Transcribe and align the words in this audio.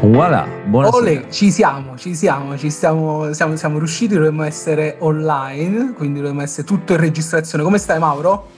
Voilà, 0.00 0.46
buonasera. 0.64 0.96
Ole, 0.96 1.26
ci 1.30 1.50
siamo, 1.50 1.96
ci 1.96 2.14
siamo, 2.14 2.56
ci 2.56 2.70
stiamo, 2.70 3.32
siamo, 3.32 3.56
siamo 3.56 3.78
riusciti, 3.78 4.14
dovremmo 4.14 4.44
essere 4.44 4.96
online, 5.00 5.92
quindi 5.94 6.20
dovremmo 6.20 6.42
essere 6.42 6.64
tutto 6.64 6.92
in 6.92 7.00
registrazione. 7.00 7.64
Come 7.64 7.78
stai 7.78 7.98
Mauro? 7.98 8.48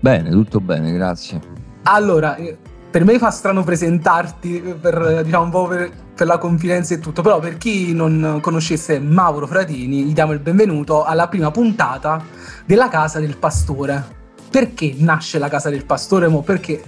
Bene, 0.00 0.28
tutto 0.30 0.60
bene, 0.60 0.92
grazie. 0.92 1.40
Allora, 1.84 2.36
per 2.90 3.04
me 3.04 3.18
fa 3.18 3.30
strano 3.30 3.62
presentarti 3.62 4.74
per, 4.80 5.22
diciamo, 5.22 5.44
un 5.44 5.50
po' 5.50 5.68
per, 5.68 5.92
per, 6.16 6.26
la 6.26 6.38
confidenza 6.38 6.94
e 6.94 6.98
tutto, 6.98 7.22
però 7.22 7.38
per 7.38 7.56
chi 7.56 7.94
non 7.94 8.40
conoscesse 8.42 8.98
Mauro 8.98 9.46
Fratini, 9.46 10.02
gli 10.02 10.12
diamo 10.12 10.32
il 10.32 10.40
benvenuto 10.40 11.04
alla 11.04 11.28
prima 11.28 11.52
puntata 11.52 12.22
della 12.66 12.88
Casa 12.88 13.20
del 13.20 13.36
Pastore. 13.36 14.18
Perché 14.50 14.94
nasce 14.98 15.38
la 15.38 15.48
Casa 15.48 15.70
del 15.70 15.84
Pastore? 15.84 16.26
Mo 16.26 16.42
perché 16.42 16.82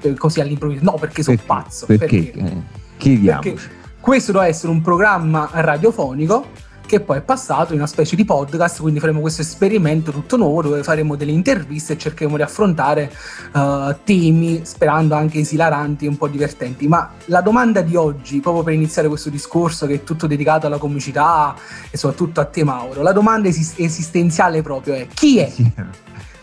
eh, 0.00 0.14
così 0.14 0.40
all'improvviso? 0.40 0.82
No, 0.82 0.94
perché 0.94 1.22
sono 1.22 1.36
perché, 1.36 1.52
pazzo. 1.52 1.86
Perché? 1.86 2.06
perché? 2.06 2.38
Eh, 2.40 2.82
chiediamo. 3.04 3.40
Perché 3.40 3.60
questo 4.00 4.32
doveva 4.32 4.50
essere 4.50 4.72
un 4.72 4.80
programma 4.80 5.48
radiofonico 5.52 6.62
che 6.86 7.00
poi 7.00 7.18
è 7.18 7.22
passato 7.22 7.72
in 7.72 7.78
una 7.78 7.88
specie 7.88 8.14
di 8.14 8.24
podcast, 8.24 8.80
quindi 8.80 9.00
faremo 9.00 9.20
questo 9.20 9.40
esperimento 9.40 10.12
tutto 10.12 10.36
nuovo 10.36 10.60
dove 10.60 10.82
faremo 10.82 11.16
delle 11.16 11.32
interviste 11.32 11.94
e 11.94 11.98
cercheremo 11.98 12.36
di 12.36 12.42
affrontare 12.42 13.10
uh, 13.54 13.94
temi, 14.04 14.60
sperando 14.64 15.14
anche 15.14 15.38
esilaranti 15.38 16.04
e 16.04 16.08
un 16.08 16.18
po' 16.18 16.28
divertenti. 16.28 16.86
Ma 16.86 17.10
la 17.26 17.40
domanda 17.40 17.80
di 17.80 17.96
oggi, 17.96 18.40
proprio 18.40 18.62
per 18.62 18.74
iniziare 18.74 19.08
questo 19.08 19.30
discorso 19.30 19.86
che 19.86 19.94
è 19.94 20.04
tutto 20.04 20.26
dedicato 20.26 20.66
alla 20.66 20.78
comicità 20.78 21.54
e 21.90 21.96
soprattutto 21.96 22.40
a 22.40 22.44
te 22.44 22.62
Mauro, 22.62 23.00
la 23.00 23.12
domanda 23.12 23.48
esist- 23.48 23.80
esistenziale 23.80 24.60
proprio 24.60 24.94
è 24.94 25.06
chi 25.12 25.38
è? 25.38 25.50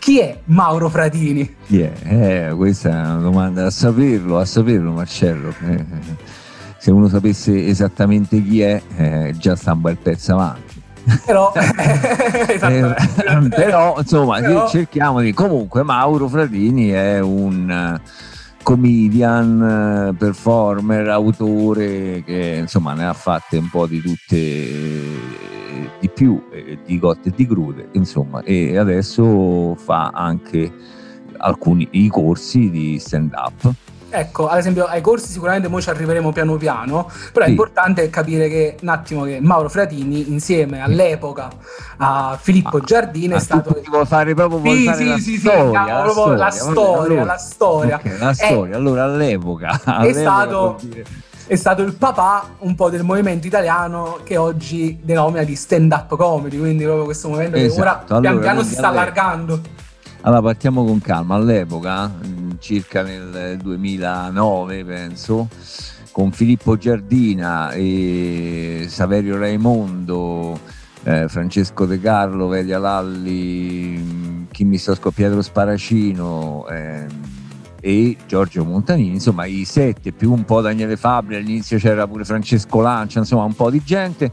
Chi 0.00 0.18
è 0.18 0.36
Mauro 0.46 0.88
Fratini? 0.88 1.58
Chi 1.64 1.80
è? 1.80 1.92
Eh, 2.48 2.54
questa 2.56 2.88
è 2.88 2.92
una 2.92 3.20
domanda 3.20 3.66
a 3.66 3.70
saperlo, 3.70 4.36
a 4.36 4.44
saperlo 4.44 4.90
Marcello. 4.90 5.54
Eh 5.64 6.40
se 6.82 6.90
uno 6.90 7.06
sapesse 7.06 7.68
esattamente 7.68 8.42
chi 8.42 8.60
è, 8.60 8.82
eh, 8.96 9.34
già 9.38 9.54
sta 9.54 9.72
un 9.72 9.82
bel 9.82 9.98
pezzo 9.98 10.32
avanti. 10.32 10.82
Però, 11.24 11.52
eh, 11.54 13.48
però 13.50 13.94
insomma, 13.98 14.40
però... 14.40 14.68
cerchiamo 14.68 15.20
di. 15.20 15.32
Comunque, 15.32 15.84
Mauro 15.84 16.26
Fratini 16.26 16.88
è 16.88 17.20
un 17.20 17.70
eh, 17.70 18.00
comedian, 18.64 20.16
performer, 20.18 21.08
autore 21.08 22.24
che 22.24 22.56
insomma 22.58 22.94
ne 22.94 23.06
ha 23.06 23.12
fatte 23.12 23.58
un 23.58 23.70
po' 23.70 23.86
di 23.86 24.00
tutte 24.00 24.40
di 26.00 26.08
più, 26.12 26.42
di 26.84 26.98
cotte 26.98 27.28
e 27.28 27.32
di 27.36 27.46
crude, 27.46 27.90
insomma, 27.92 28.42
e 28.42 28.76
adesso 28.76 29.76
fa 29.76 30.10
anche 30.12 30.72
alcuni 31.36 31.86
i 31.92 32.08
corsi 32.08 32.70
di 32.70 32.98
stand 32.98 33.34
up 33.34 33.72
Ecco, 34.14 34.46
ad 34.46 34.58
esempio 34.58 34.84
ai 34.84 35.00
corsi 35.00 35.32
sicuramente 35.32 35.68
noi 35.68 35.80
ci 35.80 35.88
arriveremo 35.88 36.32
piano 36.32 36.56
piano, 36.56 37.10
però 37.32 37.46
sì. 37.46 37.50
è 37.50 37.54
importante 37.54 38.10
capire 38.10 38.46
che 38.48 38.76
un 38.82 38.88
attimo 38.88 39.22
che 39.24 39.40
Mauro 39.40 39.70
Fratini 39.70 40.30
insieme 40.30 40.82
all'epoca 40.82 41.48
a 41.96 42.38
Filippo 42.38 42.76
ah, 42.76 42.80
Giardini 42.80 43.32
è 43.32 43.38
stato... 43.38 43.80
Devo 43.82 44.04
fare 44.04 44.34
proprio 44.34 44.60
sì, 44.70 44.80
sì, 44.94 45.04
la, 45.06 45.16
sì, 45.16 45.38
storia, 45.38 45.82
sì, 45.82 45.90
la, 45.90 46.10
storia, 46.10 46.36
la 46.36 46.50
storia, 46.50 47.00
allora, 47.00 47.24
la 47.24 47.38
storia. 47.38 47.96
Okay, 47.96 48.18
la 48.18 48.34
storia. 48.34 48.76
allora 48.76 49.04
all'epoca... 49.04 49.70
È 49.70 49.80
all'epoca 49.84 50.20
stato... 50.20 50.80
È 51.44 51.56
stato 51.56 51.82
il 51.82 51.94
papà 51.94 52.50
un 52.58 52.74
po' 52.74 52.88
del 52.88 53.02
movimento 53.02 53.46
italiano 53.46 54.20
che 54.24 54.36
oggi 54.36 55.00
denomina 55.02 55.42
di 55.42 55.56
stand-up 55.56 56.16
comedy, 56.16 56.58
quindi 56.58 56.84
proprio 56.84 57.04
questo 57.04 57.28
movimento 57.28 57.56
esatto. 57.56 57.74
che 57.74 57.80
ora 57.80 58.04
pian 58.04 58.26
allora, 58.26 58.40
piano 58.40 58.62
si 58.62 58.74
sta 58.74 58.88
allargando. 58.88 59.60
Allora 60.24 60.40
partiamo 60.40 60.84
con 60.84 61.00
calma, 61.00 61.34
all'epoca, 61.34 62.08
circa 62.60 63.02
nel 63.02 63.58
2009 63.60 64.84
penso, 64.84 65.48
con 66.12 66.30
Filippo 66.30 66.76
Giardina 66.76 67.72
e 67.72 68.84
Saverio 68.86 69.36
Raimondo, 69.36 70.56
eh, 71.02 71.26
Francesco 71.26 71.86
De 71.86 72.00
Carlo, 72.00 72.46
Velia 72.46 72.78
Lalli, 72.78 74.46
chi 74.52 74.62
mi 74.62 74.78
sta 74.78 74.96
Pietro 75.12 75.42
Sparacino 75.42 76.68
eh, 76.68 77.06
e 77.80 78.16
Giorgio 78.24 78.64
Montanini, 78.64 79.14
insomma 79.14 79.46
i 79.46 79.64
sette 79.64 80.12
più 80.12 80.32
un 80.32 80.44
po' 80.44 80.60
Daniele 80.60 80.96
Fabri, 80.96 81.34
all'inizio 81.34 81.78
c'era 81.78 82.06
pure 82.06 82.24
Francesco 82.24 82.80
Lancia, 82.80 83.18
insomma 83.18 83.42
un 83.42 83.54
po' 83.54 83.72
di 83.72 83.82
gente. 83.82 84.30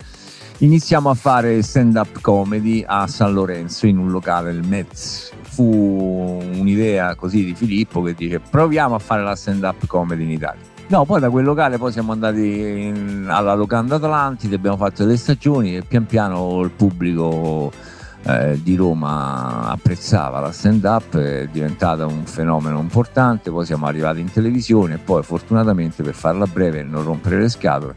Iniziamo 0.61 1.09
a 1.09 1.15
fare 1.15 1.63
stand 1.63 1.95
up 1.95 2.21
comedy 2.21 2.83
a 2.85 3.07
San 3.07 3.33
Lorenzo 3.33 3.87
in 3.87 3.97
un 3.97 4.11
locale, 4.11 4.51
il 4.51 4.67
Metz 4.67 5.31
fu 5.59 6.39
un'idea 6.57 7.15
così 7.15 7.43
di 7.43 7.53
Filippo 7.53 8.01
che 8.01 8.13
dice 8.13 8.39
proviamo 8.39 8.95
a 8.95 8.99
fare 8.99 9.23
la 9.23 9.35
stand 9.35 9.61
up 9.63 9.85
comedy 9.87 10.23
in 10.23 10.31
Italia. 10.31 10.61
No, 10.87 11.03
poi 11.03 11.19
da 11.19 11.29
quel 11.29 11.43
locale 11.43 11.77
poi 11.77 11.91
siamo 11.91 12.13
andati 12.13 12.87
in, 12.87 13.27
alla 13.29 13.55
Locanda 13.55 13.95
Atlantide, 13.95 14.55
abbiamo 14.55 14.77
fatto 14.77 15.03
delle 15.03 15.17
stagioni 15.17 15.75
e 15.75 15.81
pian 15.81 16.05
piano 16.05 16.61
il 16.61 16.71
pubblico 16.71 17.73
eh, 18.23 18.57
di 18.63 18.75
Roma 18.77 19.67
apprezzava 19.67 20.39
la 20.39 20.53
stand 20.53 20.85
up, 20.85 21.17
è 21.17 21.47
diventata 21.51 22.05
un 22.05 22.23
fenomeno 22.23 22.79
importante, 22.79 23.51
poi 23.51 23.65
siamo 23.65 23.85
arrivati 23.85 24.21
in 24.21 24.31
televisione 24.31 24.93
e 24.93 24.97
poi 24.97 25.23
fortunatamente 25.23 26.03
per 26.03 26.13
farla 26.13 26.45
breve 26.45 26.79
e 26.79 26.83
non 26.83 27.03
rompere 27.03 27.37
le 27.37 27.49
scatole 27.49 27.95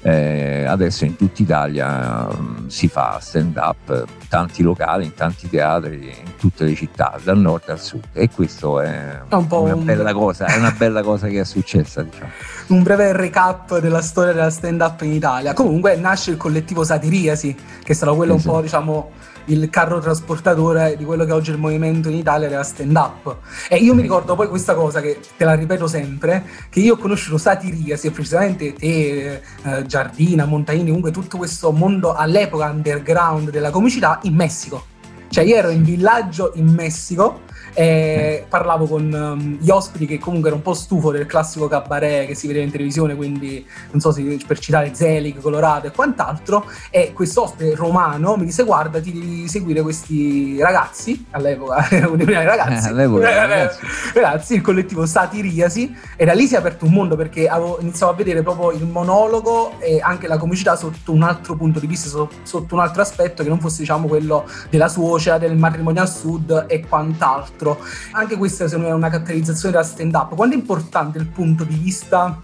eh, 0.00 0.64
adesso 0.64 1.04
in 1.04 1.16
tutta 1.16 1.42
Italia 1.42 2.28
um, 2.30 2.68
si 2.68 2.88
fa 2.88 3.18
stand 3.20 3.56
up, 3.56 4.04
tanti 4.28 4.62
locali, 4.62 5.06
in 5.06 5.14
tanti 5.14 5.48
teatri, 5.48 6.14
in 6.24 6.36
tutte 6.36 6.64
le 6.64 6.74
città, 6.74 7.18
dal 7.22 7.38
nord 7.38 7.68
al 7.68 7.80
sud. 7.80 8.04
E 8.12 8.28
questo 8.30 8.80
è, 8.80 9.20
è 9.28 9.34
un 9.34 9.46
una, 9.48 9.74
un... 9.74 9.84
Bella 9.84 10.12
cosa, 10.12 10.46
è 10.46 10.56
una 10.56 10.70
bella 10.76 11.02
cosa 11.02 11.26
che 11.26 11.40
è 11.40 11.44
successa. 11.44 12.02
Diciamo. 12.02 12.30
Un 12.68 12.82
breve 12.82 13.12
recap 13.12 13.78
della 13.80 14.02
storia 14.02 14.32
della 14.32 14.50
stand 14.50 14.80
up 14.80 15.00
in 15.02 15.12
Italia. 15.12 15.52
Comunque 15.52 15.96
nasce 15.96 16.30
il 16.30 16.36
collettivo 16.36 16.84
Satiriasi, 16.84 17.56
che 17.82 17.94
sarà 17.94 18.12
quello 18.12 18.34
esatto. 18.34 18.50
un 18.50 18.56
po' 18.56 18.62
diciamo 18.62 19.10
il 19.48 19.70
carro 19.70 20.00
trasportatore 20.00 20.96
di 20.96 21.04
quello 21.04 21.24
che 21.24 21.32
oggi 21.32 21.50
è 21.50 21.54
il 21.54 21.60
movimento 21.60 22.08
in 22.08 22.16
Italia 22.16 22.48
della 22.48 22.62
stand 22.62 22.96
up. 22.96 23.36
E 23.68 23.76
io 23.76 23.94
mi 23.94 24.02
ricordo 24.02 24.34
poi 24.34 24.48
questa 24.48 24.74
cosa 24.74 25.00
che 25.00 25.20
te 25.36 25.44
la 25.44 25.54
ripeto 25.54 25.86
sempre, 25.86 26.44
che 26.68 26.80
io 26.80 26.94
ho 26.94 26.96
conosciuto 26.96 27.38
Satiria, 27.38 27.96
sia 27.96 28.10
precisamente 28.10 28.72
te, 28.74 29.42
eh, 29.62 29.86
Giardina, 29.86 30.44
Montaini, 30.44 30.86
comunque 30.86 31.10
tutto 31.10 31.36
questo 31.36 31.70
mondo 31.72 32.14
all'epoca 32.14 32.66
underground 32.66 33.50
della 33.50 33.70
comicità 33.70 34.18
in 34.22 34.34
Messico. 34.34 34.96
Cioè 35.28 35.44
io 35.44 35.56
ero 35.56 35.70
in 35.70 35.82
villaggio 35.82 36.52
in 36.54 36.68
Messico 36.68 37.46
e 37.78 38.44
parlavo 38.48 38.86
con 38.86 39.12
um, 39.12 39.56
gli 39.60 39.70
ospiti 39.70 40.04
che 40.04 40.18
comunque 40.18 40.48
era 40.48 40.56
un 40.56 40.62
po' 40.62 40.74
stufo 40.74 41.12
del 41.12 41.26
classico 41.26 41.68
cabaret 41.68 42.26
che 42.26 42.34
si 42.34 42.46
vedeva 42.48 42.64
in 42.64 42.72
televisione, 42.72 43.14
quindi 43.14 43.64
non 43.92 44.00
so 44.00 44.10
se 44.10 44.38
per 44.44 44.58
citare 44.58 44.92
Zelig, 44.94 45.40
Colorado 45.40 45.86
e 45.86 45.92
quant'altro, 45.92 46.68
e 46.90 47.12
questo 47.12 47.42
ospite 47.42 47.76
romano 47.76 48.36
mi 48.36 48.46
disse 48.46 48.64
guarda 48.64 49.00
ti 49.00 49.12
devi 49.12 49.48
seguire 49.48 49.82
questi 49.82 50.60
ragazzi, 50.60 51.26
all'epoca 51.30 51.88
erano 51.90 52.16
dei 52.16 52.26
ragazzi, 52.26 52.88
eh, 52.88 52.92
ragazzi. 52.92 53.78
ragazzi, 54.14 54.54
il 54.54 54.60
collettivo 54.60 55.06
Satiriasi, 55.06 55.96
e 56.16 56.24
da 56.24 56.32
lì 56.32 56.46
si 56.46 56.54
è 56.54 56.58
aperto 56.58 56.84
un 56.84 56.92
mondo 56.92 57.14
perché 57.14 57.48
avevo 57.48 57.78
iniziato 57.80 58.12
a 58.12 58.16
vedere 58.16 58.42
proprio 58.42 58.72
il 58.72 58.86
monologo 58.86 59.78
e 59.78 60.00
anche 60.02 60.26
la 60.26 60.36
comicità 60.36 60.74
sotto 60.74 61.12
un 61.12 61.22
altro 61.22 61.54
punto 61.54 61.78
di 61.78 61.86
vista, 61.86 62.08
sotto 62.42 62.74
un 62.74 62.80
altro 62.80 63.02
aspetto 63.02 63.44
che 63.44 63.48
non 63.48 63.60
fosse 63.60 63.80
diciamo 63.80 64.08
quello 64.08 64.46
della 64.68 64.88
suocera, 65.18 65.38
del 65.38 65.56
matrimonio 65.56 66.02
al 66.02 66.08
sud 66.08 66.64
e 66.68 66.86
quant'altro 66.86 67.78
anche 68.12 68.36
questa 68.36 68.66
secondo 68.66 68.86
me 68.88 68.92
è 68.94 68.96
una 68.96 69.10
caratterizzazione 69.10 69.74
della 69.74 69.84
stand 69.84 70.14
up. 70.14 70.34
Quanto 70.34 70.54
è 70.54 70.58
importante 70.58 71.18
il 71.18 71.26
punto 71.26 71.64
di 71.64 71.74
vista 71.74 72.40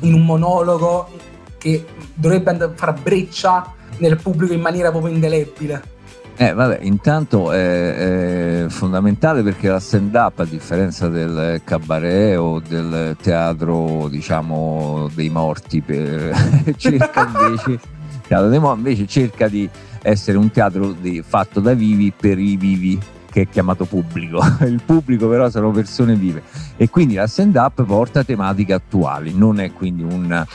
in 0.00 0.14
un 0.14 0.24
monologo 0.24 1.08
che 1.56 1.84
dovrebbe 2.14 2.72
far 2.74 3.00
breccia 3.00 3.72
nel 3.98 4.16
pubblico 4.16 4.52
in 4.52 4.60
maniera 4.60 4.90
proprio 4.90 5.12
indelebile. 5.12 5.96
Eh, 6.40 6.52
vabbè, 6.52 6.78
intanto 6.82 7.50
è, 7.50 8.64
è, 8.64 8.68
fondamentale 8.68 9.42
perché 9.42 9.68
la 9.68 9.80
stand 9.80 10.14
up, 10.14 10.38
a 10.38 10.44
differenza 10.44 11.08
del 11.08 11.60
cabaret 11.64 12.38
o 12.38 12.60
del 12.60 13.16
teatro, 13.20 14.06
diciamo, 14.08 15.10
dei 15.14 15.30
morti, 15.30 15.80
per, 15.80 16.30
cerca 16.78 17.26
invece, 17.34 17.80
teatro 18.28 18.48
dei 18.48 18.60
morti 18.60 18.78
invece 18.78 19.06
cerca 19.08 19.48
di 19.48 19.68
essere 20.02 20.38
un 20.38 20.50
teatro 20.50 20.92
di, 20.92 21.22
fatto 21.26 21.60
da 21.60 21.74
vivi 21.74 22.12
per 22.16 22.38
i 22.38 22.56
vivi 22.56 22.98
che 23.30 23.42
è 23.42 23.48
chiamato 23.48 23.84
pubblico. 23.84 24.40
Il 24.64 24.80
pubblico 24.84 25.28
però 25.28 25.50
sono 25.50 25.70
persone 25.70 26.14
vive 26.14 26.42
e 26.76 26.88
quindi 26.88 27.14
la 27.14 27.26
stand 27.26 27.56
up 27.56 27.82
porta 27.84 28.24
tematiche 28.24 28.72
attuali, 28.72 29.34
non 29.34 29.60
è 29.60 29.72
quindi 29.72 30.02
un 30.02 30.46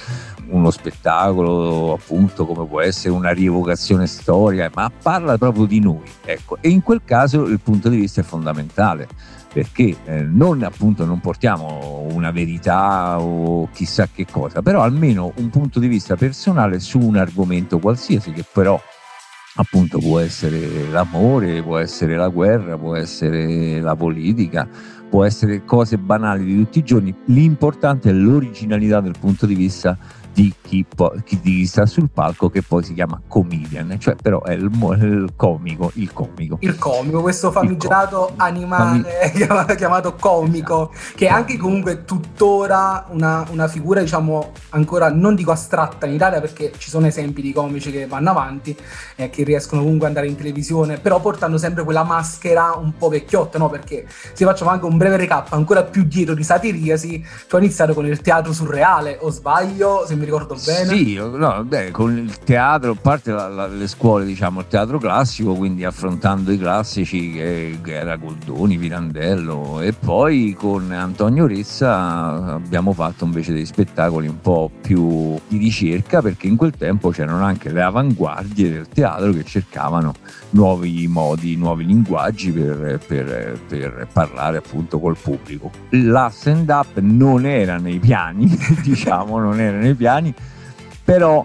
uno 0.45 0.71
spettacolo 0.71 1.93
appunto 1.93 2.45
come 2.45 2.67
può 2.67 2.81
essere 2.81 3.13
una 3.13 3.31
rievocazione 3.31 4.07
storica, 4.07 4.69
ma 4.73 4.91
parla 5.01 5.37
proprio 5.37 5.65
di 5.65 5.79
noi. 5.79 6.03
Ecco. 6.23 6.57
E 6.61 6.69
in 6.69 6.83
quel 6.83 7.01
caso 7.03 7.45
il 7.45 7.59
punto 7.59 7.89
di 7.89 7.97
vista 7.97 8.21
è 8.21 8.23
fondamentale 8.23 9.07
perché 9.51 9.95
eh, 10.05 10.23
non 10.23 10.63
appunto 10.63 11.05
non 11.05 11.19
portiamo 11.19 12.07
una 12.11 12.31
verità 12.31 13.19
o 13.19 13.69
chissà 13.71 14.07
che 14.11 14.25
cosa, 14.29 14.61
però 14.61 14.81
almeno 14.81 15.31
un 15.35 15.49
punto 15.49 15.79
di 15.79 15.87
vista 15.87 16.15
personale 16.15 16.79
su 16.79 16.99
un 16.99 17.17
argomento 17.17 17.77
qualsiasi 17.77 18.31
che 18.31 18.43
però 18.51 18.81
appunto 19.55 19.99
può 19.99 20.19
essere 20.19 20.89
l'amore, 20.89 21.61
può 21.61 21.77
essere 21.77 22.15
la 22.15 22.29
guerra, 22.29 22.77
può 22.77 22.95
essere 22.95 23.79
la 23.79 23.95
politica, 23.95 24.67
può 25.09 25.23
essere 25.23 25.63
cose 25.63 25.97
banali 25.97 26.45
di 26.45 26.55
tutti 26.57 26.79
i 26.79 26.83
giorni. 26.83 27.13
L'importante 27.25 28.09
è 28.09 28.13
l'originalità 28.13 28.99
del 28.99 29.15
punto 29.19 29.45
di 29.45 29.55
vista 29.55 29.97
di 30.33 30.53
chi, 30.61 30.83
po- 30.83 31.13
chi, 31.23 31.65
sta 31.65 31.85
sul 31.85 32.09
palco 32.09 32.49
che 32.49 32.63
poi 32.63 32.83
si 32.83 32.93
chiama 32.93 33.21
comedian, 33.27 33.97
cioè 33.99 34.15
però 34.15 34.41
è 34.41 34.53
il, 34.53 34.63
il 34.63 35.33
comico, 35.35 35.91
il 35.95 36.11
comico. 36.11 36.57
Il 36.61 36.77
comico, 36.77 37.21
questo 37.21 37.51
famigerato 37.51 38.25
comico. 38.25 38.43
animale 38.43 39.03
Fami- 39.31 39.75
chiamato 39.77 40.15
comico, 40.15 40.91
esatto. 40.91 41.15
che 41.15 41.27
è 41.27 41.29
anche 41.29 41.57
comunque 41.57 42.03
tuttora 42.03 43.05
una, 43.09 43.45
una, 43.51 43.67
figura 43.67 44.01
diciamo 44.01 44.51
ancora 44.69 45.11
non 45.11 45.35
dico 45.35 45.51
astratta 45.51 46.05
in 46.05 46.13
Italia 46.13 46.41
perché 46.41 46.71
ci 46.77 46.89
sono 46.89 47.05
esempi 47.05 47.41
di 47.41 47.53
comici 47.53 47.91
che 47.91 48.07
vanno 48.07 48.31
avanti 48.31 48.75
e 49.15 49.25
eh, 49.25 49.29
che 49.29 49.43
riescono 49.43 49.81
comunque 49.81 50.07
ad 50.07 50.15
andare 50.15 50.31
in 50.31 50.35
televisione, 50.35 50.97
però 50.97 51.19
portando 51.19 51.57
sempre 51.57 51.83
quella 51.83 52.03
maschera 52.03 52.73
un 52.73 52.97
po' 52.97 53.09
vecchiotta, 53.09 53.57
no? 53.57 53.69
Perché 53.69 54.07
se 54.33 54.45
facciamo 54.45 54.71
anche 54.71 54.85
un 54.85 54.97
breve 54.97 55.17
recap 55.17 55.53
ancora 55.53 55.83
più 55.83 56.03
dietro 56.03 56.33
di 56.33 56.43
Satiriasi, 56.43 57.23
tu 57.47 57.55
hai 57.55 57.63
iniziato 57.63 57.93
con 57.93 58.05
il 58.05 58.19
teatro 58.21 58.51
surreale, 58.51 59.17
o 59.21 59.29
sbaglio? 59.29 60.05
Se 60.07 60.15
mi 60.15 60.22
ricordo 60.23 60.57
bene. 60.65 60.95
Sì, 60.95 61.15
no, 61.15 61.63
beh, 61.63 61.91
con 61.91 62.17
il 62.17 62.37
teatro, 62.39 62.91
a 62.91 62.97
parte 62.99 63.31
la, 63.31 63.47
la, 63.47 63.67
le 63.67 63.87
scuole, 63.87 64.25
diciamo, 64.25 64.61
il 64.61 64.67
teatro 64.67 64.97
classico, 64.97 65.53
quindi 65.53 65.83
affrontando 65.83 66.51
i 66.51 66.57
classici 66.57 67.31
che, 67.31 67.79
che, 67.83 67.93
era 67.93 68.15
Goldoni, 68.15 68.77
Pirandello 68.77 69.81
e 69.81 69.93
poi 69.93 70.55
con 70.57 70.91
Antonio 70.91 71.45
Ressa 71.47 72.53
abbiamo 72.53 72.93
fatto 72.93 73.25
invece 73.25 73.53
dei 73.53 73.65
spettacoli 73.65 74.27
un 74.27 74.39
po' 74.39 74.71
più 74.81 75.39
di 75.47 75.57
ricerca 75.57 76.21
perché 76.21 76.47
in 76.47 76.55
quel 76.55 76.71
tempo 76.71 77.09
c'erano 77.09 77.43
anche 77.43 77.71
le 77.71 77.81
avanguardie 77.81 78.71
del 78.71 78.87
teatro 78.87 79.31
che 79.31 79.43
cercavano 79.43 80.13
nuovi 80.51 81.07
modi, 81.07 81.55
nuovi 81.55 81.85
linguaggi 81.85 82.51
per, 82.51 82.99
per, 83.05 83.59
per 83.67 84.07
parlare 84.11 84.57
appunto 84.57 84.99
col 84.99 85.17
pubblico. 85.17 85.71
La 85.89 86.29
stand 86.33 86.69
up 86.69 86.99
non 86.99 87.45
era 87.45 87.77
nei 87.77 87.99
piani, 87.99 88.57
diciamo, 88.83 89.39
non 89.39 89.59
era 89.59 89.77
nei 89.77 89.95
piani 89.95 90.12
italiani, 90.13 90.33
però 91.03 91.43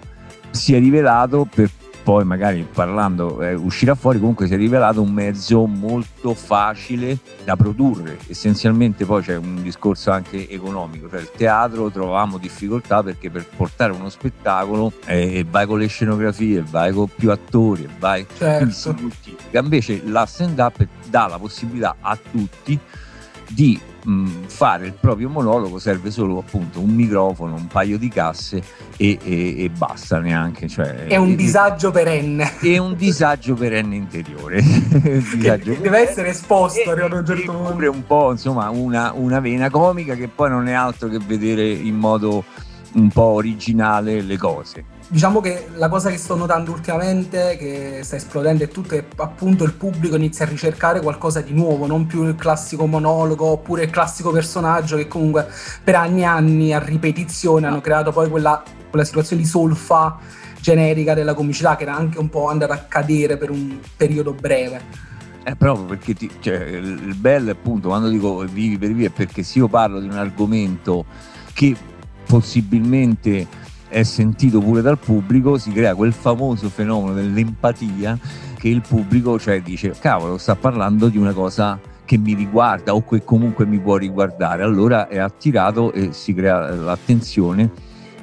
si 0.51 0.75
è 0.75 0.79
rivelato 0.79 1.47
per 1.53 1.69
poi 2.01 2.23
magari 2.23 2.65
parlando 2.73 3.43
eh, 3.43 3.53
uscirà 3.53 3.93
fuori 3.93 4.19
comunque 4.19 4.47
si 4.47 4.53
è 4.53 4.57
rivelato 4.57 5.01
un 5.01 5.11
mezzo 5.11 5.65
molto 5.67 6.33
facile 6.33 7.19
da 7.43 7.55
produrre 7.55 8.17
essenzialmente 8.27 9.05
poi 9.05 9.21
c'è 9.21 9.35
un 9.35 9.61
discorso 9.61 10.09
anche 10.09 10.49
economico 10.49 11.09
cioè 11.09 11.19
il 11.19 11.29
teatro 11.35 11.91
trovavamo 11.91 12.37
difficoltà 12.37 13.03
perché 13.03 13.29
per 13.29 13.45
portare 13.45 13.91
uno 13.91 14.09
spettacolo 14.09 14.93
eh, 15.05 15.45
vai 15.47 15.67
con 15.67 15.77
le 15.77 15.87
scenografie 15.87 16.63
vai 16.67 16.93
con 16.93 17.09
più 17.13 17.29
attori 17.29 17.87
vai 17.99 18.25
certo. 18.35 18.95
invece 19.51 20.01
la 20.05 20.25
stand 20.25 20.57
up 20.57 20.83
dà 21.09 21.27
la 21.27 21.37
possibilità 21.37 21.97
a 21.99 22.17
tutti 22.31 22.79
di 23.49 23.79
mh, 24.03 24.45
fare 24.47 24.87
il 24.87 24.93
proprio 24.93 25.29
monologo 25.29 25.79
serve 25.79 26.11
solo 26.11 26.39
appunto 26.39 26.79
un 26.79 26.89
microfono, 26.89 27.55
un 27.55 27.67
paio 27.67 27.97
di 27.97 28.09
casse 28.09 28.61
e, 28.97 29.17
e, 29.23 29.63
e 29.63 29.69
basta 29.69 30.19
neanche. 30.19 30.67
Cioè, 30.67 31.05
è 31.05 31.15
un 31.15 31.31
e, 31.31 31.35
disagio 31.35 31.91
perenne. 31.91 32.59
È 32.59 32.77
un 32.77 32.95
disagio 32.95 33.55
perenne 33.55 33.95
interiore. 33.95 34.61
disagio 34.61 35.71
deve 35.71 35.89
perenne. 35.89 36.09
essere 36.09 36.29
esposto 36.29 36.89
a 36.89 36.93
un 36.93 37.25
certo 37.25 37.51
punto. 37.51 37.91
un 37.91 38.05
po' 38.05 38.31
insomma 38.31 38.69
una, 38.69 39.11
una 39.13 39.39
vena 39.39 39.69
comica 39.69 40.15
che 40.15 40.27
poi 40.27 40.49
non 40.49 40.67
è 40.67 40.73
altro 40.73 41.09
che 41.09 41.19
vedere 41.19 41.67
in 41.69 41.95
modo 41.95 42.43
un 42.93 43.09
po' 43.09 43.21
originale 43.21 44.21
le 44.21 44.37
cose 44.37 44.97
diciamo 45.11 45.41
che 45.41 45.67
la 45.73 45.89
cosa 45.89 46.11
che 46.11 46.17
sto 46.17 46.35
notando 46.35 46.71
ultimamente, 46.71 47.57
che 47.57 48.01
sta 48.03 48.15
esplodendo, 48.15 48.63
è 48.63 48.67
tutto 48.67 48.89
che 48.89 49.05
appunto 49.17 49.63
il 49.63 49.73
pubblico 49.73 50.15
inizia 50.15 50.45
a 50.45 50.49
ricercare 50.49 51.01
qualcosa 51.01 51.41
di 51.41 51.51
nuovo, 51.51 51.87
non 51.87 52.05
più 52.05 52.23
il 52.25 52.35
classico 52.35 52.85
monologo 52.85 53.45
oppure 53.45 53.83
il 53.83 53.89
classico 53.89 54.31
personaggio 54.31 54.97
che 54.97 55.07
comunque 55.07 55.47
per 55.83 55.95
anni 55.95 56.21
e 56.21 56.25
anni 56.25 56.73
a 56.73 56.79
ripetizione 56.79 57.65
hanno 57.65 57.81
creato 57.81 58.11
poi 58.11 58.29
quella, 58.29 58.63
quella 58.89 59.03
situazione 59.03 59.41
di 59.41 59.47
solfa 59.47 60.19
generica 60.61 61.15
della 61.15 61.33
comicità 61.33 61.75
che 61.75 61.83
era 61.83 61.95
anche 61.95 62.19
un 62.19 62.29
po' 62.29 62.47
andata 62.47 62.73
a 62.73 62.79
cadere 62.79 63.37
per 63.37 63.49
un 63.49 63.79
periodo 63.97 64.33
breve. 64.33 65.07
È 65.41 65.55
proprio 65.55 65.85
perché 65.85 66.13
ti, 66.13 66.29
cioè, 66.39 66.55
il 66.55 67.15
bello 67.15 67.49
appunto 67.49 67.87
quando 67.87 68.09
dico 68.09 68.45
vivi 68.45 68.77
per 68.77 68.93
via 68.93 69.07
è 69.07 69.11
perché 69.11 69.41
se 69.41 69.57
io 69.57 69.67
parlo 69.67 69.99
di 69.99 70.07
un 70.07 70.17
argomento 70.17 71.05
che 71.53 71.75
possibilmente 72.27 73.47
è 73.89 74.03
sentito 74.03 74.59
pure 74.59 74.81
dal 74.81 74.97
pubblico, 74.97 75.57
si 75.57 75.71
crea 75.71 75.95
quel 75.95 76.13
famoso 76.13 76.69
fenomeno 76.69 77.13
dell'empatia 77.13 78.17
che 78.57 78.69
il 78.69 78.81
pubblico 78.87 79.39
cioè, 79.39 79.61
dice 79.61 79.93
cavolo 79.99 80.37
sta 80.37 80.55
parlando 80.55 81.07
di 81.07 81.17
una 81.17 81.33
cosa 81.33 81.79
che 82.05 82.17
mi 82.17 82.33
riguarda 82.33 82.93
o 82.93 83.03
che 83.03 83.23
comunque 83.23 83.65
mi 83.65 83.79
può 83.79 83.97
riguardare, 83.97 84.63
allora 84.63 85.07
è 85.07 85.17
attirato 85.17 85.91
e 85.91 86.13
si 86.13 86.33
crea 86.33 86.69
l'attenzione 86.69 87.69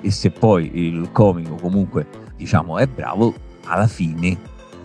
e 0.00 0.10
se 0.10 0.30
poi 0.30 0.70
il 0.74 1.10
comico 1.12 1.54
comunque 1.54 2.06
diciamo 2.37 2.78
è 2.78 2.87
bravo, 2.87 3.35
alla 3.64 3.87
fine 3.87 4.37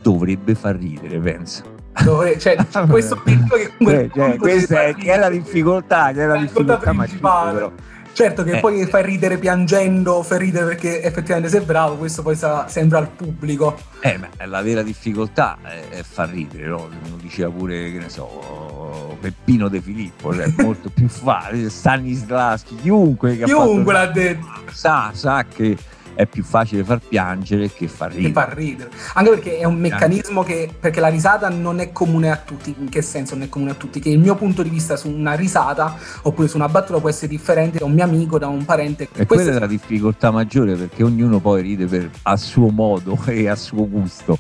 dovrebbe 0.02 0.56
far 0.56 0.76
ridere, 0.76 1.20
penso. 1.20 1.64
Dove, 2.04 2.40
cioè, 2.40 2.56
questo 2.90 3.22
che 3.24 3.38
comunque 3.48 3.76
cioè, 3.80 4.10
cioè, 4.14 4.38
questa 4.38 4.84
è, 4.84 4.96
è 4.96 5.18
la 5.18 5.30
difficoltà, 5.30 6.12
che 6.12 6.24
è 6.24 6.26
la 6.26 6.38
difficoltà 6.38 6.78
principale. 6.78 7.72
Certo 8.14 8.44
che 8.44 8.58
eh. 8.58 8.60
poi 8.60 8.86
fai 8.86 9.04
ridere 9.04 9.38
piangendo, 9.38 10.22
fai 10.22 10.40
ridere 10.40 10.66
perché 10.66 11.02
effettivamente 11.02 11.50
sei 11.50 11.62
bravo, 11.62 11.96
questo 11.96 12.22
poi 12.22 12.36
sa, 12.36 12.68
sembra 12.68 12.98
al 13.00 13.10
pubblico. 13.10 13.78
Eh, 14.02 14.18
ma 14.18 14.28
la 14.46 14.62
vera 14.62 14.82
difficoltà 14.82 15.58
è, 15.62 16.02
far 16.04 16.30
ridere, 16.30 16.68
no? 16.68 16.90
Lo 17.10 17.16
diceva 17.16 17.50
pure, 17.50 17.92
che 17.92 18.00
ne 18.00 18.10
so, 18.10 19.18
Peppino 19.20 19.70
De 19.70 19.82
Filippo, 19.82 20.34
cioè 20.34 20.52
molto 20.58 20.90
più 20.90 21.08
facile, 21.08 21.70
Stanislaschi, 21.70 22.76
chiunque 22.76 23.38
che 23.38 23.46
chiunque 23.46 23.94
l'ha 23.94 24.08
detto. 24.08 24.46
Sa, 24.72 25.12
sa 25.14 25.46
che 25.46 25.78
è 26.14 26.26
più 26.26 26.44
facile 26.44 26.84
far 26.84 27.00
piangere 27.00 27.72
che 27.72 27.88
far 27.88 28.12
ridere. 28.12 28.28
Che 28.28 28.34
far 28.34 28.54
ridere. 28.56 28.90
Anche 29.14 29.30
perché 29.30 29.58
è 29.58 29.66
un 29.66 29.78
meccanismo 29.78 30.44
che, 30.44 30.70
perché 30.80 31.00
la 31.00 31.08
risata 31.08 31.50
non 31.50 31.80
è 31.80 31.92
comune 31.92 32.32
a 32.32 32.38
tutti. 32.38 32.76
In 32.78 32.90
che 32.90 33.02
senso 33.02 33.36
non 33.36 33.46
è 33.46 33.50
comune 33.50 33.72
a 33.72 33.74
tutti? 33.76 34.00
Che 34.00 34.10
il 34.10 34.20
mio 34.20 34.36
punto 34.36 34.64
di 34.64 34.70
vista 34.70 34.96
su 34.96 35.10
una 35.10 35.34
risata 35.34 35.96
oppure 36.24 36.48
su 36.48 36.58
una 36.58 36.70
battuta 36.70 37.00
può 37.00 37.10
essere 37.10 37.28
differente 37.28 37.80
da 37.80 37.86
un 37.86 37.94
mio 37.94 38.04
amico, 38.04 38.38
da 38.38 38.48
un 38.48 38.66
parente. 38.66 39.08
E 39.14 39.26
quella 39.26 39.52
è 39.52 39.60
la 39.60 39.68
difficoltà 39.68 40.32
maggiore 40.32 40.76
perché 40.76 41.04
ognuno 41.04 41.40
poi 41.40 41.62
ride 41.62 41.86
per, 41.86 42.10
a 42.24 42.38
suo 42.38 42.70
modo 42.70 43.18
e 43.28 43.48
a 43.48 43.56
suo 43.56 43.88
gusto. 43.88 44.38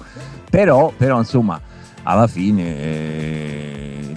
Però, 0.49 0.91
però 0.95 1.17
insomma, 1.17 1.59
alla 2.03 2.27
fine... 2.27 2.77
Eh, 2.77 3.71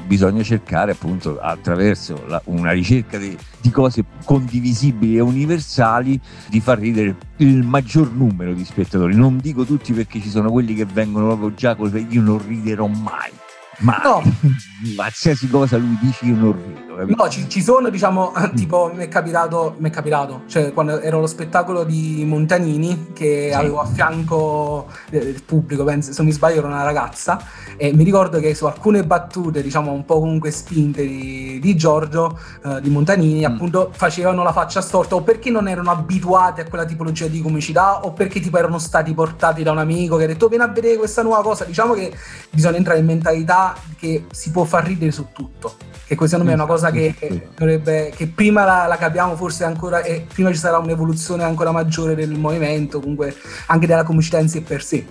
bisogna 0.06 0.42
cercare 0.42 0.92
appunto 0.92 1.38
attraverso 1.40 2.24
una 2.44 2.72
ricerca 2.72 3.18
di, 3.18 3.36
cose 3.72 4.04
condivisibili 4.24 5.16
e 5.16 5.20
universali 5.20 6.20
di 6.48 6.60
far 6.60 6.78
ridere 6.78 7.16
il 7.38 7.62
maggior 7.62 8.12
numero 8.12 8.52
di 8.52 8.64
spettatori. 8.64 9.14
Non 9.14 9.38
dico 9.38 9.64
tutti 9.64 9.92
perché 9.92 10.20
ci 10.20 10.28
sono 10.28 10.50
quelli 10.50 10.74
che 10.74 10.84
vengono 10.84 11.26
proprio 11.26 11.54
già 11.54 11.74
con 11.74 12.06
io 12.08 12.20
non 12.20 12.46
riderò 12.46 12.86
mai. 12.86 13.32
Ma 13.78 14.00
no. 14.02 14.22
qualsiasi 14.94 15.48
cosa 15.48 15.76
lui 15.76 15.96
dice 16.00 16.24
io 16.26 16.34
non 16.34 16.52
rido. 16.52 16.84
Capito? 16.96 17.22
No, 17.22 17.28
ci, 17.28 17.48
ci, 17.48 17.60
sono, 17.60 17.88
diciamo, 17.88 18.32
tipo, 18.54 18.92
mi 18.94 19.04
è 19.04 19.08
capitato, 19.08 19.74
mi 19.78 19.88
è 19.88 19.92
capitato, 19.92 20.42
cioè 20.46 20.72
quando 20.72 21.00
ero 21.00 21.18
allo 21.18 21.26
spettacolo 21.26 21.82
di 21.84 22.24
Montanini, 22.24 23.08
che 23.12 23.48
sì. 23.50 23.56
avevo 23.56 23.80
a 23.80 23.86
fianco 23.86 24.88
eh, 25.10 25.18
il 25.18 25.42
pubblico, 25.42 25.84
penso, 25.84 26.12
se 26.12 26.18
non 26.18 26.26
mi 26.26 26.32
sbaglio 26.32 26.58
era 26.58 26.68
una 26.68 26.84
ragazza, 26.84 27.42
e 27.76 27.92
mi 27.92 28.04
ricordo 28.04 28.38
che 28.38 28.54
su 28.54 28.66
alcune 28.66 29.04
battute, 29.04 29.62
diciamo, 29.62 29.90
un 29.90 30.04
po' 30.04 30.20
comunque 30.20 30.50
spinte 30.52 31.04
di, 31.04 31.58
di 31.60 31.76
Giorgio, 31.76 32.38
eh, 32.64 32.80
di 32.80 32.90
Montanini, 32.90 33.40
mm. 33.40 33.52
appunto, 33.52 33.90
facevano 33.92 34.42
la 34.44 34.52
faccia 34.52 34.80
storta, 34.80 35.16
o 35.16 35.22
perché 35.22 35.50
non 35.50 35.66
erano 35.66 35.90
abituati 35.90 36.60
a 36.60 36.64
quella 36.64 36.84
tipologia 36.84 37.26
di 37.26 37.42
comicità, 37.42 38.04
o 38.04 38.12
perché 38.12 38.40
tipo 38.40 38.56
erano 38.56 38.78
stati 38.78 39.12
portati 39.14 39.64
da 39.64 39.72
un 39.72 39.78
amico 39.78 40.16
che 40.16 40.24
ha 40.24 40.28
detto, 40.28 40.46
vieni 40.46 40.62
a 40.62 40.68
vedere 40.68 40.96
questa 40.96 41.22
nuova 41.22 41.42
cosa. 41.42 41.64
Diciamo 41.64 41.94
che 41.94 42.14
bisogna 42.50 42.76
entrare 42.76 43.00
in 43.00 43.06
mentalità 43.06 43.63
che 43.96 44.24
si 44.30 44.50
può 44.50 44.64
far 44.64 44.84
ridere 44.84 45.12
su 45.12 45.28
tutto. 45.32 45.76
Che 46.06 46.14
secondo 46.14 46.44
me 46.44 46.50
è 46.50 46.54
una 46.54 46.66
cosa 46.66 46.90
che, 46.90 47.14
dovrebbe, 47.56 48.12
che 48.14 48.26
prima 48.26 48.64
la, 48.64 48.86
la, 48.86 48.96
capiamo 48.98 49.36
forse 49.36 49.64
ancora 49.64 50.02
e 50.02 50.26
prima 50.30 50.50
ci 50.50 50.58
sarà 50.58 50.76
un'evoluzione 50.76 51.44
ancora 51.44 51.72
maggiore 51.72 52.14
del 52.14 52.38
movimento, 52.38 53.00
comunque 53.00 53.34
anche 53.66 53.86
della 53.86 54.02
comicità 54.02 54.38
in 54.38 54.48
sé 54.48 54.60
per 54.60 54.82
sé. 54.82 55.06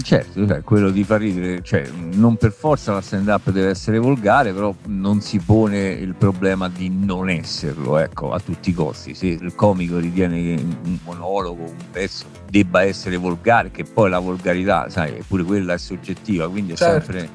Certo, 0.00 0.46
cioè, 0.46 0.62
quello 0.62 0.90
di 0.90 1.04
far 1.04 1.20
ridere, 1.20 1.62
cioè, 1.62 1.86
non 2.14 2.36
per 2.36 2.52
forza 2.52 2.92
la 2.92 3.02
stand 3.02 3.28
up 3.28 3.50
deve 3.50 3.68
essere 3.68 3.98
volgare, 3.98 4.52
però 4.52 4.74
non 4.86 5.20
si 5.20 5.38
pone 5.38 5.88
il 5.88 6.14
problema 6.14 6.68
di 6.68 6.88
non 6.88 7.28
esserlo, 7.28 7.98
ecco, 7.98 8.32
a 8.32 8.40
tutti 8.40 8.70
i 8.70 8.72
costi. 8.72 9.14
Se 9.14 9.26
il 9.26 9.54
comico 9.54 9.98
ritiene 9.98 10.36
che 10.36 10.62
un 10.62 10.98
monologo, 11.04 11.64
un 11.64 11.90
pezzo 11.90 12.24
debba 12.48 12.82
essere 12.82 13.16
volgare, 13.16 13.70
che 13.70 13.84
poi 13.84 14.08
la 14.08 14.18
volgarità, 14.18 14.88
sai, 14.88 15.22
pure 15.26 15.42
quella 15.42 15.74
è 15.74 15.78
soggettiva, 15.78 16.48
quindi 16.48 16.72
è 16.72 16.76
certo. 16.76 17.12
sempre 17.12 17.30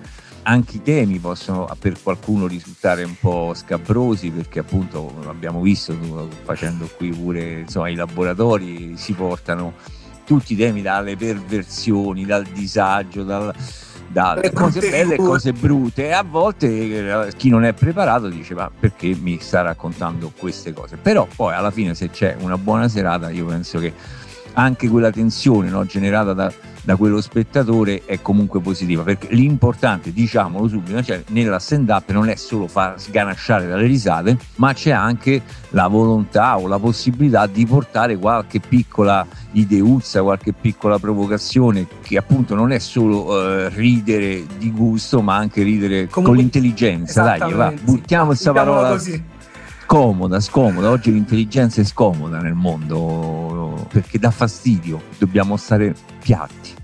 anche 0.47 0.77
i 0.77 0.81
temi 0.81 1.19
possono 1.19 1.69
per 1.77 2.01
qualcuno 2.01 2.47
risultare 2.47 3.03
un 3.03 3.15
po' 3.19 3.53
scabrosi 3.53 4.29
perché 4.29 4.59
appunto 4.59 5.13
abbiamo 5.27 5.59
visto 5.59 5.93
facendo 6.43 6.89
qui 6.95 7.09
pure 7.09 7.59
insomma, 7.59 7.89
i 7.89 7.95
laboratori 7.95 8.95
si 8.95 9.11
portano 9.13 9.73
tutti 10.25 10.53
i 10.53 10.55
temi 10.55 10.81
dalle 10.81 11.15
perversioni, 11.15 12.25
dal 12.25 12.43
disagio, 12.43 13.23
dal, 13.23 13.53
da 14.07 14.39
cose 14.53 14.89
belle 14.89 15.15
e 15.15 15.17
cose 15.17 15.51
brutte. 15.53 16.07
E 16.07 16.11
a 16.11 16.23
volte 16.23 17.27
eh, 17.27 17.35
chi 17.35 17.49
non 17.49 17.65
è 17.65 17.73
preparato 17.73 18.29
dice 18.29 18.53
ma 18.53 18.71
perché 18.77 19.15
mi 19.19 19.39
sta 19.39 19.61
raccontando 19.61 20.31
queste 20.37 20.71
cose? 20.71 20.95
Però 20.95 21.27
poi 21.33 21.55
alla 21.55 21.71
fine 21.71 21.93
se 21.93 22.09
c'è 22.09 22.37
una 22.39 22.57
buona 22.57 22.87
serata 22.87 23.29
io 23.29 23.45
penso 23.45 23.79
che 23.79 23.93
anche 24.57 24.89
quella 24.89 25.11
tensione 25.11 25.69
no, 25.69 25.85
generata 25.85 26.33
da, 26.33 26.51
da, 26.81 26.95
quello 26.95 27.21
spettatore 27.21 28.03
è 28.05 28.21
comunque 28.21 28.59
positiva 28.59 29.03
perché 29.03 29.27
l'importante 29.31 30.11
diciamolo 30.11 30.67
subito 30.67 31.01
cioè 31.03 31.23
nella 31.29 31.59
stand 31.59 31.89
up 31.89 32.09
non 32.11 32.27
è 32.27 32.35
solo 32.35 32.67
far 32.67 32.99
sganasciare 32.99 33.67
dalle 33.67 33.85
risate 33.85 34.37
ma 34.55 34.73
c'è 34.73 34.91
anche 34.91 35.41
la 35.69 35.87
volontà 35.87 36.57
o 36.57 36.67
la 36.67 36.79
possibilità 36.79 37.45
di 37.45 37.65
portare 37.67 38.17
qualche 38.17 38.59
piccola 38.59 39.25
ideuzza 39.51 40.23
qualche 40.23 40.53
piccola 40.53 40.97
provocazione 40.97 41.85
che 42.01 42.17
appunto 42.17 42.55
non 42.55 42.71
è 42.71 42.79
solo 42.79 43.25
uh, 43.25 43.69
ridere 43.69 44.43
di 44.57 44.71
gusto 44.71 45.21
ma 45.21 45.35
anche 45.35 45.61
ridere 45.61 46.07
Comunque, 46.07 46.23
con 46.23 46.35
l'intelligenza 46.35 47.21
dai 47.21 47.53
va, 47.53 47.71
buttiamo 47.79 48.27
questa 48.27 48.51
parola 48.51 48.89
così 48.89 49.35
scomoda, 49.87 50.41
scomoda. 50.41 50.89
Oggi 50.89 51.13
l'intelligenza 51.13 51.79
è 51.79 51.85
scomoda 51.85 52.41
nel 52.41 52.55
mondo 52.55 53.87
perché 53.89 54.19
dà 54.19 54.31
fastidio, 54.31 55.01
dobbiamo 55.17 55.55
stare 55.55 55.95
piatti. 56.19 56.76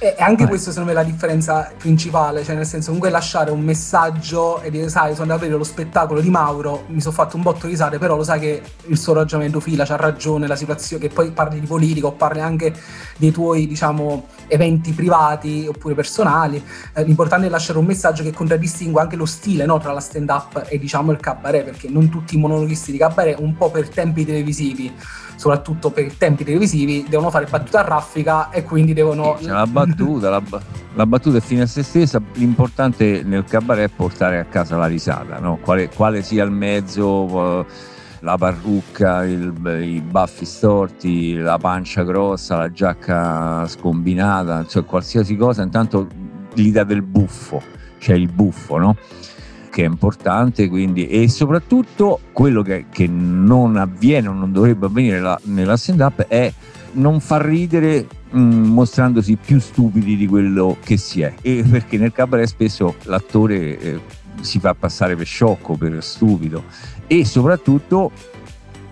E 0.00 0.14
anche 0.18 0.42
Vai. 0.42 0.50
questo 0.50 0.70
secondo 0.70 0.92
me 0.92 0.96
è 0.96 1.02
la 1.02 1.10
differenza 1.10 1.72
principale, 1.76 2.44
cioè 2.44 2.54
nel 2.54 2.66
senso 2.66 2.86
comunque 2.86 3.10
lasciare 3.10 3.50
un 3.50 3.60
messaggio 3.60 4.60
e 4.60 4.70
dire 4.70 4.88
sai 4.88 5.10
sono 5.10 5.22
andato 5.22 5.40
a 5.40 5.42
vedere 5.42 5.58
lo 5.58 5.64
spettacolo 5.64 6.20
di 6.20 6.30
Mauro, 6.30 6.84
mi 6.86 7.00
sono 7.00 7.12
fatto 7.12 7.34
un 7.34 7.42
botto 7.42 7.66
di 7.66 7.72
risate, 7.72 7.98
però 7.98 8.14
lo 8.14 8.22
sai 8.22 8.38
che 8.38 8.62
il 8.86 8.96
suo 8.96 9.14
ragionamento 9.14 9.58
fila, 9.58 9.84
c'ha 9.84 9.96
ragione, 9.96 10.46
la 10.46 10.54
situazione, 10.54 11.04
che 11.04 11.12
poi 11.12 11.32
parli 11.32 11.58
di 11.58 11.66
politica 11.66 12.06
o 12.06 12.12
parli 12.12 12.40
anche 12.40 12.72
dei 13.16 13.32
tuoi 13.32 13.66
diciamo 13.66 14.28
eventi 14.46 14.92
privati 14.92 15.66
oppure 15.68 15.96
personali, 15.96 16.62
eh, 16.94 17.02
l'importante 17.02 17.48
è 17.48 17.50
lasciare 17.50 17.80
un 17.80 17.86
messaggio 17.86 18.22
che 18.22 18.32
contraddistingua 18.32 19.02
anche 19.02 19.16
lo 19.16 19.26
stile 19.26 19.66
no, 19.66 19.80
tra 19.80 19.92
la 19.92 20.00
stand 20.00 20.28
up 20.28 20.64
e 20.68 20.78
diciamo 20.78 21.10
il 21.10 21.18
cabaret, 21.18 21.64
perché 21.64 21.88
non 21.88 22.08
tutti 22.08 22.36
i 22.36 22.38
monologhisti 22.38 22.92
di 22.92 22.98
cabaret 22.98 23.40
un 23.40 23.56
po' 23.56 23.72
per 23.72 23.88
tempi 23.88 24.24
televisivi 24.24 24.94
soprattutto 25.38 25.90
per 25.90 26.12
tempi 26.14 26.42
televisivi, 26.42 27.06
devono 27.08 27.30
fare 27.30 27.46
battuta 27.46 27.78
a 27.78 27.82
raffica 27.82 28.50
e 28.50 28.64
quindi 28.64 28.92
devono... 28.92 29.38
La 29.40 29.66
battuta, 29.88 30.30
la, 30.30 30.42
la, 30.94 31.06
battuta 31.06 31.38
è 31.38 31.40
fine 31.40 31.62
a 31.62 31.66
se 31.66 31.82
stessa, 31.82 32.20
l'importante 32.34 33.22
nel 33.24 33.44
cabaret 33.44 33.90
è 33.90 33.94
portare 33.94 34.38
a 34.38 34.44
casa 34.44 34.76
la 34.76 34.86
risata, 34.86 35.38
no? 35.38 35.58
quale, 35.62 35.88
quale, 35.88 36.22
sia 36.22 36.44
il 36.44 36.50
mezzo... 36.50 37.66
la 38.20 38.36
parrucca, 38.36 39.24
il, 39.24 39.52
i 39.80 40.00
baffi 40.00 40.44
storti, 40.44 41.34
la 41.34 41.56
pancia 41.56 42.02
grossa, 42.02 42.56
la 42.56 42.72
giacca 42.72 43.64
scombinata, 43.68 44.66
cioè 44.66 44.84
qualsiasi 44.84 45.36
cosa, 45.36 45.62
intanto 45.62 46.08
l'idea 46.54 46.82
del 46.82 47.02
buffo, 47.02 47.62
cioè 47.98 48.16
il 48.16 48.28
buffo, 48.28 48.76
no? 48.78 48.96
che 49.78 49.84
è 49.84 49.86
importante 49.86 50.68
quindi, 50.68 51.06
e 51.06 51.28
soprattutto 51.28 52.18
quello 52.32 52.62
che, 52.62 52.86
che 52.90 53.06
non 53.06 53.76
avviene 53.76 54.26
o 54.26 54.32
non 54.32 54.50
dovrebbe 54.50 54.86
avvenire 54.86 55.20
la, 55.20 55.38
nella 55.44 55.76
stand 55.76 56.00
up 56.00 56.26
è 56.26 56.52
non 56.92 57.20
far 57.20 57.44
ridere 57.44 58.06
mh, 58.30 58.40
mm, 58.40 58.64
mostrandosi 58.66 59.36
più 59.36 59.60
stupidi 59.60 60.16
di 60.16 60.26
quello 60.26 60.76
che 60.82 60.96
si 60.96 61.20
è. 61.20 61.34
E 61.42 61.64
perché 61.68 61.98
nel 61.98 62.12
cabaret 62.12 62.46
spesso 62.46 62.96
l'attore 63.04 63.78
eh, 63.78 64.00
si 64.40 64.58
fa 64.58 64.74
passare 64.74 65.16
per 65.16 65.26
sciocco, 65.26 65.74
per 65.74 66.02
stupido. 66.02 66.64
E 67.06 67.24
soprattutto 67.24 68.10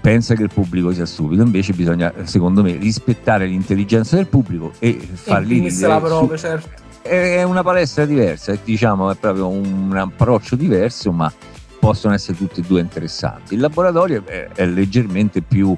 pensa 0.00 0.34
che 0.34 0.44
il 0.44 0.50
pubblico 0.52 0.92
sia 0.92 1.06
stupido. 1.06 1.42
Invece 1.42 1.72
bisogna 1.72 2.12
secondo 2.22 2.62
me 2.62 2.76
rispettare 2.76 3.46
l'intelligenza 3.46 4.16
del 4.16 4.26
pubblico 4.26 4.72
e 4.78 4.96
fargli 5.12 5.62
ridere 5.62 5.88
la 5.88 6.00
prova, 6.00 6.36
certo. 6.36 6.84
È 7.02 7.42
una 7.44 7.62
palestra 7.62 8.04
diversa, 8.04 8.56
diciamo, 8.62 9.10
è 9.10 9.14
proprio 9.14 9.48
un 9.48 9.96
approccio 9.96 10.56
diverso, 10.56 11.12
ma 11.12 11.32
possono 11.78 12.14
essere 12.14 12.36
tutti 12.36 12.60
e 12.60 12.62
due 12.64 12.80
interessanti. 12.80 13.54
Il 13.54 13.60
laboratorio 13.60 14.24
è, 14.26 14.48
è 14.54 14.66
leggermente 14.66 15.40
più 15.40 15.74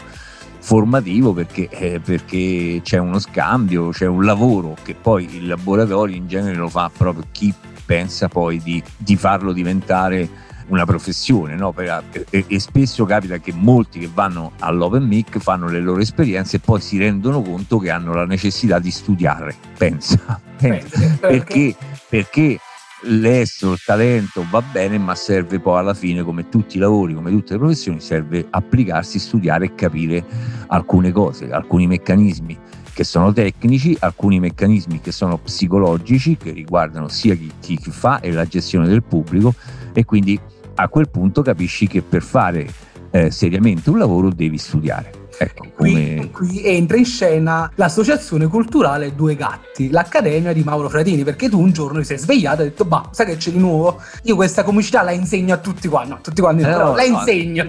formativo 0.69 1.33
perché, 1.33 1.67
eh, 1.71 1.99
perché, 1.99 2.83
c'è 2.83 2.99
uno 2.99 3.19
scambio, 3.19 3.89
c'è 3.89 4.05
un 4.05 4.23
lavoro 4.23 4.77
che 4.83 4.95
poi 4.95 5.27
il 5.37 5.47
laboratorio 5.47 6.15
in 6.15 6.29
genere 6.29 6.57
lo 6.57 6.69
fa 6.69 6.91
proprio 6.95 7.25
chi 7.33 7.55
pensa 7.87 8.29
poi 8.29 8.61
di, 8.61 8.83
di 8.99 9.17
farlo 9.17 9.55
diventare 9.55 10.29
una 10.67 10.85
professione 10.85 11.55
no? 11.55 11.75
e, 11.75 12.45
e, 12.47 12.61
spesso 12.61 13.07
capita 13.07 13.39
che 13.39 13.55
molti 13.55 13.99
che 13.99 14.11
vanno 14.13 14.53
all'open 14.59 15.05
mic 15.05 15.39
fanno 15.39 15.71
le 15.71 15.81
loro 15.81 16.03
esperienze 16.03 16.57
e 16.57 16.61
poi 16.61 16.83
si 16.83 16.99
rendono 16.99 17.41
conto 17.41 17.79
che 17.79 17.89
hanno 17.89 18.13
la 18.13 18.27
necessità 18.27 18.79
di 18.79 18.91
studiare 18.91 19.55
pensa, 19.79 20.39
pensa. 20.59 21.17
perché, 21.19 21.75
perché 22.11 22.59
l'estro, 23.02 23.73
il 23.73 23.81
talento 23.85 24.45
va 24.50 24.61
bene, 24.61 24.99
ma 24.99 25.14
serve 25.14 25.61
poi 25.61 25.78
alla 25.78 25.95
fine, 25.95 26.23
come 26.23 26.49
tutti 26.49 26.76
i 26.76 26.81
lavori, 26.81 27.14
come 27.14 27.31
tutte 27.31 27.55
le 27.55 27.59
professioni, 27.59 28.00
serve 28.00 28.47
applicarsi, 28.50 29.19
studiare 29.19 29.67
e 29.67 29.75
capire 29.75 30.25
alcune 30.69 31.12
cose, 31.12 31.50
alcuni 31.50 31.87
meccanismi 31.87 32.59
che 32.93 33.05
sono 33.05 33.33
tecnici, 33.33 33.97
alcuni 34.00 34.40
meccanismi 34.40 35.00
che 35.00 35.12
sono 35.12 35.38
psicologici, 35.38 36.37
che 36.37 36.50
riguardano 36.50 37.07
sia 37.07 37.37
chi, 37.37 37.52
chi 37.61 37.78
fa 37.90 38.19
e 38.19 38.33
la 38.33 38.45
gestione 38.45 38.88
del 38.88 39.05
pubblico 39.05 39.55
e 39.93 40.05
quindi 40.05 40.38
a 40.75 40.88
quel 40.88 41.09
punto 41.09 41.43
capisci 41.43 41.87
che 41.87 42.02
per 42.02 42.23
fare 42.23 42.69
eh, 43.11 43.31
seriamente 43.31 43.90
un 43.90 43.99
lavoro 43.99 44.31
devi 44.31 44.59
studiare. 44.59 45.18
Ecco, 45.40 45.66
qui, 45.76 46.30
qui, 46.33 46.64
entra 46.64 46.97
in 46.97 47.04
scena 47.04 47.71
l'associazione 47.76 48.49
culturale 48.49 49.14
Due 49.14 49.37
Gatti, 49.37 49.88
l'accademia 49.88 50.52
di 50.52 50.64
Mauro 50.64 50.88
Fratini, 50.88 51.23
perché 51.23 51.49
tu 51.49 51.61
un 51.61 51.71
giorno 51.71 52.00
ti 52.00 52.07
sei 52.07 52.18
svegliato 52.18 52.62
e 52.62 52.64
hai 52.64 52.71
detto, 52.71 52.85
bah, 52.85 53.09
sai 53.12 53.26
che 53.26 53.37
c'è 53.37 53.52
di 53.52 53.59
nuovo? 53.59 54.00
Io 54.25 54.35
questa 54.35 54.64
comicità 54.64 55.02
la 55.02 55.12
insegno 55.12 55.54
a 55.54 55.59
tutti 55.59 55.87
quanti, 55.87 56.11
no, 56.11 56.18
tutti 56.21 56.40
quanti, 56.40 56.62
eh, 56.62 56.71
no, 56.71 56.95
la 56.95 57.07
no, 57.07 57.18
insegno. 57.18 57.64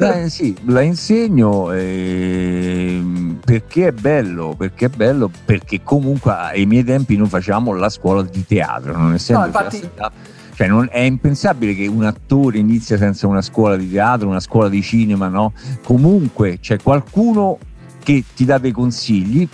Eh, 0.00 0.30
sì, 0.30 0.56
la 0.64 0.80
insegno 0.80 1.72
eh, 1.72 3.02
perché 3.44 3.88
è 3.88 3.92
bello, 3.92 4.54
perché 4.56 4.86
è 4.86 4.88
bello, 4.88 5.30
perché 5.44 5.82
comunque 5.82 6.32
ai 6.32 6.64
miei 6.64 6.84
tempi 6.84 7.16
noi 7.16 7.28
facciamo 7.28 7.74
la 7.74 7.90
scuola 7.90 8.22
di 8.22 8.46
teatro, 8.46 8.96
non 8.96 9.12
essendo 9.12 9.42
no, 9.42 9.46
infatti, 9.48 9.90
cioè 10.54 10.68
non, 10.68 10.88
è 10.90 11.00
impensabile 11.00 11.74
che 11.74 11.86
un 11.86 12.04
attore 12.04 12.58
inizia 12.58 12.96
senza 12.96 13.26
una 13.26 13.42
scuola 13.42 13.76
di 13.76 13.90
teatro, 13.90 14.28
una 14.28 14.40
scuola 14.40 14.68
di 14.68 14.82
cinema, 14.82 15.28
no? 15.28 15.52
Comunque 15.82 16.58
c'è 16.60 16.78
qualcuno 16.80 17.58
che 18.02 18.22
ti 18.34 18.44
dà 18.44 18.58
dei 18.58 18.70
consigli, 18.70 19.48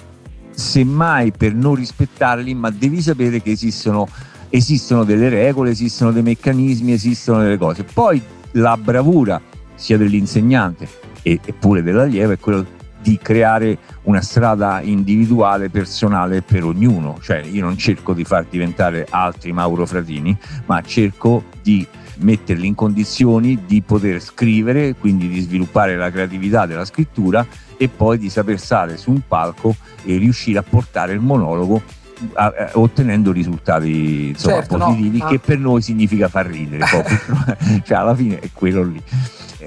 semmai 0.51 1.33
per 1.33 1.55
non 1.55 1.75
rispettarli, 1.75 2.55
ma 2.55 2.71
devi 2.71 3.01
sapere 3.01 3.41
che 3.41 3.51
esistono, 3.51 4.07
esistono 4.51 5.05
delle 5.05 5.31
regole, 5.31 5.71
esistono 5.71 6.13
dei 6.13 6.23
meccanismi, 6.23 6.93
esistono 6.93 7.43
delle 7.43 7.57
cose. 7.57 7.85
Poi 7.85 8.21
la 8.53 8.77
bravura 8.77 9.41
sia 9.75 9.97
dell'insegnante 9.97 10.87
e, 11.23 11.41
e 11.43 11.53
pure 11.55 11.83
dell'allievo 11.83 12.33
è 12.33 12.39
quello 12.39 12.79
di 13.03 13.19
creare 13.21 13.79
una 14.03 14.21
strada 14.21 14.81
individuale, 14.81 15.71
personale 15.71 16.43
per 16.43 16.65
ognuno. 16.65 17.19
Cioè 17.21 17.39
io 17.39 17.65
non 17.65 17.77
cerco 17.77 18.13
di 18.13 18.25
far 18.25 18.47
diventare 18.49 19.07
altri 19.09 19.53
Mauro 19.53 19.87
Fratini, 19.87 20.37
ma 20.67 20.81
cerco 20.83 21.45
di 21.63 21.87
metterli 22.19 22.67
in 22.67 22.75
condizioni 22.75 23.63
di 23.67 23.83
poter 23.83 24.21
scrivere, 24.21 24.95
quindi 24.95 25.29
di 25.29 25.41
sviluppare 25.41 25.97
la 25.97 26.11
creatività 26.11 26.67
della 26.67 26.85
scrittura 26.85 27.47
e 27.77 27.89
poi 27.89 28.19
di 28.19 28.29
saper 28.29 28.59
stare 28.59 28.97
su 28.97 29.11
un 29.11 29.23
palco 29.27 29.75
e 30.05 30.19
riuscire 30.19 30.59
a 30.59 30.63
portare 30.63 31.13
il 31.13 31.21
monologo 31.21 31.83
a, 32.35 32.45
a, 32.45 32.71
ottenendo 32.75 33.33
risultati 33.33 34.29
insomma, 34.29 34.57
certo, 34.57 34.77
positivi 34.77 35.19
no, 35.19 35.27
che 35.27 35.39
per 35.39 35.59
noi 35.59 35.81
significa 35.81 36.29
far 36.29 36.47
ridere 36.47 36.85
cioè 37.83 37.97
alla 37.97 38.15
fine 38.15 38.39
è 38.41 38.51
quello 38.53 38.83
lì 38.83 39.03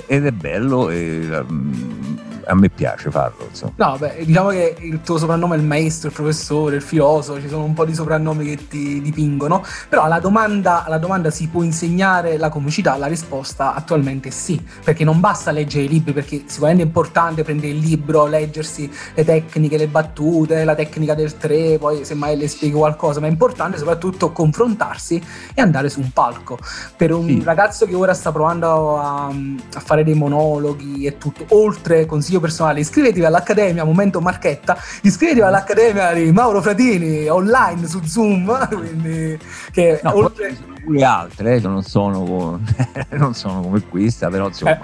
ed 0.05 0.27
è 0.27 0.31
bello 0.31 0.91
e, 0.91 1.27
um, 1.47 2.17
a 2.45 2.55
me 2.55 2.69
piace 2.69 3.09
farlo. 3.09 3.47
Insomma. 3.49 3.73
No, 3.75 3.97
beh, 3.97 4.23
diciamo 4.25 4.49
che 4.49 4.75
il 4.79 5.01
tuo 5.01 5.17
soprannome 5.17 5.55
è 5.55 5.59
il 5.59 5.65
maestro, 5.65 6.09
il 6.09 6.13
professore, 6.13 6.75
il 6.75 6.81
filosofo, 6.81 7.39
ci 7.39 7.47
sono 7.47 7.63
un 7.63 7.73
po' 7.73 7.85
di 7.85 7.93
soprannomi 7.93 8.45
che 8.45 8.67
ti 8.67 9.01
dipingono, 9.01 9.63
però 9.89 10.03
alla 10.03 10.19
domanda, 10.19 10.83
alla 10.85 10.97
domanda 10.97 11.29
si 11.29 11.47
può 11.47 11.63
insegnare 11.63 12.37
la 12.37 12.49
comicità, 12.49 12.97
la 12.97 13.07
risposta 13.07 13.73
attualmente 13.73 14.29
è 14.29 14.31
sì, 14.31 14.61
perché 14.83 15.03
non 15.03 15.19
basta 15.19 15.51
leggere 15.51 15.85
i 15.85 15.87
libri, 15.87 16.13
perché 16.13 16.43
sicuramente 16.45 16.83
è 16.83 16.85
importante 16.85 17.43
prendere 17.43 17.73
il 17.73 17.79
libro, 17.79 18.25
leggersi 18.25 18.91
le 19.13 19.23
tecniche, 19.23 19.77
le 19.77 19.87
battute, 19.87 20.63
la 20.63 20.75
tecnica 20.75 21.13
del 21.13 21.37
tre, 21.37 21.77
poi 21.77 22.05
semmai 22.05 22.37
le 22.37 22.47
spiego 22.47 22.79
qualcosa, 22.79 23.19
ma 23.19 23.27
è 23.27 23.29
importante 23.29 23.77
soprattutto 23.77 24.31
confrontarsi 24.31 25.21
e 25.53 25.61
andare 25.61 25.89
su 25.89 25.99
un 25.99 26.11
palco. 26.11 26.57
Per 26.95 27.11
un 27.13 27.27
sì. 27.27 27.41
ragazzo 27.43 27.85
che 27.85 27.95
ora 27.95 28.13
sta 28.13 28.31
provando 28.31 28.99
a, 28.99 29.27
a 29.27 29.79
fare 29.79 30.03
dei 30.03 30.15
monologhi 30.15 31.05
e 31.05 31.17
tutto, 31.17 31.45
oltre 31.49 32.05
consiglio 32.05 32.32
consiglio 32.33 32.39
personale, 32.39 32.79
iscrivetevi 32.79 33.25
all'Accademia 33.25 33.83
Momento 33.83 34.19
Marchetta, 34.21 34.77
iscrivetevi 35.01 35.45
all'Accademia 35.45 36.13
di 36.13 36.31
Mauro 36.31 36.61
Fratini 36.61 37.27
online 37.27 37.87
su 37.87 38.01
Zoom, 38.03 38.67
quindi 38.75 39.37
che 39.71 39.99
no, 40.03 40.15
oltre 40.15 40.55
pure 40.83 41.03
altre, 41.03 41.55
eh, 41.55 41.59
non, 41.61 41.83
sono, 41.83 42.59
non 43.11 43.33
sono 43.33 43.61
come 43.61 43.81
questa, 43.87 44.29
però 44.29 44.47
insomma. 44.47 44.79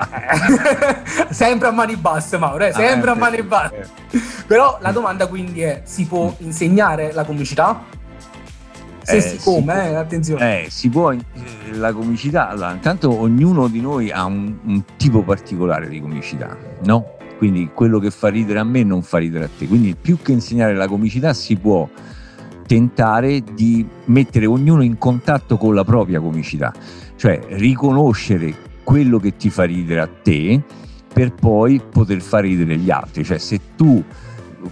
sempre 1.30 1.68
a 1.68 1.72
mani 1.72 1.96
basse, 1.96 2.38
Mauro, 2.38 2.66
eh? 2.66 2.74
sempre 2.74 3.10
ah, 3.10 3.14
a 3.14 3.16
mani 3.16 3.42
basse. 3.42 3.90
Però 4.46 4.78
la 4.82 4.92
domanda 4.92 5.28
quindi 5.28 5.62
è: 5.62 5.82
si 5.86 6.06
può 6.06 6.34
insegnare 6.40 7.12
la 7.14 7.24
comicità? 7.24 7.98
Se 9.02 9.18
eh, 9.18 9.22
si 9.22 9.38
come, 9.44 9.90
eh, 9.90 9.96
attenzione. 9.96 10.66
Eh, 10.66 10.70
si 10.70 10.90
può, 10.90 11.14
la 11.72 11.94
comicità, 11.94 12.54
intanto 12.72 13.20
ognuno 13.20 13.68
di 13.68 13.82
noi 13.82 14.12
ha 14.12 14.26
un, 14.26 14.56
un 14.64 14.84
tipo 14.98 15.24
particolare 15.24 15.88
di 15.88 16.00
comicità, 16.00 16.56
no? 16.84 17.18
Quindi 17.40 17.70
quello 17.74 18.00
che 18.00 18.12
fa 18.12 18.28
ridere 18.28 18.60
a 18.60 18.66
me 18.66 18.84
non 18.84 19.02
fa 19.02 19.18
ridere 19.18 19.46
a 19.46 19.50
te. 19.58 19.66
Quindi 19.66 19.96
più 20.00 20.18
che 20.22 20.34
insegnare 20.34 20.76
la 20.76 20.90
comicità 20.90 21.34
si 21.34 21.56
può 21.56 21.88
tentare 22.68 23.42
di 23.54 23.88
mettere 24.06 24.46
ognuno 24.46 24.84
in 24.84 24.98
contatto 24.98 25.56
con 25.56 25.74
la 25.74 25.86
propria 25.86 26.20
comicità, 26.20 26.74
cioè 27.16 27.40
riconoscere 27.52 28.54
quello 28.84 29.20
che 29.20 29.38
ti 29.38 29.50
fa 29.50 29.64
ridere 29.64 30.02
a 30.02 30.10
te 30.22 30.62
per 31.14 31.34
poi 31.34 31.82
poter 31.90 32.20
far 32.20 32.42
ridere 32.42 32.76
gli 32.76 32.92
altri. 32.92 33.24
Cioè 33.24 33.38
se 33.38 33.62
tu 33.78 34.04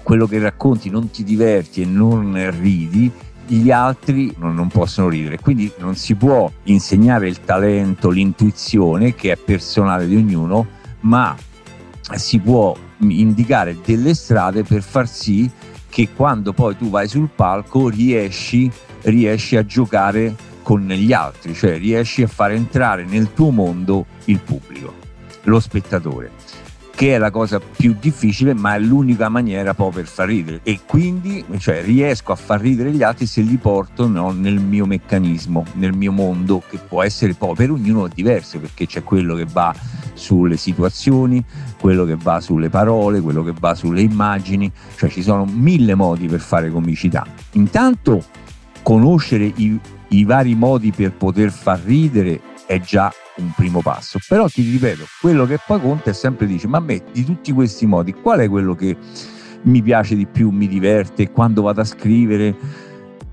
quello 0.03 0.27
che 0.27 0.37
racconti 0.39 0.89
non 0.89 1.09
ti 1.09 1.23
diverti 1.23 1.83
e 1.83 1.85
non 1.85 2.53
ridi, 2.59 3.09
gli 3.47 3.71
altri 3.71 4.35
non, 4.39 4.55
non, 4.55 4.67
possono 4.67 5.07
ridere. 5.07 5.39
Quindi 5.39 5.71
non 5.77 5.95
si 5.95 6.15
può 6.15 6.51
insegnare 6.63 7.29
il 7.29 7.39
talento, 7.45 8.09
l'intuizione 8.09 9.15
che 9.15 9.31
è 9.31 9.37
personale 9.37 10.05
di 10.05 10.17
ognuno, 10.17 10.67
ma 10.99 11.33
si 12.15 12.39
può 12.39 12.75
indicare 12.99 13.77
delle 13.83 14.13
strade 14.13 14.63
per 14.63 14.81
far 14.81 15.07
sì 15.07 15.49
che 15.89 16.09
quando 16.15 16.53
poi 16.53 16.77
tu 16.77 16.89
vai 16.89 17.07
sul 17.07 17.29
palco 17.33 17.89
riesci, 17.89 18.71
riesci 19.03 19.55
a 19.57 19.65
giocare 19.65 20.35
con 20.61 20.87
gli 20.87 21.13
altri, 21.13 21.53
cioè 21.53 21.77
riesci 21.77 22.23
a 22.23 22.27
far 22.27 22.51
entrare 22.51 23.03
nel 23.05 23.33
tuo 23.33 23.51
mondo 23.51 24.05
il 24.25 24.39
pubblico, 24.39 24.93
lo 25.43 25.59
spettatore 25.59 26.31
che 26.97 27.13
è 27.13 27.19
la 27.19 27.29
cosa 27.29 27.59
più 27.59 27.95
difficile, 27.99 28.55
ma 28.55 28.73
è 28.73 28.79
l'unica 28.79 29.29
maniera 29.29 29.75
poi 29.75 29.91
per 29.91 30.07
far 30.07 30.29
ridere. 30.29 30.61
E 30.63 30.79
quindi 30.83 31.45
cioè, 31.59 31.83
riesco 31.83 32.31
a 32.31 32.35
far 32.35 32.59
ridere 32.59 32.91
gli 32.91 33.03
altri 33.03 33.27
se 33.27 33.41
li 33.41 33.57
porto 33.57 34.07
no, 34.07 34.31
nel 34.31 34.59
mio 34.59 34.87
meccanismo, 34.87 35.63
nel 35.73 35.95
mio 35.95 36.11
mondo, 36.11 36.63
che 36.67 36.79
può 36.79 37.03
essere 37.03 37.35
poi 37.35 37.53
per 37.53 37.69
ognuno 37.69 38.07
diverso, 38.07 38.57
perché 38.57 38.87
c'è 38.87 39.03
quello 39.03 39.35
che 39.35 39.45
va 39.45 39.75
sulle 40.13 40.57
situazioni, 40.57 41.45
quello 41.79 42.03
che 42.03 42.15
va 42.15 42.41
sulle 42.41 42.69
parole, 42.69 43.21
quello 43.21 43.43
che 43.43 43.53
va 43.59 43.75
sulle 43.75 44.01
immagini, 44.01 44.71
cioè 44.95 45.11
ci 45.11 45.21
sono 45.21 45.45
mille 45.45 45.93
modi 45.93 46.25
per 46.25 46.39
fare 46.39 46.71
comicità. 46.71 47.27
Intanto 47.51 48.23
conoscere 48.81 49.43
i, 49.57 49.79
i 50.07 50.23
vari 50.23 50.55
modi 50.55 50.91
per 50.91 51.11
poter 51.11 51.51
far 51.51 51.79
ridere 51.79 52.41
è 52.65 52.79
già 52.79 53.13
un 53.37 53.51
primo 53.55 53.81
passo. 53.81 54.19
Però 54.27 54.47
ti 54.47 54.69
ripeto, 54.69 55.05
quello 55.21 55.45
che 55.45 55.59
poi 55.65 55.79
conta 55.79 56.09
è 56.09 56.13
sempre 56.13 56.45
dice, 56.45 56.67
ma 56.67 56.77
a 56.77 56.81
me 56.81 57.03
di 57.11 57.23
tutti 57.23 57.51
questi 57.51 57.85
modi, 57.85 58.13
qual 58.13 58.39
è 58.39 58.49
quello 58.49 58.75
che 58.75 58.95
mi 59.63 59.81
piace 59.81 60.15
di 60.15 60.25
più, 60.25 60.49
mi 60.49 60.67
diverte, 60.67 61.31
quando 61.31 61.61
vado 61.61 61.81
a 61.81 61.85
scrivere, 61.85 62.55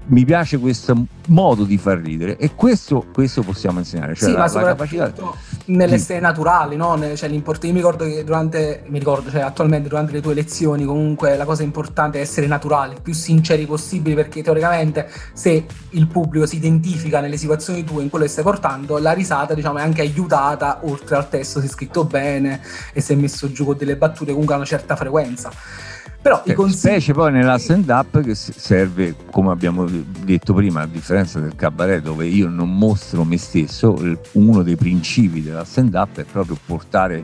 mi 0.06 0.24
piace 0.24 0.58
questo 0.58 1.06
modo 1.28 1.64
di 1.64 1.78
far 1.78 1.98
ridere 1.98 2.36
e 2.36 2.54
questo, 2.54 3.06
questo 3.12 3.42
possiamo 3.42 3.78
insegnare. 3.78 4.14
Cioè 4.14 4.28
sì, 4.28 4.34
la, 4.34 4.46
la 4.46 4.62
capacità 4.62 5.12
nelle 5.66 5.98
scene 5.98 6.20
naturali, 6.20 6.76
no? 6.76 6.98
Cioè, 7.14 7.28
io 7.28 7.42
mi 7.60 7.72
ricordo 7.72 8.04
che 8.04 8.24
durante, 8.24 8.84
mi 8.88 8.98
ricordo, 8.98 9.30
cioè, 9.30 9.40
attualmente 9.40 9.88
durante 9.88 10.12
le 10.12 10.20
tue 10.20 10.34
lezioni, 10.34 10.84
comunque 10.84 11.36
la 11.36 11.44
cosa 11.44 11.62
importante 11.62 12.18
è 12.18 12.20
essere 12.20 12.46
naturali, 12.46 12.96
più 13.02 13.14
sinceri 13.14 13.64
possibili, 13.66 14.14
perché 14.14 14.42
teoricamente 14.42 15.08
se 15.32 15.64
il 15.90 16.06
pubblico 16.06 16.46
si 16.46 16.56
identifica 16.56 17.20
nelle 17.20 17.36
situazioni 17.36 17.84
tue, 17.84 18.02
in 18.02 18.10
quello 18.10 18.24
che 18.24 18.30
stai 18.30 18.44
portando, 18.44 18.98
la 18.98 19.12
risata, 19.12 19.54
diciamo, 19.54 19.78
è 19.78 19.82
anche 19.82 20.02
aiutata, 20.02 20.80
oltre 20.82 21.16
al 21.16 21.28
testo, 21.28 21.60
se 21.60 21.66
è 21.66 21.68
scritto 21.68 22.04
bene 22.04 22.60
e 22.92 23.00
se 23.00 23.14
è 23.14 23.16
messo 23.16 23.50
giù 23.50 23.64
con 23.64 23.76
delle 23.76 23.96
battute 23.96 24.32
comunque 24.32 24.54
a 24.54 24.58
una 24.58 24.66
certa 24.66 24.96
frequenza. 24.96 25.50
Però 26.24 26.42
eh, 26.42 26.52
i 26.52 26.54
consigli... 26.54 26.78
Specie 26.78 27.12
poi 27.12 27.32
nella 27.32 27.58
stand 27.58 27.86
up 27.90 28.18
che 28.22 28.34
serve, 28.34 29.14
come 29.30 29.50
abbiamo 29.50 29.84
detto 30.24 30.54
prima, 30.54 30.80
a 30.80 30.86
differenza 30.86 31.38
del 31.38 31.54
cabaret 31.54 32.02
dove 32.02 32.24
io 32.24 32.48
non 32.48 32.74
mostro 32.78 33.24
me 33.24 33.36
stesso, 33.36 33.94
uno 34.32 34.62
dei 34.62 34.76
principi 34.76 35.42
della 35.42 35.64
stand 35.64 35.92
up 35.92 36.18
è 36.18 36.24
proprio 36.24 36.56
portare 36.64 37.22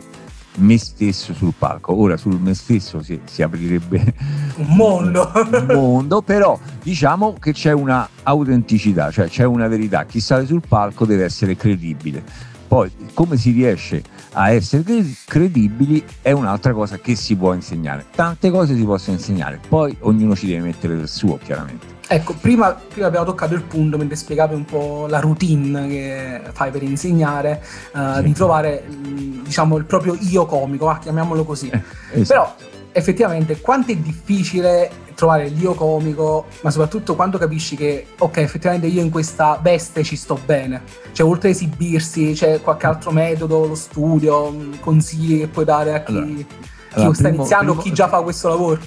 me 0.57 0.77
stesso 0.77 1.33
sul 1.33 1.55
palco. 1.57 1.99
Ora 1.99 2.19
sul 2.19 2.39
me 2.39 2.53
stesso 2.53 3.03
si, 3.03 3.19
si 3.25 3.41
aprirebbe 3.41 4.15
un 4.57 4.77
mondo. 4.77 5.33
un 5.35 5.67
mondo, 5.73 6.21
però 6.21 6.59
diciamo 6.83 7.37
che 7.41 7.55
c'è 7.55 7.73
una 7.73 8.07
autenticità, 8.25 9.11
cioè 9.11 9.29
c'è 9.29 9.45
una 9.45 9.67
verità. 9.67 10.05
Chi 10.05 10.21
sale 10.21 10.45
sul 10.45 10.61
palco 10.69 11.07
deve 11.07 11.25
essere 11.25 11.57
credibile. 11.57 12.23
Poi 12.69 12.93
come 13.15 13.39
si 13.39 13.51
riesce 13.53 14.03
a 14.33 14.51
essere 14.51 14.85
credibili 15.27 16.05
è 16.23 16.33
un'altra 16.33 16.73
cosa 16.73 16.99
che 16.99 17.15
si 17.15 17.37
può 17.37 17.53
insegnare. 17.53 18.07
Tante 18.15 18.51
cose 18.51 18.75
si 18.75 18.85
possono 18.85 19.17
insegnare, 19.17 19.61
poi 19.69 19.97
ognuno 20.01 20.35
ci 20.35 20.47
deve 20.47 20.61
mettere 20.61 20.97
del 20.97 21.09
suo, 21.09 21.39
chiaramente. 21.43 21.99
Ecco, 22.13 22.35
prima, 22.35 22.73
prima, 22.73 23.07
abbiamo 23.07 23.25
toccato 23.25 23.55
il 23.55 23.63
punto 23.63 23.97
mentre 23.97 24.17
spiegavi 24.17 24.55
un 24.55 24.65
po' 24.65 25.07
la 25.09 25.21
routine 25.21 25.87
che 25.87 26.41
fai 26.53 26.73
per 26.73 26.83
insegnare, 26.83 27.63
uh, 27.93 28.17
sì. 28.17 28.23
di 28.23 28.33
trovare 28.33 28.85
diciamo 28.89 29.77
il 29.77 29.85
proprio 29.85 30.17
io 30.19 30.45
comico, 30.45 30.89
ah, 30.89 30.99
chiamiamolo 30.99 31.45
così. 31.45 31.69
Eh, 31.69 31.81
esatto. 32.21 32.57
Però 32.57 32.71
effettivamente 32.93 33.61
quanto 33.61 33.93
è 33.93 33.97
difficile 33.97 34.91
trovare 35.15 35.49
l'io 35.49 35.75
comico, 35.75 36.47
ma 36.63 36.71
soprattutto 36.71 37.15
quando 37.15 37.37
capisci 37.37 37.77
che, 37.77 38.07
ok, 38.19 38.39
effettivamente 38.39 38.87
io 38.87 39.03
in 39.03 39.11
questa 39.11 39.61
veste 39.63 40.03
ci 40.03 40.17
sto 40.17 40.39
bene. 40.47 40.83
Cioè, 41.13 41.27
oltre 41.27 41.49
a 41.49 41.53
esibirsi, 41.53 42.33
c'è 42.33 42.61
qualche 42.63 42.87
altro 42.87 43.11
metodo, 43.11 43.67
lo 43.67 43.75
studio, 43.75 44.55
consigli 44.81 45.41
che 45.41 45.49
puoi 45.49 45.67
dare 45.67 45.95
a 45.95 46.03
chi, 46.03 46.13
allora, 46.13 46.33
chi 46.33 46.47
allora, 46.95 47.13
sta 47.13 47.23
primo, 47.29 47.37
iniziando 47.37 47.73
o 47.73 47.77
chi 47.77 47.93
già 47.93 48.09
fa 48.09 48.23
questo 48.23 48.49
lavoro? 48.49 48.81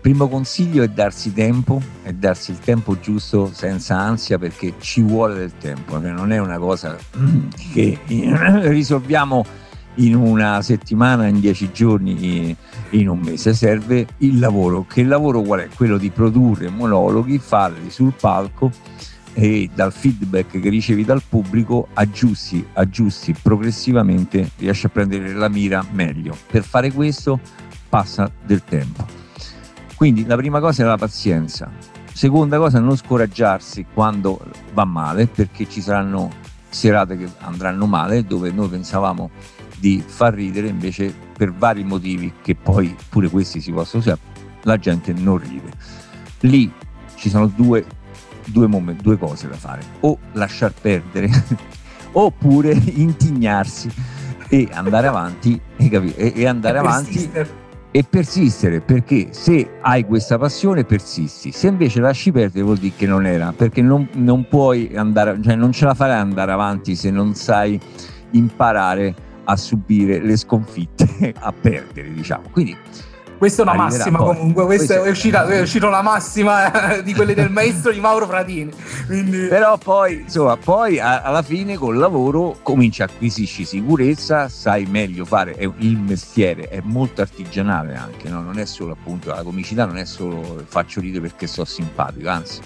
Primo 0.00 0.28
consiglio 0.28 0.84
è 0.84 0.88
darsi 0.88 1.32
tempo, 1.32 1.80
è 2.02 2.12
darsi 2.12 2.52
il 2.52 2.58
tempo 2.60 3.00
giusto 3.00 3.50
senza 3.52 3.96
ansia 3.98 4.38
perché 4.38 4.74
ci 4.78 5.00
vuole 5.00 5.34
del 5.34 5.56
tempo, 5.58 5.98
cioè 6.00 6.10
non 6.10 6.30
è 6.30 6.38
una 6.38 6.58
cosa 6.58 6.96
che 7.72 7.98
risolviamo 8.06 9.44
in 9.96 10.14
una 10.14 10.60
settimana, 10.62 11.26
in 11.26 11.40
dieci 11.40 11.70
giorni, 11.72 12.56
in 12.90 13.08
un 13.08 13.18
mese. 13.18 13.54
Serve 13.54 14.06
il 14.18 14.38
lavoro. 14.38 14.86
Che 14.86 15.00
il 15.00 15.08
lavoro 15.08 15.42
qual 15.42 15.60
è? 15.60 15.68
Quello 15.74 15.98
di 15.98 16.10
produrre 16.10 16.68
monologhi, 16.68 17.38
farli 17.38 17.90
sul 17.90 18.12
palco 18.18 18.70
e 19.36 19.68
dal 19.74 19.92
feedback 19.92 20.60
che 20.60 20.68
ricevi 20.68 21.04
dal 21.04 21.22
pubblico 21.28 21.88
aggiusti, 21.94 22.64
aggiusti 22.74 23.34
progressivamente, 23.40 24.50
riesci 24.58 24.86
a 24.86 24.88
prendere 24.90 25.32
la 25.32 25.48
mira 25.48 25.84
meglio. 25.90 26.36
Per 26.46 26.62
fare 26.62 26.92
questo 26.92 27.40
passa 27.88 28.30
del 28.44 28.62
tempo. 28.64 29.06
Quindi 29.96 30.24
la 30.24 30.36
prima 30.36 30.60
cosa 30.60 30.82
è 30.82 30.86
la 30.86 30.96
pazienza. 30.96 31.70
Seconda 32.12 32.58
cosa, 32.58 32.78
non 32.78 32.96
scoraggiarsi 32.96 33.86
quando 33.92 34.40
va 34.72 34.84
male, 34.84 35.26
perché 35.26 35.68
ci 35.68 35.80
saranno 35.80 36.30
serate 36.68 37.16
che 37.16 37.28
andranno 37.40 37.86
male, 37.86 38.24
dove 38.24 38.52
noi 38.52 38.68
pensavamo 38.68 39.30
di 39.84 40.02
far 40.02 40.32
ridere, 40.32 40.68
invece 40.68 41.14
per 41.36 41.52
vari 41.52 41.84
motivi 41.84 42.32
che 42.40 42.54
poi 42.54 42.96
pure 43.10 43.28
questi 43.28 43.60
si 43.60 43.70
possono 43.70 44.02
usare, 44.02 44.18
la 44.62 44.78
gente 44.78 45.12
non 45.12 45.36
ride. 45.36 45.70
Lì 46.40 46.72
ci 47.16 47.28
sono 47.28 47.48
due, 47.48 47.84
due, 48.46 48.66
momenti, 48.66 49.02
due 49.02 49.18
cose 49.18 49.46
da 49.46 49.56
fare, 49.56 49.82
o 50.00 50.18
lasciar 50.32 50.72
perdere 50.72 51.28
oppure 52.12 52.72
intignarsi 52.72 53.90
e 54.48 54.70
andare 54.72 55.06
avanti 55.06 55.60
e, 55.76 56.14
e, 56.16 56.32
e 56.34 56.46
andare 56.46 56.78
avanti 56.78 57.30
e 57.90 58.04
persistere 58.04 58.80
perché 58.80 59.28
se 59.32 59.78
hai 59.82 60.04
questa 60.04 60.38
passione 60.38 60.84
persisti 60.84 61.52
se 61.52 61.68
invece 61.68 62.00
lasci 62.00 62.32
perdere 62.32 62.64
vuol 62.64 62.78
dire 62.78 62.94
che 62.96 63.06
non 63.06 63.24
era 63.24 63.52
perché 63.56 63.82
non, 63.82 64.08
non 64.14 64.48
puoi 64.48 64.90
andare 64.96 65.40
cioè 65.40 65.54
non 65.54 65.70
ce 65.70 65.84
la 65.84 65.94
farai 65.94 66.18
andare 66.18 66.50
avanti 66.50 66.96
se 66.96 67.10
non 67.10 67.34
sai 67.34 67.80
imparare 68.32 69.23
a 69.44 69.56
subire 69.56 70.20
le 70.20 70.36
sconfitte 70.36 71.34
a 71.38 71.52
perdere 71.52 72.12
diciamo 72.12 72.48
quindi 72.50 72.76
questa 73.36 73.62
è 73.62 73.64
una 73.66 73.74
massima 73.74 74.18
poi. 74.18 74.36
comunque, 74.36 74.64
questa 74.64 74.94
è 75.02 75.10
uscita, 75.10 75.46
è 75.46 75.60
uscita 75.60 75.86
una 75.86 76.02
massima 76.02 76.98
di 77.02 77.12
quelle 77.12 77.34
del 77.34 77.50
maestro 77.50 77.92
di 77.92 78.00
Mauro 78.00 78.26
Fratini. 78.26 78.72
Quindi... 79.06 79.48
Però 79.48 79.76
poi, 79.76 80.20
insomma, 80.20 80.56
poi 80.56 80.98
alla 80.98 81.42
fine 81.42 81.76
col 81.76 81.98
lavoro 81.98 82.56
cominci 82.62 83.02
a 83.02 83.04
acquisisci 83.04 83.64
sicurezza, 83.64 84.48
sai 84.48 84.86
meglio 84.86 85.24
fare 85.24 85.56
il 85.58 85.98
mestiere, 85.98 86.68
è 86.68 86.80
molto 86.82 87.20
artigianale 87.20 87.94
anche, 87.94 88.28
no? 88.28 88.40
non 88.40 88.58
è 88.58 88.64
solo 88.64 88.92
appunto 88.92 89.28
la 89.28 89.42
comicità, 89.42 89.84
non 89.84 89.98
è 89.98 90.04
solo 90.04 90.62
faccio 90.66 91.00
ridere 91.00 91.28
perché 91.28 91.46
sono 91.46 91.66
simpatico, 91.66 92.28
anzi 92.28 92.60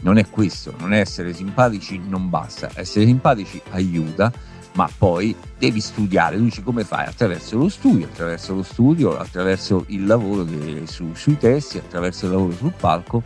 non 0.00 0.16
è 0.18 0.28
questo, 0.28 0.74
non 0.78 0.92
è 0.92 1.00
essere 1.00 1.32
simpatici 1.34 2.00
non 2.02 2.30
basta, 2.30 2.70
essere 2.74 3.04
simpatici 3.04 3.60
aiuta 3.70 4.32
ma 4.74 4.88
poi 4.96 5.34
devi 5.58 5.80
studiare, 5.80 6.36
tu 6.36 6.44
dici 6.44 6.62
come 6.62 6.84
fai? 6.84 7.06
Attraverso 7.06 7.56
lo 7.56 7.68
studio, 7.68 8.06
attraverso 8.06 8.54
lo 8.54 8.62
studio, 8.62 9.16
attraverso 9.16 9.84
il 9.88 10.06
lavoro 10.06 10.46
su, 10.84 11.10
sui 11.14 11.38
testi, 11.38 11.78
attraverso 11.78 12.26
il 12.26 12.32
lavoro 12.32 12.52
sul 12.52 12.72
palco. 12.72 13.22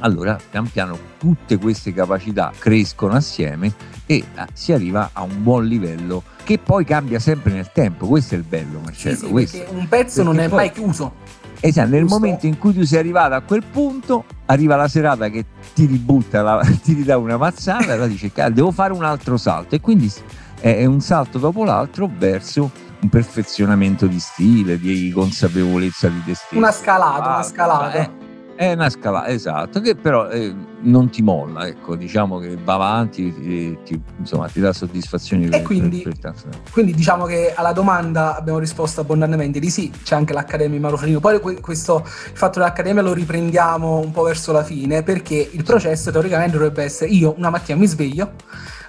Allora, 0.00 0.38
pian 0.50 0.70
piano 0.70 0.98
tutte 1.18 1.58
queste 1.58 1.92
capacità 1.92 2.52
crescono 2.58 3.14
assieme 3.14 3.74
e 4.06 4.14
eh, 4.16 4.24
si 4.54 4.72
arriva 4.72 5.10
a 5.12 5.22
un 5.22 5.42
buon 5.42 5.66
livello 5.66 6.22
che 6.42 6.58
poi 6.58 6.84
cambia 6.84 7.18
sempre 7.18 7.52
nel 7.52 7.70
tempo. 7.72 8.06
Questo 8.06 8.34
è 8.34 8.38
il 8.38 8.44
bello, 8.44 8.80
Marcello. 8.80 9.38
Sì, 9.38 9.46
sì, 9.46 9.64
un 9.68 9.86
pezzo 9.88 10.22
perché 10.22 10.22
non 10.22 10.38
è 10.38 10.48
poi, 10.48 10.56
mai 10.56 10.72
chiuso. 10.72 11.12
Esatto, 11.60 11.90
nel 11.90 12.04
momento 12.04 12.46
in 12.46 12.56
cui 12.56 12.72
tu 12.72 12.84
sei 12.84 13.00
arrivato 13.00 13.34
a 13.34 13.42
quel 13.42 13.62
punto, 13.62 14.24
arriva 14.46 14.76
la 14.76 14.88
serata 14.88 15.28
che 15.28 15.44
ti 15.74 15.84
ributta, 15.84 16.40
la, 16.40 16.60
ti 16.82 16.94
ridà 16.94 17.18
una 17.18 17.36
mazzata 17.36 17.84
e 17.84 17.92
allora 17.92 18.06
dici, 18.06 18.32
devo 18.52 18.70
fare 18.70 18.94
un 18.94 19.04
altro 19.04 19.36
salto. 19.36 19.74
E 19.74 19.80
quindi 19.80 20.10
è 20.60 20.84
un 20.84 21.00
salto 21.00 21.38
dopo 21.38 21.64
l'altro 21.64 22.10
verso 22.18 22.70
un 23.00 23.08
perfezionamento 23.08 24.06
di 24.06 24.20
stile, 24.20 24.78
di 24.78 25.10
consapevolezza 25.10 26.08
di 26.08 26.22
destino. 26.24 26.60
Una 26.60 26.72
scalata, 26.72 27.22
ah, 27.22 27.34
una 27.36 27.42
scalata. 27.42 27.90
È, 27.92 28.10
è, 28.56 28.72
una 28.74 28.90
scalata, 28.90 29.28
esatto, 29.28 29.80
che 29.80 29.94
però 29.94 30.28
eh, 30.28 30.54
non 30.82 31.08
ti 31.08 31.22
molla, 31.22 31.66
ecco, 31.66 31.96
diciamo 31.96 32.38
che 32.38 32.58
va 32.62 32.74
avanti, 32.74 33.32
ti, 33.32 33.78
ti, 33.84 34.02
insomma, 34.18 34.48
ti 34.48 34.60
dà 34.60 34.74
soddisfazione. 34.74 35.48
E 35.48 35.62
quindi, 35.62 36.06
quindi, 36.70 36.92
diciamo 36.92 37.24
che 37.24 37.54
alla 37.54 37.72
domanda 37.72 38.36
abbiamo 38.36 38.58
risposto 38.58 39.00
abbondantemente 39.00 39.60
di 39.60 39.70
sì, 39.70 39.90
c'è 40.02 40.14
anche 40.14 40.34
l'Accademia 40.34 40.78
Mauro 40.78 40.98
Frino, 40.98 41.20
poi 41.20 41.40
questo, 41.40 42.02
il 42.04 42.36
fatto 42.36 42.58
dell'Accademia 42.58 43.00
lo 43.00 43.14
riprendiamo 43.14 43.98
un 43.98 44.10
po' 44.10 44.24
verso 44.24 44.52
la 44.52 44.62
fine, 44.62 45.02
perché 45.02 45.48
il 45.50 45.64
processo 45.64 46.10
teoricamente 46.10 46.58
dovrebbe 46.58 46.84
essere 46.84 47.08
io 47.10 47.32
una 47.38 47.48
mattina 47.48 47.78
mi 47.78 47.86
sveglio, 47.86 48.32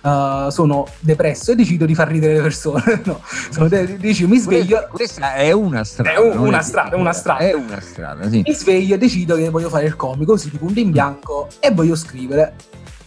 uh, 0.01 0.49
sono 0.49 0.87
depresso 0.99 1.51
e 1.51 1.55
decido 1.55 1.85
di 1.85 1.95
far 1.95 2.07
ridere 2.07 2.35
le 2.35 2.41
persone. 2.41 3.01
no, 3.05 3.21
sono 3.49 3.67
de- 3.67 3.97
decido, 3.97 4.27
mi 4.29 4.37
sveglio. 4.37 4.87
Questa 4.89 5.33
è 5.33 5.51
una 5.51 5.83
strada. 5.83 6.13
È 6.13 6.19
un, 6.19 6.37
una, 6.37 6.59
è 6.59 6.63
strada, 6.63 6.95
una 6.97 7.13
strada. 7.13 7.39
È 7.39 7.53
una 7.53 7.79
strada, 7.79 8.29
sì. 8.29 8.41
Mi 8.45 8.53
sveglio 8.53 8.95
e 8.95 8.97
decido 8.97 9.35
che 9.35 9.49
voglio 9.49 9.69
fare 9.69 9.85
il 9.85 9.95
comico, 9.95 10.33
così 10.33 10.49
di 10.49 10.57
punto 10.57 10.79
in 10.79 10.91
bianco, 10.91 11.47
e 11.59 11.71
voglio 11.71 11.95
scrivere. 11.95 12.55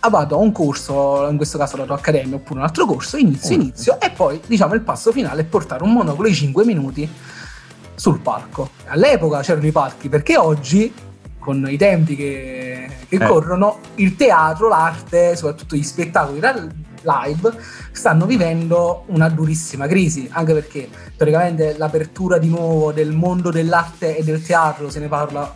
Ah, 0.00 0.11
vado 0.11 0.37
a 0.37 0.38
un 0.38 0.52
corso, 0.52 1.26
in 1.30 1.37
questo 1.37 1.57
caso 1.57 1.78
la 1.78 1.85
tua 1.85 1.94
accademia, 1.94 2.37
oppure 2.37 2.59
un 2.59 2.66
altro 2.66 2.85
corso, 2.85 3.16
inizio, 3.16 3.54
inizio, 3.54 3.98
e 3.98 4.11
poi 4.11 4.38
diciamo 4.46 4.74
il 4.74 4.83
passo 4.83 5.12
finale 5.12 5.40
è 5.40 5.44
portare 5.44 5.83
un 5.83 5.92
monocolo 5.92 6.28
di 6.28 6.35
5 6.35 6.64
minuti 6.66 7.11
sul 7.94 8.20
palco. 8.20 8.68
All'epoca 8.88 9.40
c'erano 9.40 9.66
i 9.66 9.72
palchi, 9.72 10.11
perché 10.11 10.37
oggi 10.37 10.92
con 11.38 11.66
i 11.68 11.76
tempi 11.76 12.16
che, 12.16 12.88
che 13.07 13.16
eh. 13.16 13.26
corrono, 13.26 13.78
il 13.96 14.16
teatro, 14.16 14.68
l'arte, 14.68 15.37
soprattutto 15.37 15.76
gli 15.76 15.83
spettacoli 15.83 16.40
live, 17.05 17.53
stanno 17.93 18.27
vivendo 18.27 19.05
una 19.07 19.29
durissima 19.29 19.87
crisi, 19.87 20.29
anche 20.31 20.53
perché 20.53 20.88
teoricamente 21.17 21.77
l'apertura 21.77 22.38
di 22.38 22.49
nuovo 22.49 22.93
del 22.93 23.12
mondo 23.12 23.51
dell'arte 23.51 24.17
e 24.17 24.25
del 24.25 24.43
teatro 24.43 24.90
se 24.90 25.01
ne 25.01 25.09
parla 25.09 25.55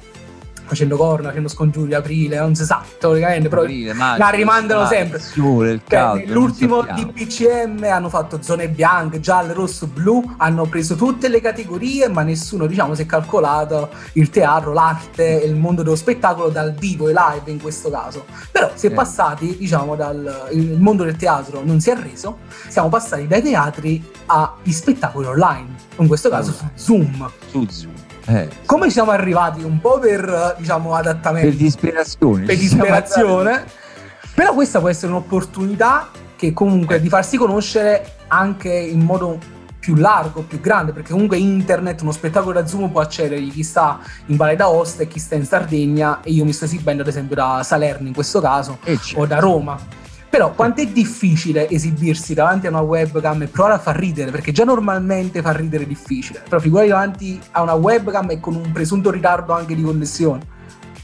facendo 0.68 0.96
corna, 0.96 1.28
facendo 1.28 1.48
scongiuri, 1.48 1.94
aprile, 1.94 2.38
non 2.38 2.54
si 2.54 2.64
sa 2.64 2.84
teoricamente, 2.98 3.48
però 3.48 3.62
aprile, 3.62 3.92
maggio, 3.94 4.22
la 4.22 4.28
rimandano 4.28 4.86
sempre. 4.86 5.18
Sole, 5.18 5.70
il 5.72 5.80
cioè, 5.80 5.98
caldo, 5.98 6.32
l'ultimo 6.32 6.82
DPCM 6.82 7.82
hanno 7.84 8.08
fatto 8.08 8.42
zone 8.42 8.68
bianche, 8.68 9.20
gialle, 9.20 9.52
rosso, 9.52 9.86
blu, 9.86 10.34
hanno 10.36 10.66
preso 10.66 10.94
tutte 10.94 11.28
le 11.28 11.40
categorie, 11.40 12.08
ma 12.08 12.22
nessuno 12.22 12.66
diciamo 12.66 12.94
si 12.94 13.02
è 13.02 13.06
calcolato 13.06 13.90
il 14.12 14.30
teatro, 14.30 14.72
l'arte, 14.72 15.42
il 15.44 15.56
mondo 15.56 15.82
dello 15.82 15.96
spettacolo 15.96 16.48
dal 16.50 16.74
vivo 16.74 17.08
e 17.08 17.12
live 17.12 17.50
in 17.50 17.60
questo 17.60 17.90
caso. 17.90 18.26
Però 18.50 18.70
si 18.74 18.86
è 18.86 18.90
eh. 18.90 18.94
passati, 18.94 19.56
diciamo, 19.56 19.96
dal 19.96 20.48
il 20.52 20.80
mondo 20.80 21.04
del 21.04 21.16
teatro 21.16 21.62
non 21.64 21.80
si 21.80 21.90
è 21.90 21.96
reso, 21.96 22.38
siamo 22.68 22.88
passati 22.88 23.26
dai 23.26 23.42
teatri 23.42 24.04
agli 24.26 24.72
spettacoli 24.72 25.26
online, 25.26 25.74
in 25.96 26.06
questo 26.06 26.28
caso 26.28 26.52
su 26.52 26.64
Zoom. 26.74 27.30
Su 27.50 27.66
Zoom 27.68 28.07
eh. 28.28 28.48
Come 28.66 28.90
siamo 28.90 29.10
arrivati? 29.10 29.62
Un 29.62 29.80
po' 29.80 29.98
per 29.98 30.56
diciamo 30.58 30.94
adattamento. 30.94 31.48
Per 31.48 31.56
disperazione. 31.56 32.44
Per 32.44 32.56
disperazione. 32.56 33.64
Però 34.34 34.52
questa 34.52 34.80
può 34.80 34.88
essere 34.88 35.12
un'opportunità 35.12 36.10
che 36.36 36.52
comunque 36.52 36.96
eh. 36.96 37.00
di 37.00 37.08
farsi 37.08 37.36
conoscere 37.36 38.16
anche 38.28 38.70
in 38.70 39.00
modo 39.00 39.38
più 39.80 39.94
largo, 39.94 40.42
più 40.42 40.60
grande, 40.60 40.92
perché 40.92 41.12
comunque 41.12 41.38
internet, 41.38 42.02
uno 42.02 42.12
spettacolo 42.12 42.52
da 42.52 42.66
Zoom 42.66 42.90
può 42.90 43.00
accedere 43.00 43.40
chi 43.48 43.62
sta 43.62 44.00
in 44.26 44.36
Valle 44.36 44.56
d'Aosta 44.56 45.04
e 45.04 45.08
chi 45.08 45.18
sta 45.18 45.34
in 45.34 45.46
Sardegna 45.46 46.20
e 46.22 46.30
io 46.30 46.44
mi 46.44 46.52
sto 46.52 46.66
esibendo 46.66 47.00
ad 47.00 47.08
esempio 47.08 47.34
da 47.34 47.62
Salerno 47.64 48.08
in 48.08 48.12
questo 48.12 48.40
caso 48.40 48.78
certo. 48.84 49.20
o 49.20 49.26
da 49.26 49.38
Roma. 49.38 49.78
Però 50.30 50.52
quanto 50.52 50.82
è 50.82 50.86
difficile 50.86 51.68
esibirsi 51.68 52.34
davanti 52.34 52.66
a 52.66 52.70
una 52.70 52.80
webcam 52.80 53.42
e 53.42 53.46
provare 53.46 53.74
a 53.74 53.78
far 53.78 53.96
ridere, 53.96 54.30
perché 54.30 54.52
già 54.52 54.64
normalmente 54.64 55.40
far 55.40 55.56
ridere 55.56 55.84
è 55.84 55.86
difficile, 55.86 56.42
però 56.46 56.60
figurati 56.60 56.88
davanti 56.88 57.40
a 57.52 57.62
una 57.62 57.74
webcam 57.74 58.30
e 58.30 58.40
con 58.40 58.54
un 58.54 58.70
presunto 58.70 59.10
ritardo 59.10 59.54
anche 59.54 59.74
di 59.74 59.82
connessione. 59.82 60.56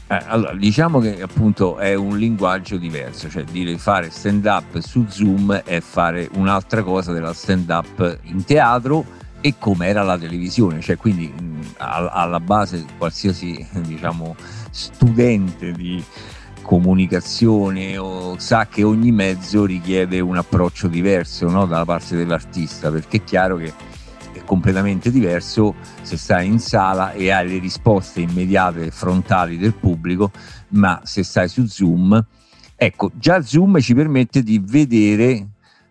Eh, 0.07 0.21
allora, 0.27 0.53
diciamo 0.53 0.99
che 0.99 1.19
appunto 1.19 1.77
è 1.77 1.95
un 1.95 2.19
linguaggio 2.19 2.77
diverso, 2.77 3.27
cioè 3.27 3.43
dire 3.43 3.75
fare 3.79 4.11
stand 4.11 4.45
up 4.45 4.77
su 4.77 5.03
Zoom 5.09 5.51
è 5.51 5.79
fare 5.79 6.29
un'altra 6.33 6.83
cosa 6.83 7.11
della 7.11 7.33
stand 7.33 7.67
up 7.71 8.19
in 8.23 8.43
teatro 8.45 9.03
e 9.41 9.55
come 9.57 9.87
era 9.87 10.03
la 10.03 10.17
televisione, 10.17 10.79
cioè 10.81 10.97
quindi 10.97 11.27
mh, 11.27 11.75
alla 11.77 12.39
base 12.39 12.85
qualsiasi 12.99 13.65
diciamo 13.81 14.35
studente 14.69 15.71
di, 15.71 16.03
comunicazione 16.65 17.95
o 17.95 18.39
sa 18.39 18.65
che 18.65 18.83
ogni 18.83 19.11
mezzo 19.11 19.65
richiede 19.65 20.19
un 20.19 20.35
approccio 20.35 20.87
diverso 20.87 21.47
no? 21.47 21.67
dalla 21.67 21.85
parte 21.85 22.15
dell'artista, 22.15 22.89
perché 22.89 23.17
è 23.17 23.23
chiaro 23.23 23.57
che 23.57 23.71
è 24.33 24.43
completamente 24.43 25.11
diverso 25.11 25.75
se 26.01 26.17
stai 26.17 26.47
in 26.47 26.59
sala 26.59 27.11
e 27.11 27.29
hai 27.29 27.47
le 27.47 27.59
risposte 27.59 28.21
immediate 28.21 28.89
frontali 28.89 29.59
del 29.59 29.75
pubblico, 29.75 30.31
ma 30.69 31.01
se 31.03 31.23
stai 31.23 31.47
su 31.47 31.65
Zoom, 31.67 32.25
ecco, 32.75 33.11
già 33.13 33.43
Zoom 33.43 33.79
ci 33.79 33.93
permette 33.93 34.41
di 34.41 34.59
vedere 34.59 35.49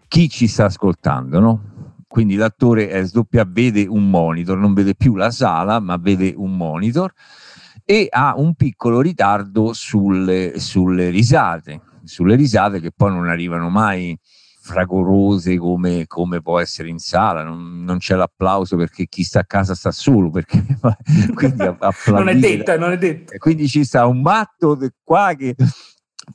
chi 0.08 0.28
ci 0.28 0.48
sta 0.48 0.64
ascoltando, 0.64 1.38
no? 1.38 1.60
Quindi 2.08 2.34
l'attore 2.34 3.06
SWA 3.06 3.46
vede 3.46 3.86
un 3.86 4.10
monitor, 4.10 4.56
non 4.56 4.74
vede 4.74 4.94
più 4.94 5.14
la 5.14 5.30
sala, 5.30 5.78
ma 5.78 5.96
vede 5.96 6.32
un 6.36 6.56
monitor 6.56 7.12
e 7.84 8.06
ha 8.10 8.34
un 8.36 8.54
piccolo 8.54 9.00
ritardo 9.00 9.72
sulle, 9.72 10.58
sulle 10.58 11.10
risate, 11.10 11.82
sulle 12.04 12.34
risate 12.34 12.80
che 12.80 12.90
poi 12.94 13.10
non 13.10 13.28
arrivano 13.28 13.68
mai 13.68 14.18
fragorose 14.64 15.58
come, 15.58 16.06
come, 16.06 16.40
può 16.40 16.58
essere 16.58 16.88
in 16.88 16.98
sala, 16.98 17.42
non, 17.42 17.84
non, 17.84 17.98
c'è 17.98 18.14
l'applauso 18.14 18.76
perché 18.76 19.06
chi 19.06 19.22
sta 19.22 19.40
a 19.40 19.44
casa 19.44 19.74
sta 19.74 19.90
solo, 19.90 20.30
perché 20.30 20.64
quindi 21.34 21.70
non 22.06 22.28
è 22.28 22.34
detto, 22.34 22.78
non 22.78 22.92
è 22.92 22.96
detto. 22.96 23.36
Quindi 23.36 23.68
ci 23.68 23.84
sta 23.84 24.06
un 24.06 24.22
matto 24.22 24.78
qua 25.02 25.34
che 25.36 25.54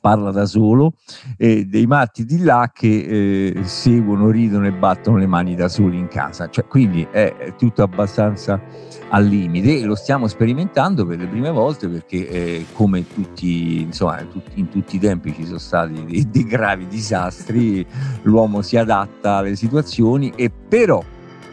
parla 0.00 0.30
da 0.30 0.46
solo, 0.46 0.94
e 1.36 1.64
dei 1.66 1.86
matti 1.86 2.24
di 2.24 2.42
là 2.42 2.70
che 2.72 3.54
eh, 3.56 3.64
seguono, 3.64 4.30
ridono 4.30 4.66
e 4.66 4.72
battono 4.72 5.16
le 5.16 5.26
mani 5.26 5.54
da 5.54 5.68
soli 5.68 5.98
in 5.98 6.08
casa. 6.08 6.48
Cioè, 6.48 6.66
quindi 6.66 7.06
è, 7.10 7.54
tutto 7.56 7.82
abbastanza 7.82 8.60
al 9.08 9.24
limite 9.24 9.78
e 9.78 9.84
lo 9.84 9.96
stiamo 9.96 10.28
sperimentando 10.28 11.04
per 11.04 11.18
le 11.18 11.26
prime 11.26 11.50
volte 11.50 11.88
perché 11.88 12.28
eh, 12.28 12.66
come 12.72 13.06
tutti, 13.06 13.80
insomma, 13.80 14.24
in 14.54 14.68
tutti 14.68 14.96
i 14.96 14.98
tempi 14.98 15.34
ci 15.34 15.44
sono 15.44 15.58
stati 15.58 16.04
dei, 16.04 16.28
dei 16.30 16.44
gravi 16.44 16.86
disastri, 16.86 17.84
l'uomo 18.22 18.62
si 18.62 18.76
adatta 18.76 19.36
alle 19.36 19.56
situazioni 19.56 20.32
e 20.36 20.50
però 20.50 21.02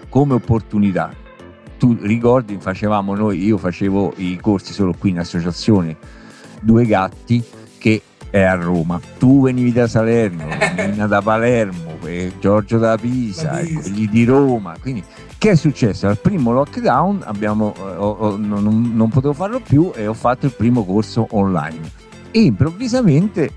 come 0.10 0.36
opportunità 0.36 1.26
tu 1.78 1.96
ricordi, 2.02 2.58
facevamo 2.60 3.16
noi, 3.16 3.44
io 3.44 3.58
facevo 3.58 4.14
i 4.18 4.40
corsi 4.42 4.74
solo 4.74 4.96
qui 4.98 5.12
in 5.12 5.20
associazione 5.20 5.96
Due 6.62 6.86
Gatti 6.86 7.44
è 8.30 8.42
a 8.42 8.56
Roma. 8.56 9.00
Tu 9.18 9.44
venivi 9.44 9.72
da 9.72 9.88
Salerno, 9.88 10.46
Nina 10.76 11.08
da 11.08 11.22
Palermo, 11.22 11.98
Giorgio 12.40 12.78
da 12.78 12.98
Pisa, 12.98 13.60
e 13.60 13.74
quelli 13.74 14.08
di 14.08 14.26
Roma. 14.26 14.76
Quindi, 14.80 15.04
che 15.38 15.52
è 15.52 15.56
successo? 15.56 16.08
Al 16.08 16.18
primo 16.18 16.52
lockdown 16.52 17.22
abbiamo, 17.26 17.74
eh, 17.78 17.96
ho, 17.96 18.10
ho, 18.10 18.38
non, 18.38 18.92
non 18.94 19.10
potevo 19.10 19.34
farlo 19.34 19.60
più 19.60 19.92
e 19.96 20.08
ho 20.08 20.14
fatto 20.14 20.46
il 20.46 20.54
primo 20.54 20.84
corso 20.84 21.28
online. 21.32 22.06
E 22.32 22.42
improvvisamente 22.42 23.52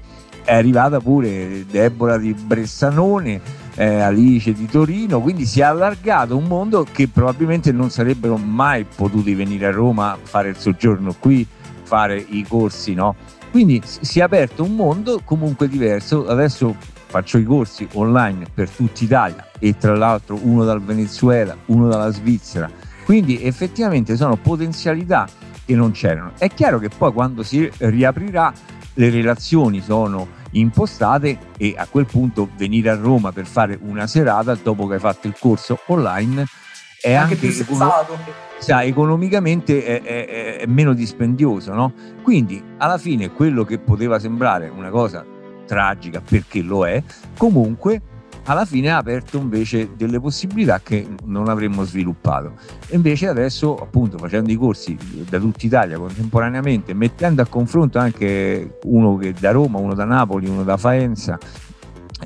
è 0.44 0.54
arrivata 0.54 1.00
pure 1.00 1.64
Deborah 1.70 2.18
di 2.18 2.34
Bressanone, 2.34 3.40
eh, 3.74 4.00
Alice 4.00 4.52
di 4.52 4.66
Torino, 4.66 5.20
quindi 5.20 5.46
si 5.46 5.60
è 5.60 5.64
allargato 5.64 6.36
un 6.36 6.44
mondo 6.44 6.86
che 6.90 7.08
probabilmente 7.08 7.72
non 7.72 7.90
sarebbero 7.90 8.36
mai 8.36 8.84
potuti 8.84 9.34
venire 9.34 9.66
a 9.66 9.70
Roma, 9.70 10.18
fare 10.20 10.50
il 10.50 10.56
soggiorno 10.56 11.14
qui, 11.18 11.46
fare 11.82 12.16
i 12.16 12.44
corsi, 12.46 12.94
no? 12.94 13.14
Quindi 13.50 13.82
si 13.84 14.20
è 14.20 14.22
aperto 14.22 14.62
un 14.62 14.76
mondo 14.76 15.20
comunque 15.24 15.68
diverso. 15.68 16.26
Adesso 16.26 16.76
faccio 17.06 17.38
i 17.38 17.44
corsi 17.44 17.86
online 17.94 18.46
per 18.54 18.70
tutta 18.70 19.02
Italia 19.02 19.48
e 19.58 19.76
tra 19.76 19.96
l'altro 19.96 20.38
uno 20.40 20.64
dal 20.64 20.80
Venezuela, 20.80 21.56
uno 21.66 21.88
dalla 21.88 22.10
Svizzera. 22.10 22.70
Quindi 23.04 23.42
effettivamente 23.42 24.16
sono 24.16 24.36
potenzialità 24.36 25.28
che 25.64 25.74
non 25.74 25.90
c'erano. 25.90 26.32
È 26.38 26.48
chiaro 26.48 26.78
che 26.78 26.88
poi 26.88 27.12
quando 27.12 27.42
si 27.42 27.68
riaprirà 27.78 28.52
le 28.94 29.10
relazioni 29.10 29.80
sono 29.80 30.38
impostate 30.52 31.38
e 31.56 31.74
a 31.76 31.86
quel 31.86 32.06
punto 32.06 32.48
venire 32.56 32.90
a 32.90 32.94
Roma 32.94 33.32
per 33.32 33.46
fare 33.46 33.78
una 33.82 34.06
serata 34.06 34.54
dopo 34.54 34.86
che 34.86 34.94
hai 34.94 35.00
fatto 35.00 35.26
il 35.26 35.34
corso 35.38 35.80
online 35.86 36.46
è 37.00 37.14
anche, 37.14 37.34
anche 37.34 37.36
più 37.36 37.50
sensato 37.50 38.18
sa, 38.58 38.82
economicamente 38.82 39.84
è, 39.84 40.02
è, 40.02 40.58
è, 40.58 40.66
meno 40.66 40.92
dispendioso, 40.92 41.72
no? 41.72 41.92
Quindi 42.22 42.62
alla 42.76 42.98
fine 42.98 43.32
quello 43.32 43.64
che 43.64 43.78
poteva 43.78 44.18
sembrare 44.18 44.68
una 44.68 44.90
cosa 44.90 45.24
tragica, 45.66 46.20
perché 46.20 46.62
lo 46.62 46.86
è, 46.86 47.02
comunque 47.36 48.02
alla 48.44 48.64
fine 48.64 48.90
ha 48.90 48.96
aperto 48.96 49.38
invece 49.38 49.90
delle 49.96 50.20
possibilità 50.20 50.80
che 50.82 51.06
non 51.24 51.48
avremmo 51.48 51.84
sviluppato. 51.84 52.54
E 52.88 52.96
invece 52.96 53.28
adesso, 53.28 53.76
appunto, 53.76 54.18
facendo 54.18 54.50
i 54.50 54.56
corsi 54.56 54.96
da 55.28 55.38
tutta 55.38 55.66
Italia 55.66 55.98
contemporaneamente, 55.98 56.92
mettendo 56.92 57.42
a 57.42 57.46
confronto 57.46 57.98
anche 57.98 58.78
uno 58.84 59.16
che 59.16 59.34
da 59.38 59.52
Roma, 59.52 59.78
uno 59.78 59.94
da 59.94 60.04
Napoli, 60.04 60.48
uno 60.48 60.64
da 60.64 60.76
Faenza, 60.76 61.38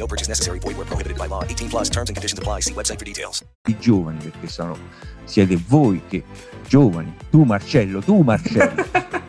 No 0.00 0.06
purchase 0.06 0.28
necessary. 0.28 0.58
Void 0.60 0.78
where 0.78 0.86
prohibited 0.86 1.18
by 1.18 1.26
law. 1.26 1.44
18 1.44 1.68
plus 1.68 1.90
terms 1.90 2.08
and 2.08 2.16
conditions 2.16 2.38
apply. 2.38 2.60
See 2.60 2.72
website 2.72 2.98
for 2.98 3.04
details. 3.04 3.44
I 3.68 3.76
giovani, 3.78 4.18
perché 4.18 4.48
sono, 4.48 4.76
siete 5.24 5.58
voi 5.68 6.00
che, 6.08 6.24
giovani, 6.66 7.14
tu 7.30 7.42
Marcello, 7.42 8.00
tu 8.00 8.22
Marcello. 8.22 8.82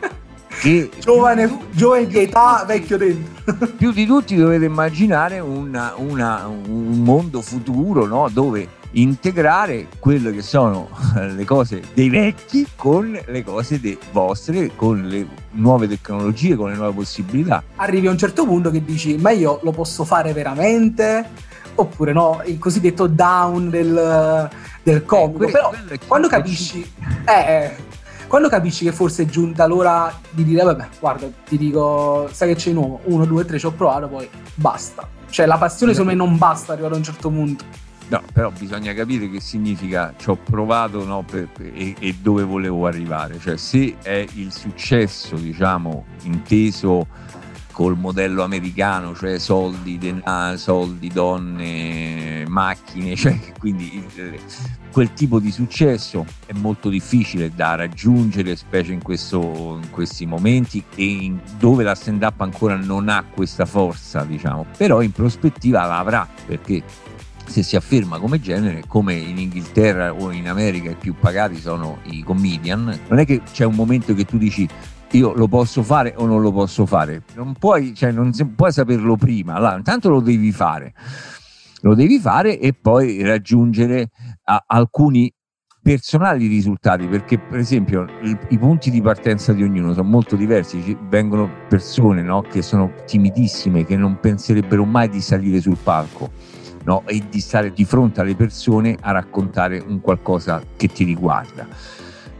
che 0.62 0.88
giovane, 0.98 1.58
giovane 1.72 2.06
di 2.06 2.20
età, 2.20 2.64
vecchio 2.66 2.96
dentro. 2.96 3.66
più 3.76 3.92
di 3.92 4.06
tutti 4.06 4.34
dovete 4.34 4.64
immaginare 4.64 5.40
una, 5.40 5.92
una, 5.96 6.46
un 6.46 7.02
mondo 7.02 7.42
futuro 7.42 8.06
no? 8.06 8.30
dove 8.30 8.66
integrare 8.92 9.86
quelle 9.98 10.32
che 10.32 10.42
sono 10.42 10.88
le 11.14 11.44
cose 11.44 11.82
dei 11.94 12.08
vecchi 12.08 12.66
con 12.76 13.18
le 13.24 13.44
cose 13.44 13.80
dei 13.80 13.98
vostre, 14.10 14.72
con 14.74 15.02
le 15.02 15.26
nuove 15.52 15.88
tecnologie, 15.88 16.56
con 16.56 16.70
le 16.70 16.76
nuove 16.76 16.94
possibilità. 16.94 17.62
Arrivi 17.76 18.06
a 18.06 18.10
un 18.10 18.18
certo 18.18 18.44
punto 18.44 18.70
che 18.70 18.84
dici, 18.84 19.16
ma 19.16 19.30
io 19.30 19.60
lo 19.62 19.70
posso 19.70 20.04
fare 20.04 20.32
veramente? 20.32 21.50
Oppure 21.74 22.12
no, 22.12 22.42
il 22.44 22.58
cosiddetto 22.58 23.06
down 23.06 23.70
del, 23.70 24.50
del 24.82 25.04
comodo. 25.04 25.46
Eh, 25.46 25.50
Però 25.50 25.72
quando 26.06 26.28
capisci... 26.28 26.90
Eh, 27.26 27.32
eh 27.32 27.90
quando 28.32 28.48
capisci 28.48 28.86
che 28.86 28.92
forse 28.92 29.24
è 29.24 29.26
giunta 29.26 29.66
l'ora 29.66 30.10
di 30.30 30.42
dire, 30.42 30.62
vabbè, 30.62 30.88
guarda, 30.98 31.26
ti 31.46 31.58
dico, 31.58 32.30
sai 32.32 32.48
che 32.48 32.54
c'è 32.54 32.70
nuovo, 32.70 33.00
uno, 33.04 33.26
due, 33.26 33.44
tre, 33.44 33.58
ci 33.58 33.66
ho 33.66 33.72
provato, 33.72 34.08
poi 34.08 34.26
basta. 34.54 35.06
Cioè 35.28 35.44
la 35.44 35.58
passione 35.58 35.92
secondo 35.92 36.12
me 36.12 36.16
non 36.16 36.38
basta 36.38 36.72
arrivare 36.72 36.94
a 36.94 36.96
un 36.96 37.02
certo 37.02 37.28
punto. 37.28 37.62
No, 38.12 38.22
però 38.30 38.50
bisogna 38.50 38.92
capire 38.92 39.30
che 39.30 39.40
significa 39.40 40.12
ci 40.18 40.28
ho 40.28 40.36
provato 40.36 41.02
no, 41.06 41.22
per, 41.22 41.48
per, 41.48 41.72
e, 41.74 41.94
e, 41.98 42.14
dove 42.20 42.42
volevo 42.42 42.86
arrivare. 42.86 43.38
Cioè 43.38 43.56
se 43.56 43.96
è 44.02 44.26
il 44.34 44.52
successo, 44.52 45.36
diciamo, 45.36 46.04
inteso 46.24 47.06
col 47.72 47.96
modello 47.96 48.42
americano, 48.42 49.14
cioè 49.14 49.38
soldi, 49.38 49.96
denaro, 49.96 50.58
soldi, 50.58 51.08
donne, 51.08 52.44
macchine, 52.48 53.16
cioè 53.16 53.38
quindi 53.58 54.06
quel 54.92 55.14
tipo 55.14 55.40
di 55.40 55.50
successo 55.50 56.26
è 56.44 56.52
molto 56.52 56.90
difficile 56.90 57.50
da 57.54 57.76
raggiungere, 57.76 58.56
specie 58.56 58.92
in, 58.92 59.02
questo, 59.02 59.80
in 59.82 59.88
questi 59.90 60.26
momenti 60.26 60.84
e 60.94 61.04
in, 61.04 61.40
dove 61.58 61.82
la 61.82 61.94
stand 61.94 62.22
up 62.22 62.42
ancora 62.42 62.76
non 62.76 63.08
ha 63.08 63.24
questa 63.24 63.64
forza, 63.64 64.22
diciamo, 64.24 64.66
però 64.76 65.00
in 65.00 65.12
prospettiva 65.12 65.86
la 65.86 65.98
avrà 65.98 66.28
perché 66.44 66.82
se 67.52 67.62
si 67.62 67.76
afferma 67.76 68.18
come 68.18 68.40
genere, 68.40 68.84
come 68.88 69.14
in 69.14 69.36
Inghilterra 69.36 70.14
o 70.14 70.32
in 70.32 70.48
America 70.48 70.90
i 70.90 70.96
più 70.96 71.14
pagati 71.14 71.60
sono 71.60 71.98
i 72.04 72.22
comedian, 72.22 72.98
non 73.08 73.18
è 73.18 73.26
che 73.26 73.42
c'è 73.42 73.64
un 73.64 73.74
momento 73.74 74.14
che 74.14 74.24
tu 74.24 74.38
dici 74.38 74.66
io 75.10 75.34
lo 75.34 75.46
posso 75.46 75.82
fare 75.82 76.14
o 76.16 76.24
non 76.24 76.40
lo 76.40 76.50
posso 76.50 76.86
fare. 76.86 77.22
Non 77.34 77.52
puoi, 77.52 77.94
cioè, 77.94 78.10
non 78.10 78.32
puoi 78.56 78.72
saperlo 78.72 79.16
prima, 79.16 79.54
allora, 79.54 79.76
intanto 79.76 80.08
lo 80.08 80.20
devi 80.20 80.50
fare, 80.50 80.94
lo 81.82 81.94
devi 81.94 82.18
fare 82.18 82.58
e 82.58 82.72
poi 82.72 83.22
raggiungere 83.22 84.08
alcuni 84.66 85.30
personali 85.82 86.46
risultati 86.46 87.06
perché 87.06 87.38
per 87.38 87.58
esempio 87.58 88.06
il, 88.22 88.38
i 88.50 88.58
punti 88.58 88.88
di 88.88 89.02
partenza 89.02 89.52
di 89.52 89.64
ognuno 89.64 89.92
sono 89.92 90.08
molto 90.08 90.36
diversi 90.36 90.80
Ci 90.80 90.96
vengono 91.08 91.50
persone 91.68 92.22
no, 92.22 92.42
che 92.42 92.62
sono 92.62 92.92
timidissime 93.04 93.84
che 93.84 93.96
non 93.96 94.20
penserebbero 94.20 94.84
mai 94.84 95.08
di 95.08 95.20
salire 95.20 95.60
sul 95.60 95.76
palco 95.82 96.30
no, 96.84 97.02
e 97.06 97.22
di 97.28 97.40
stare 97.40 97.72
di 97.72 97.84
fronte 97.84 98.20
alle 98.20 98.34
persone 98.34 98.96
a 99.00 99.12
raccontare 99.12 99.82
un 99.84 100.00
qualcosa 100.00 100.62
che 100.76 100.88
ti 100.88 101.04
riguarda. 101.04 101.66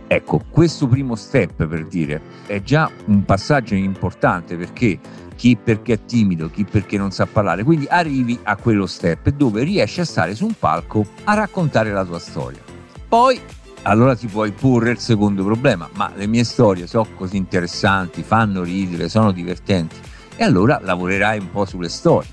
Ecco, 0.06 0.42
questo 0.50 0.86
primo 0.86 1.14
step 1.14 1.66
per 1.66 1.86
dire 1.86 2.20
è 2.46 2.62
già 2.62 2.90
un 3.06 3.24
passaggio 3.24 3.74
importante 3.74 4.56
perché 4.56 4.98
chi 5.36 5.56
perché 5.56 5.94
è 5.94 6.04
timido, 6.04 6.50
chi 6.50 6.64
perché 6.64 6.98
non 6.98 7.10
sa 7.10 7.26
parlare, 7.26 7.64
quindi 7.64 7.86
arrivi 7.88 8.38
a 8.42 8.56
quello 8.56 8.86
step 8.86 9.30
dove 9.30 9.64
riesci 9.64 10.00
a 10.00 10.04
stare 10.04 10.34
su 10.34 10.44
un 10.44 10.54
palco 10.58 11.06
a 11.24 11.34
raccontare 11.34 11.90
la 11.92 12.04
tua 12.04 12.18
storia. 12.18 12.60
Poi 13.08 13.40
allora 13.82 14.14
ti 14.14 14.26
puoi 14.26 14.52
porre 14.52 14.90
il 14.90 14.98
secondo 14.98 15.42
problema, 15.44 15.88
ma 15.94 16.12
le 16.14 16.26
mie 16.26 16.44
storie 16.44 16.86
sono 16.86 17.08
così 17.16 17.36
interessanti, 17.36 18.22
fanno 18.22 18.62
ridere, 18.62 19.08
sono 19.08 19.32
divertenti 19.32 19.96
e 20.36 20.44
allora 20.44 20.78
lavorerai 20.80 21.38
un 21.40 21.50
po' 21.50 21.64
sulle 21.64 21.88
storie, 21.88 22.28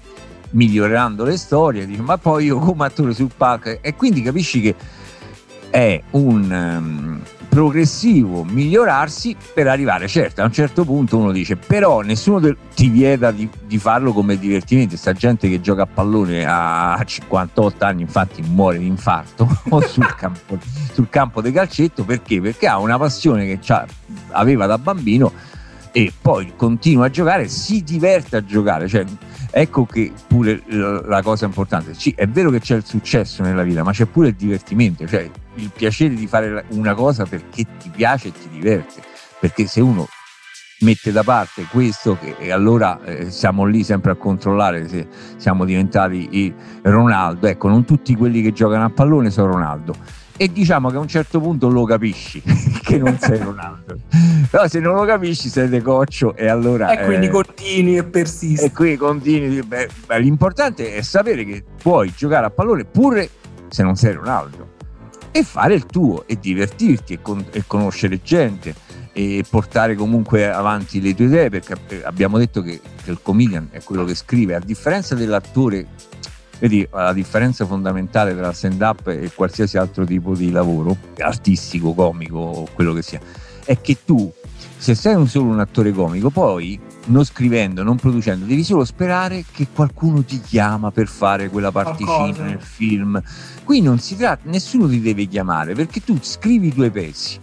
migliorando 0.51 1.23
le 1.23 1.37
storie, 1.37 1.85
dici, 1.85 2.01
ma 2.01 2.17
poi 2.17 2.45
io 2.45 2.57
come 2.59 2.85
attore 2.85 3.13
sul 3.13 3.31
palco 3.35 3.81
e 3.81 3.95
quindi 3.95 4.21
capisci 4.21 4.61
che 4.61 4.75
è 5.69 6.01
un 6.11 6.51
um, 6.51 7.21
progressivo 7.47 8.43
migliorarsi 8.43 9.35
per 9.53 9.67
arrivare, 9.67 10.07
certo, 10.07 10.41
a 10.41 10.45
un 10.45 10.51
certo 10.51 10.83
punto 10.83 11.17
uno 11.17 11.31
dice, 11.31 11.55
però 11.55 12.01
nessuno 12.01 12.39
te, 12.39 12.55
ti 12.73 12.89
vieta 12.89 13.31
di, 13.31 13.49
di, 13.65 13.77
farlo 13.77 14.13
come 14.13 14.37
divertimento, 14.37 14.95
sta 14.95 15.13
gente 15.13 15.49
che 15.49 15.59
gioca 15.59 15.83
a 15.83 15.87
pallone 15.87 16.45
a 16.47 17.01
58 17.03 17.85
anni 17.85 18.01
infatti 18.01 18.41
muore 18.41 18.77
di 18.77 18.85
infarto 18.85 19.47
sul, 19.87 20.15
campo, 20.15 20.57
sul 20.93 21.09
campo 21.09 21.41
del 21.41 21.53
calcetto, 21.53 22.03
perché? 22.03 22.39
Perché 22.39 22.67
ha 22.67 22.77
una 22.77 22.97
passione 22.97 23.45
che 23.45 23.59
aveva 24.29 24.65
da 24.67 24.77
bambino 24.77 25.31
e 25.91 26.13
poi 26.19 26.53
continua 26.55 27.07
a 27.07 27.09
giocare, 27.09 27.47
si 27.47 27.83
diverte 27.83 28.37
a 28.37 28.45
giocare, 28.45 28.87
cioè 28.87 29.03
Ecco 29.51 29.85
che 29.85 30.11
pure 30.27 30.61
la 30.67 31.21
cosa 31.23 31.45
importante, 31.45 31.93
sì, 31.95 32.13
è 32.15 32.27
vero 32.27 32.51
che 32.51 32.59
c'è 32.59 32.75
il 32.75 32.85
successo 32.85 33.41
nella 33.41 33.63
vita, 33.63 33.83
ma 33.83 33.91
c'è 33.91 34.05
pure 34.05 34.29
il 34.29 34.35
divertimento, 34.35 35.07
cioè 35.07 35.29
il 35.55 35.71
piacere 35.75 36.13
di 36.13 36.27
fare 36.27 36.65
una 36.69 36.93
cosa 36.93 37.25
perché 37.25 37.65
ti 37.79 37.89
piace 37.89 38.27
e 38.27 38.31
ti 38.31 38.47
diverte, 38.49 39.01
perché 39.39 39.65
se 39.65 39.81
uno 39.81 40.07
mette 40.81 41.11
da 41.11 41.23
parte 41.23 41.65
questo 41.69 42.17
che, 42.17 42.35
e 42.37 42.51
allora 42.51 43.03
eh, 43.03 43.31
siamo 43.31 43.65
lì 43.65 43.83
sempre 43.83 44.11
a 44.11 44.15
controllare 44.15 44.87
se 44.87 45.07
siamo 45.37 45.65
diventati 45.65 46.53
Ronaldo, 46.83 47.47
ecco 47.47 47.67
non 47.67 47.83
tutti 47.85 48.15
quelli 48.15 48.41
che 48.41 48.53
giocano 48.53 48.85
a 48.85 48.89
pallone 48.89 49.29
sono 49.29 49.51
Ronaldo 49.51 49.95
e 50.41 50.49
diciamo 50.53 50.89
che 50.89 50.95
a 50.95 50.99
un 50.99 51.07
certo 51.09 51.41
punto 51.41 51.67
lo 51.67 51.83
capisci 51.83 52.41
che 52.81 52.97
non 52.97 53.19
sei 53.19 53.39
Ronaldo 53.39 53.99
però 54.49 54.69
se 54.69 54.79
non 54.79 54.95
lo 54.95 55.03
capisci 55.03 55.49
sei 55.49 55.67
decoccio 55.67 56.33
e 56.33 56.47
allora 56.47 56.97
e 56.97 57.03
quindi 57.03 57.25
eh, 57.25 57.29
continui 57.29 57.97
e 57.97 58.05
persisti 58.05 58.63
e 58.63 58.71
qui 58.71 58.95
continui 58.95 59.61
beh, 59.61 59.89
beh, 60.05 60.19
l'importante 60.19 60.95
è 60.95 61.01
sapere 61.01 61.43
che 61.43 61.61
puoi 61.81 62.13
giocare 62.15 62.45
a 62.45 62.49
pallone 62.51 62.85
pure 62.85 63.29
se 63.67 63.83
non 63.83 63.97
sei 63.97 64.13
Ronaldo 64.13 64.77
e 65.31 65.43
fare 65.43 65.73
il 65.73 65.85
tuo 65.85 66.23
e 66.25 66.39
divertirti 66.39 67.15
e, 67.15 67.21
con, 67.21 67.45
e 67.51 67.65
conoscere 67.67 68.21
gente 68.23 68.73
e 69.11 69.43
portare 69.49 69.95
comunque 69.95 70.49
avanti 70.49 71.01
le 71.01 71.13
tue 71.15 71.25
idee 71.25 71.49
perché 71.49 71.75
abbiamo 72.05 72.37
detto 72.37 72.61
che, 72.61 72.79
che 73.03 73.11
il 73.11 73.19
comedian 73.21 73.67
è 73.71 73.83
quello 73.83 74.05
che 74.05 74.15
scrive 74.15 74.55
a 74.55 74.59
differenza 74.59 75.15
dell'attore 75.15 75.85
Vedi, 76.59 76.85
la 76.91 77.13
differenza 77.13 77.65
fondamentale 77.65 78.35
tra 78.35 78.51
stand 78.51 78.81
up 78.81 79.07
e 79.07 79.31
qualsiasi 79.33 79.77
altro 79.77 80.05
tipo 80.05 80.35
di 80.35 80.51
lavoro, 80.51 80.95
artistico, 81.17 81.93
comico 81.93 82.37
o 82.37 82.67
quello 82.73 82.91
che 82.91 83.01
sia, 83.01 83.19
è 83.63 83.79
che 83.79 83.99
tu, 84.03 84.29
se 84.77 84.93
sei 84.93 85.15
un 85.15 85.27
solo 85.27 85.51
un 85.51 85.61
attore 85.61 85.93
comico, 85.93 86.29
poi 86.29 86.77
non 87.05 87.23
scrivendo, 87.23 87.81
non 87.81 87.95
producendo, 87.95 88.45
devi 88.45 88.63
solo 88.63 88.83
sperare 88.83 89.45
che 89.49 89.67
qualcuno 89.73 90.21
ti 90.23 90.41
chiama 90.41 90.91
per 90.91 91.07
fare 91.07 91.49
quella 91.49 91.71
particina 91.71 92.17
Qualcosa. 92.17 92.43
nel 92.43 92.59
film. 92.59 93.21
Qui 93.63 93.81
non 93.81 93.99
si 93.99 94.17
tratta, 94.17 94.49
nessuno 94.49 94.89
ti 94.89 94.99
deve 94.99 95.25
chiamare 95.27 95.73
perché 95.75 96.03
tu 96.03 96.17
scrivi 96.21 96.67
i 96.67 96.73
tuoi 96.73 96.91
pezzi 96.91 97.39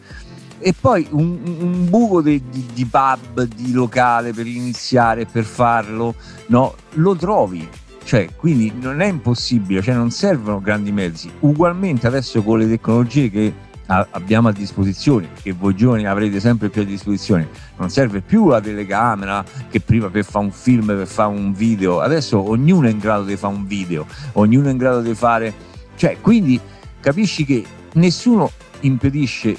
e 0.59 0.75
poi 0.79 1.07
un, 1.11 1.39
un 1.43 1.89
buco 1.89 2.21
di, 2.21 2.43
di, 2.51 2.67
di, 2.73 2.85
pub, 2.87 3.43
di 3.43 3.73
locale 3.73 4.33
per 4.33 4.47
iniziare, 4.47 5.27
per 5.27 5.45
farlo, 5.45 6.15
no, 6.47 6.75
lo 6.95 7.15
trovi 7.15 7.69
cioè, 8.07 8.29
quindi 8.37 8.73
non 8.81 9.01
è 9.01 9.07
impossibile, 9.07 9.83
cioè 9.83 9.95
non 9.95 10.13
servono 10.13 10.61
grandi 10.61 10.93
mezzi. 10.93 11.29
Ugualmente 11.41 12.07
adesso 12.07 12.41
con 12.41 12.61
le 12.61 12.69
tecnologie 12.69 13.29
che 13.29 13.53
abbiamo 13.89 14.47
a 14.47 14.53
disposizione, 14.53 15.31
che 15.43 15.51
voi 15.51 15.75
giovani 15.75 16.07
avrete 16.07 16.39
sempre 16.39 16.69
più 16.69 16.83
a 16.83 16.85
disposizione, 16.85 17.49
non 17.77 17.91
serve 17.91 18.21
più 18.21 18.49
la 18.49 18.61
telecamera 18.61 19.45
che 19.69 19.81
prima 19.81 20.09
per 20.09 20.25
fare 20.25 20.45
un 20.45 20.53
film, 20.53 20.87
per 20.87 21.07
fare 21.09 21.35
un 21.35 21.53
video, 21.53 21.99
adesso 22.01 22.49
ognuno 22.49 22.87
è 22.87 22.91
in 22.91 22.99
grado 22.99 23.25
di 23.25 23.37
fare 23.37 23.55
un 23.55 23.67
video, 23.67 24.07
ognuno 24.35 24.69
è 24.69 24.71
in 24.71 24.77
grado 24.77 25.01
di 25.01 25.15
fare, 25.15 25.53
cioè 25.97 26.19
quindi 26.21 26.61
capisci 27.01 27.45
che 27.45 27.65
nessuno 27.95 28.53
impedisce 28.81 29.57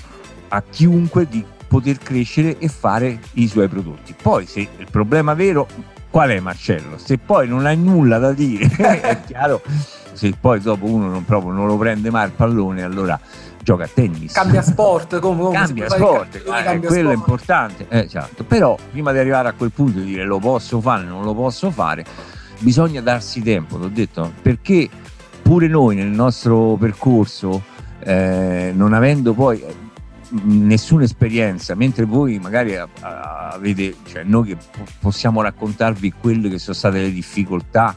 a 0.48 0.62
chiunque 0.62 1.28
di 1.28 1.44
poter 1.68 1.98
crescere 1.98 2.58
e 2.60 2.70
fare 2.70 3.20
i 3.34 3.48
suoi 3.50 3.68
prodotti. 3.68 4.16
Poi 4.22 4.46
se 4.46 4.62
il 4.62 4.88
problema 4.90 5.34
vero 5.34 5.68
qual 6.18 6.32
è 6.32 6.40
Marcello? 6.40 6.98
Se 6.98 7.20
poi 7.20 7.48
non 7.48 7.68
hai 7.68 7.78
nulla 7.78 8.18
da 8.18 8.34
dire, 8.34 8.66
è 8.76 9.22
chiaro, 9.24 9.62
se 10.14 10.34
poi 10.40 10.60
dopo 10.60 10.86
uno 10.86 11.10
non, 11.10 11.24
proprio, 11.24 11.52
non 11.52 11.68
lo 11.68 11.78
prende 11.78 12.10
mai 12.10 12.26
il 12.26 12.32
pallone, 12.32 12.82
allora 12.82 13.20
gioca 13.62 13.84
a 13.84 13.88
tennis. 13.94 14.34
Cambia 14.34 14.64
sport, 14.64 15.20
come, 15.20 15.44
come 15.44 15.56
cambia 15.56 15.88
sport, 15.88 16.38
eh, 16.38 16.42
cambia 16.64 16.90
quello 16.90 17.12
sport. 17.12 17.12
è 17.12 17.14
importante. 17.14 17.86
Eh, 17.90 18.08
certo. 18.08 18.44
Però 18.44 18.76
prima 18.90 19.12
di 19.12 19.20
arrivare 19.20 19.50
a 19.50 19.54
quel 19.54 19.72
punto 19.72 20.00
di 20.00 20.06
dire 20.06 20.26
lo 20.26 20.40
posso 20.40 20.82
fare, 20.82 21.04
non 21.04 21.24
lo 21.24 21.36
posso 21.36 21.70
fare, 21.70 22.04
bisogna 22.62 23.00
darsi 23.02 23.44
tempo, 23.44 23.78
l'ho 23.78 23.90
detto, 23.90 24.32
perché 24.42 24.90
pure 25.44 25.68
noi 25.68 25.98
nel 25.98 26.08
nostro 26.08 26.78
percorso, 26.80 27.62
eh, 28.00 28.72
non 28.76 28.94
avendo 28.94 29.34
poi 29.34 29.64
nessuna 30.30 31.04
esperienza, 31.04 31.76
mentre 31.76 32.06
voi 32.06 32.40
magari 32.40 32.76
avete, 32.76 33.96
cioè 34.06 34.24
noi 34.24 34.48
che 34.48 34.58
possiamo 35.00 35.42
raccontarvi 35.42 36.14
quelle 36.20 36.50
che 36.50 36.60
sono 36.60 36.76
state 36.76 37.02
le 37.02 37.12
difficoltà, 37.12 37.96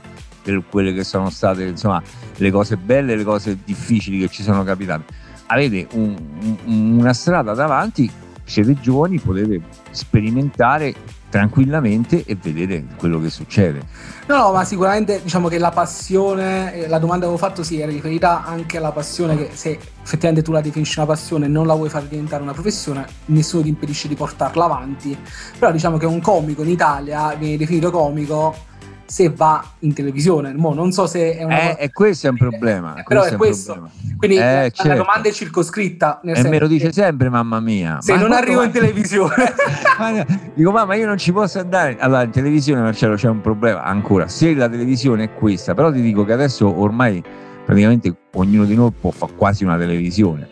quelle 0.68 0.92
che 0.92 1.04
sono 1.04 1.30
state 1.30 1.64
insomma 1.64 2.02
le 2.36 2.50
cose 2.50 2.76
belle 2.76 3.14
le 3.14 3.24
cose 3.24 3.58
difficili 3.64 4.18
che 4.18 4.28
ci 4.28 4.42
sono 4.42 4.64
capitate. 4.64 5.04
Avete 5.46 5.86
un, 5.92 6.16
un, 6.64 6.98
una 6.98 7.12
strada 7.12 7.54
davanti, 7.54 8.10
siete 8.44 8.74
giovani, 8.80 9.18
potete 9.18 9.60
sperimentare 9.90 10.94
tranquillamente 11.30 12.24
e 12.26 12.34
vedere 12.34 12.84
quello 12.96 13.20
che 13.20 13.30
succede. 13.30 13.80
No, 14.26 14.52
ma 14.52 14.64
sicuramente 14.64 15.22
diciamo 15.22 15.48
che 15.48 15.58
la 15.58 15.70
passione, 15.70 16.74
eh, 16.74 16.88
la 16.88 16.98
domanda 16.98 17.26
che 17.26 17.32
avevo 17.32 17.38
fatto 17.38 17.62
sì, 17.62 17.80
era 17.80 17.90
riferita 17.90 18.44
anche 18.44 18.76
alla 18.76 18.92
passione 18.92 19.36
che 19.36 19.50
se 19.54 19.78
effettivamente 20.02 20.42
tu 20.42 20.52
la 20.52 20.60
definisci 20.60 20.98
una 20.98 21.06
passione 21.08 21.46
e 21.46 21.48
non 21.48 21.66
la 21.66 21.74
vuoi 21.74 21.88
far 21.88 22.02
diventare 22.04 22.42
una 22.42 22.52
professione, 22.52 23.06
nessuno 23.26 23.62
ti 23.62 23.68
impedisce 23.68 24.08
di 24.08 24.14
portarla 24.14 24.64
avanti. 24.64 25.16
Però 25.58 25.72
diciamo 25.72 25.96
che 25.96 26.06
un 26.06 26.20
comico 26.20 26.62
in 26.62 26.68
Italia 26.68 27.34
viene 27.34 27.56
definito 27.56 27.90
comico 27.90 28.68
se 29.10 29.28
va 29.28 29.64
in 29.80 29.92
televisione. 29.92 30.54
Mo 30.54 30.72
non 30.72 30.92
so 30.92 31.08
se 31.08 31.36
è 31.36 31.42
una. 31.42 31.76
Eh, 31.76 31.84
e 31.84 31.90
questo 31.90 32.28
è 32.28 32.30
un 32.30 32.36
problema. 32.36 32.94
Eh, 32.94 33.02
però 33.02 33.24
è, 33.24 33.34
questo. 33.34 33.72
Problema. 33.72 33.94
Quindi 34.16 34.36
eh, 34.36 34.40
la, 34.40 34.70
certo. 34.70 35.02
domanda 35.02 35.28
è 35.28 35.32
circoscritta. 35.32 36.20
e 36.22 36.48
me 36.48 36.58
lo 36.60 36.68
dice 36.68 36.92
sempre 36.92 37.28
mamma 37.28 37.58
mia. 37.58 37.98
Se 38.00 38.14
ma 38.14 38.20
non 38.20 38.32
arrivo 38.32 38.62
in 38.62 38.70
televisione. 38.70 39.34
dico, 40.54 40.70
mamma, 40.70 40.94
io 40.94 41.06
non 41.06 41.18
ci 41.18 41.32
posso 41.32 41.58
andare. 41.58 41.96
Allora, 41.98 42.22
in 42.22 42.30
televisione, 42.30 42.82
Marcello, 42.82 43.16
c'è 43.16 43.28
un 43.28 43.40
problema 43.40 43.82
ancora. 43.82 44.28
Se 44.28 44.54
la 44.54 44.68
televisione 44.68 45.24
è 45.24 45.34
questa, 45.34 45.74
però 45.74 45.90
ti 45.90 46.00
dico 46.00 46.24
che 46.24 46.32
adesso 46.32 46.72
ormai 46.80 47.20
praticamente 47.64 48.14
ognuno 48.34 48.64
di 48.64 48.76
noi 48.76 48.92
può 48.92 49.10
fare 49.10 49.32
quasi 49.34 49.64
una 49.64 49.76
televisione, 49.76 50.46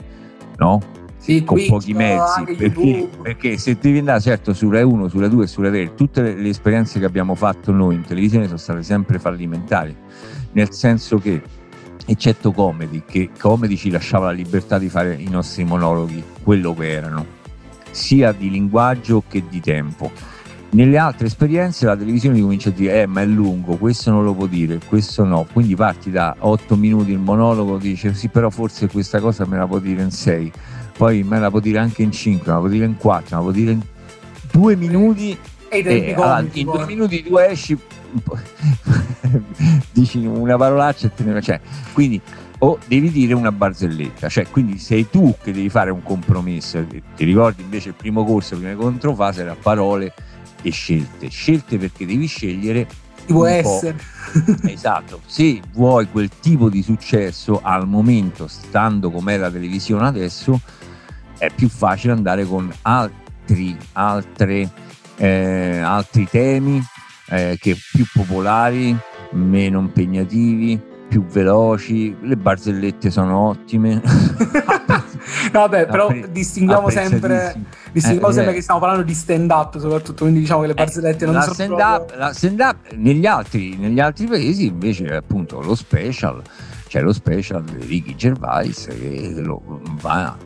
no? 0.56 0.80
Sì, 1.18 1.44
con 1.44 1.56
Twitch, 1.56 1.70
pochi 1.70 1.94
mezzi 1.94 2.44
perché, 2.56 3.08
perché, 3.20 3.58
se 3.58 3.76
devi 3.80 3.98
andare 3.98 4.20
certo 4.20 4.54
su 4.54 4.70
Rai 4.70 4.84
1, 4.84 5.08
su 5.08 5.18
Rai 5.18 5.28
2 5.28 5.44
e 5.44 5.46
su 5.46 5.60
Rai 5.60 5.70
3 5.70 5.94
tutte 5.94 6.22
le, 6.22 6.34
le, 6.34 6.48
esperienze 6.48 6.98
che 6.98 7.04
abbiamo 7.04 7.34
fatto 7.34 7.72
noi 7.72 7.96
in 7.96 8.04
televisione 8.04 8.46
sono 8.46 8.56
state 8.56 8.82
sempre 8.82 9.18
fallimentari. 9.18 9.94
Nel 10.52 10.72
senso 10.72 11.18
che 11.18 11.42
eccetto 12.06 12.52
comedy 12.52 13.02
che 13.06 13.30
comedy 13.38 13.76
ci 13.76 13.90
lasciava 13.90 14.26
la 14.26 14.32
libertà 14.32 14.78
di 14.78 14.88
fare 14.88 15.14
i 15.14 15.28
nostri 15.28 15.64
monologhi 15.64 16.22
quello 16.42 16.74
che 16.74 16.90
erano 16.90 17.26
sia 17.90 18.32
di 18.32 18.48
linguaggio 18.50 19.22
che 19.28 19.42
di 19.48 19.60
tempo. 19.60 20.10
Nelle 20.70 20.98
altre 20.98 21.26
esperienze 21.26 21.86
la 21.86 21.96
televisione 21.96 22.40
comincia 22.40 22.68
a 22.68 22.72
dire 22.72 23.02
eh 23.02 23.06
ma 23.06 23.22
è 23.22 23.26
lungo 23.26 23.76
questo 23.76 24.10
non 24.10 24.22
lo 24.22 24.34
può 24.34 24.46
dire 24.46 24.80
questo 24.86 25.24
no. 25.24 25.46
Quindi 25.52 25.74
parti 25.74 26.10
da 26.10 26.36
8 26.38 26.76
minuti 26.76 27.10
il 27.10 27.18
monologo 27.18 27.76
dice 27.76 28.14
sì 28.14 28.28
però 28.28 28.48
forse 28.50 28.88
questa 28.88 29.20
cosa 29.20 29.44
me 29.46 29.56
la 29.56 29.66
può 29.66 29.78
dire 29.78 30.02
in 30.02 30.10
6 30.10 30.52
poi 30.98 31.22
me 31.22 31.38
la 31.38 31.48
può 31.48 31.60
dire 31.60 31.78
anche 31.78 32.02
in 32.02 32.10
5, 32.10 32.44
me 32.44 32.52
la 32.52 32.58
può 32.58 32.68
dire 32.68 32.84
in 32.84 32.96
4, 32.96 33.24
me 33.30 33.36
la 33.36 33.40
può 33.40 33.52
dire 33.52 33.70
in 33.70 33.80
2 34.50 34.76
minuti. 34.76 35.38
E 35.68 35.78
eh, 35.78 36.14
allora, 36.14 36.44
in 36.52 36.64
2 36.64 36.86
minuti 36.86 37.22
tu 37.22 37.38
esci, 37.38 37.78
dici 39.92 40.26
una 40.26 40.56
parolaccia 40.56 41.06
e 41.06 41.14
te 41.14 41.22
ne 41.22 41.40
cioè, 41.40 41.60
quindi 41.92 42.20
o 42.60 42.76
devi 42.88 43.12
dire 43.12 43.34
una 43.34 43.52
barzelletta, 43.52 44.28
cioè 44.28 44.48
quindi 44.50 44.78
sei 44.78 45.08
tu 45.08 45.36
che 45.40 45.52
devi 45.52 45.68
fare 45.68 45.92
un 45.92 46.02
compromesso. 46.02 46.84
Ti 46.84 47.24
ricordi 47.24 47.62
invece 47.62 47.90
il 47.90 47.94
primo 47.94 48.24
corso, 48.24 48.56
prima 48.56 48.74
controfase 48.74 49.42
era 49.42 49.54
parole 49.54 50.12
e 50.62 50.70
scelte. 50.70 51.28
Scelte 51.28 51.78
perché 51.78 52.06
devi 52.06 52.26
scegliere 52.26 52.88
può 53.24 53.46
essere. 53.46 53.96
esatto, 54.66 55.20
se 55.26 55.60
vuoi 55.72 56.08
quel 56.10 56.28
tipo 56.40 56.68
di 56.68 56.82
successo 56.82 57.60
al 57.62 57.86
momento, 57.86 58.48
stando 58.48 59.12
com'è 59.12 59.36
la 59.36 59.50
televisione 59.50 60.08
adesso, 60.08 60.60
è 61.38 61.50
più 61.54 61.68
facile 61.68 62.12
andare 62.12 62.44
con 62.44 62.70
altri, 62.82 63.76
altre, 63.92 64.70
eh, 65.16 65.78
altri 65.78 66.28
temi 66.28 66.82
eh, 67.30 67.56
che 67.60 67.76
più 67.92 68.04
popolari, 68.12 68.96
meno 69.30 69.80
impegnativi, 69.80 70.80
più 71.08 71.24
veloci, 71.24 72.14
le 72.20 72.36
barzellette 72.36 73.10
sono 73.10 73.48
ottime. 73.48 74.00
vabbè, 75.52 75.86
però 75.86 76.12
distinguiamo 76.30 76.90
sempre, 76.90 77.54
distinguiamo 77.92 78.30
eh, 78.30 78.34
sempre 78.34 78.52
eh. 78.52 78.54
che 78.56 78.62
stiamo 78.62 78.80
parlando 78.80 79.04
di 79.04 79.14
stand 79.14 79.50
up, 79.50 79.78
soprattutto, 79.78 80.24
quindi 80.24 80.40
diciamo 80.40 80.60
che 80.62 80.66
le 80.68 80.74
barzellette 80.74 81.24
non 81.24 81.34
la 81.34 81.40
sono 81.42 81.54
stand 81.54 81.74
proprio... 81.74 81.94
up, 81.94 82.14
La 82.16 82.32
stand 82.32 82.60
up 82.60 82.92
negli 82.94 83.26
altri, 83.26 83.76
negli 83.76 84.00
altri 84.00 84.26
paesi 84.26 84.66
invece 84.66 85.16
appunto 85.16 85.60
lo 85.60 85.74
special, 85.74 86.42
c'è 86.86 87.00
lo 87.00 87.12
special 87.12 87.64
di 87.64 87.86
Ricky 87.86 88.14
Gervais 88.14 88.86
che 88.86 89.32
lo, 89.36 89.80
va, 90.00 90.36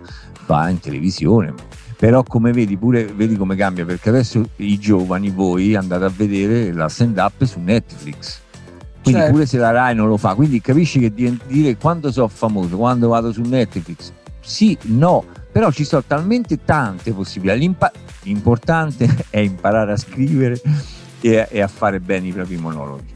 va 0.47 0.69
in 0.69 0.81
televisione 0.81 1.55
però 2.03 2.25
come 2.25 2.51
vedi 2.51 2.77
pure 2.77 3.05
vedi 3.05 3.37
come 3.37 3.55
cambia 3.55 3.85
perché 3.85 4.09
adesso 4.09 4.43
i 4.57 4.77
giovani 4.77 5.31
voi 5.31 5.77
andate 5.77 6.05
a 6.05 6.09
vedere 6.09 6.73
la 6.73 6.89
stand 6.89 7.17
up 7.17 7.45
su 7.45 7.61
Netflix. 7.61 8.41
Quindi 9.03 9.21
certo. 9.21 9.35
pure 9.35 9.47
se 9.47 9.59
la 9.59 9.71
Rai 9.71 9.95
non 9.95 10.09
lo 10.09 10.17
fa 10.17 10.35
quindi 10.35 10.61
capisci 10.61 10.99
che 10.99 11.13
dire 11.15 11.77
quando 11.77 12.11
sono 12.11 12.27
famoso 12.27 12.77
quando 12.77 13.07
vado 13.07 13.31
su 13.31 13.43
Netflix? 13.43 14.11
Sì 14.41 14.77
no 14.87 15.25
però 15.53 15.71
ci 15.71 15.85
sono 15.85 16.03
talmente 16.05 16.65
tante 16.65 17.13
possibilità. 17.13 17.87
L'importante 18.23 19.09
è 19.31 19.39
imparare 19.39 19.93
a 19.93 19.97
scrivere 19.97 20.61
e, 21.21 21.47
e 21.49 21.61
a 21.61 21.69
fare 21.69 22.01
bene 22.01 22.27
i 22.27 22.33
propri 22.33 22.57
monologhi 22.57 23.15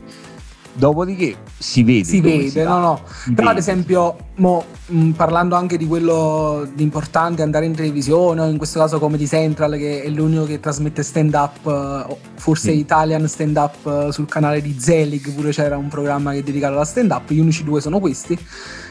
Dopodiché 0.77 1.37
si 1.57 1.83
vede. 1.83 2.05
Si 2.05 2.21
vede, 2.21 2.51
si 2.51 2.63
no, 2.63 2.79
no. 2.79 3.01
Si 3.07 3.33
Però, 3.33 3.49
vede. 3.49 3.51
ad 3.51 3.57
esempio, 3.57 4.17
mo, 4.37 4.65
mh, 4.87 5.11
parlando 5.11 5.55
anche 5.55 5.79
di 5.79 5.87
quello 5.87 6.69
di 6.75 6.83
importante, 6.83 7.41
andare 7.41 7.65
in 7.65 7.75
televisione, 7.75 8.47
in 8.49 8.59
questo 8.59 8.79
caso 8.79 8.99
Comedy 8.99 9.27
Central, 9.27 9.77
che 9.77 10.03
è 10.03 10.09
l'unico 10.09 10.45
che 10.45 10.61
trasmette 10.61 11.03
stand 11.03 11.33
up, 11.33 12.17
forse 12.35 12.73
sì. 12.73 12.79
Italian 12.79 13.27
stand 13.27 13.57
up 13.57 14.11
sul 14.11 14.27
canale 14.27 14.61
di 14.61 14.79
Zelig, 14.79 15.33
pure 15.33 15.51
c'era 15.51 15.79
un 15.79 15.89
programma 15.89 16.33
che 16.33 16.39
è 16.39 16.43
dedicato 16.43 16.75
alla 16.75 16.85
stand 16.85 17.11
up. 17.11 17.31
Gli 17.31 17.41
unici 17.41 17.65
due 17.65 17.81
sono 17.81 17.99
questi. 17.99 18.39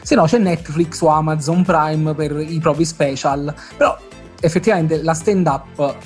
Se 0.02 0.16
no, 0.16 0.24
c'è 0.24 0.38
Netflix 0.38 1.00
o 1.02 1.08
Amazon 1.08 1.62
Prime 1.62 2.14
per 2.14 2.36
i 2.40 2.58
propri 2.58 2.84
special. 2.84 3.54
Però, 3.76 3.96
effettivamente, 4.40 5.00
la 5.02 5.14
stand 5.14 5.46
up 5.46 5.96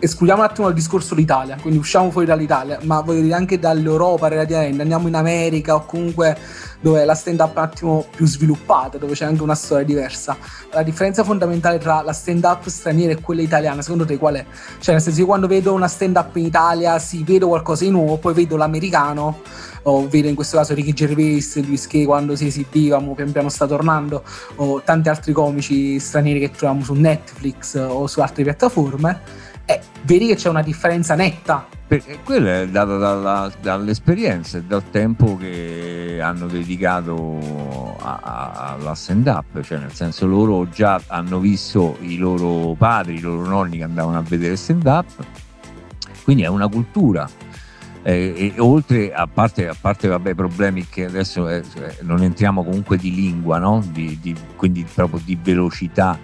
escludiamo 0.00 0.42
un 0.42 0.48
attimo 0.48 0.68
il 0.68 0.74
discorso 0.74 1.14
l'Italia, 1.14 1.56
quindi 1.60 1.78
usciamo 1.78 2.10
fuori 2.10 2.26
dall'Italia, 2.26 2.78
ma 2.82 3.00
voglio 3.00 3.20
dire 3.20 3.34
anche 3.34 3.58
dall'Europa 3.58 4.28
relativamente, 4.28 4.82
andiamo 4.82 5.08
in 5.08 5.14
America 5.14 5.74
o 5.74 5.84
comunque 5.84 6.36
dove 6.80 7.04
la 7.04 7.14
stand 7.14 7.40
up 7.40 7.54
è 7.54 7.58
un 7.58 7.64
attimo 7.64 8.06
più 8.14 8.26
sviluppata, 8.26 8.98
dove 8.98 9.14
c'è 9.14 9.24
anche 9.24 9.42
una 9.42 9.56
storia 9.56 9.84
diversa. 9.84 10.36
La 10.72 10.82
differenza 10.82 11.24
fondamentale 11.24 11.78
tra 11.78 12.02
la 12.02 12.12
stand 12.12 12.44
up 12.44 12.68
straniera 12.68 13.12
e 13.12 13.20
quella 13.20 13.42
italiana, 13.42 13.82
secondo 13.82 14.04
te 14.04 14.16
qual 14.16 14.36
è? 14.36 14.44
Cioè, 14.78 14.94
nel 14.94 15.02
senso, 15.02 15.20
io 15.20 15.26
quando 15.26 15.48
vedo 15.48 15.72
una 15.72 15.88
stand 15.88 16.16
up 16.16 16.36
in 16.36 16.44
Italia, 16.44 16.98
sì, 16.98 17.24
vedo 17.24 17.48
qualcosa 17.48 17.84
di 17.84 17.90
nuovo, 17.90 18.16
poi 18.18 18.34
vedo 18.34 18.56
l'americano, 18.56 19.40
o 19.82 20.08
vedo 20.08 20.28
in 20.28 20.34
questo 20.34 20.56
caso 20.56 20.74
Ricky 20.74 20.92
Gervais, 20.92 21.60
Luis 21.64 21.86
Kay 21.86 22.04
quando 22.04 22.36
si 22.36 22.46
esibiva, 22.46 23.00
pian 23.00 23.32
piano 23.32 23.48
sta 23.48 23.66
tornando, 23.66 24.22
o 24.56 24.80
tanti 24.82 25.08
altri 25.08 25.32
comici 25.32 25.98
stranieri 25.98 26.38
che 26.38 26.50
troviamo 26.50 26.84
su 26.84 26.94
Netflix 26.94 27.74
o 27.74 28.06
su 28.06 28.20
altre 28.20 28.44
piattaforme 28.44 29.46
eh, 29.68 29.80
vedi 30.04 30.26
che 30.28 30.34
c'è 30.34 30.48
una 30.48 30.62
differenza 30.62 31.14
netta. 31.14 31.66
Perché 31.86 32.20
quello 32.24 32.48
è 32.48 32.68
dato 32.68 32.96
dalla, 32.96 33.52
dall'esperienza 33.60 34.56
e 34.56 34.62
dal 34.62 34.90
tempo 34.90 35.36
che 35.36 36.20
hanno 36.22 36.46
dedicato 36.46 37.96
alla 38.00 38.94
stand 38.94 39.26
up, 39.26 39.60
cioè 39.60 39.78
nel 39.78 39.92
senso 39.92 40.26
loro 40.26 40.68
già 40.70 41.00
hanno 41.08 41.38
visto 41.38 41.98
i 42.00 42.16
loro 42.16 42.74
padri, 42.78 43.16
i 43.16 43.20
loro 43.20 43.46
nonni 43.46 43.76
che 43.76 43.84
andavano 43.84 44.16
a 44.16 44.22
vedere 44.22 44.56
stand 44.56 44.86
up, 44.86 45.06
quindi 46.24 46.44
è 46.44 46.48
una 46.48 46.68
cultura. 46.68 47.28
Eh, 48.02 48.52
e 48.56 48.60
oltre 48.60 49.12
a 49.12 49.26
parte, 49.26 49.68
a 49.68 49.76
parte 49.78 50.08
vabbè, 50.08 50.34
problemi 50.34 50.86
che 50.88 51.04
adesso 51.04 51.46
eh, 51.48 51.62
non 52.02 52.22
entriamo 52.22 52.64
comunque 52.64 52.96
di 52.96 53.14
lingua, 53.14 53.58
no? 53.58 53.84
di, 53.92 54.18
di, 54.20 54.34
quindi 54.56 54.86
proprio 54.94 55.20
di 55.22 55.38
velocità 55.42 56.18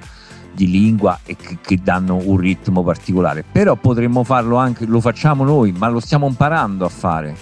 di 0.55 0.71
lingua 0.71 1.19
e 1.25 1.37
che, 1.37 1.59
che, 1.61 1.79
danno 1.83 2.21
un 2.23 2.37
ritmo 2.37 2.83
particolare. 2.83 3.45
Però 3.51 3.77
potremmo 3.77 4.25
farlo 4.25 4.57
anche, 4.57 4.87
lo 4.87 5.01
facciamo 5.01 5.45
noi, 5.45 5.73
ma 5.73 5.89
lo 5.89 6.01
stiamo 6.01 6.27
imparando 6.27 6.85
a 6.85 6.89
fare. 6.89 7.37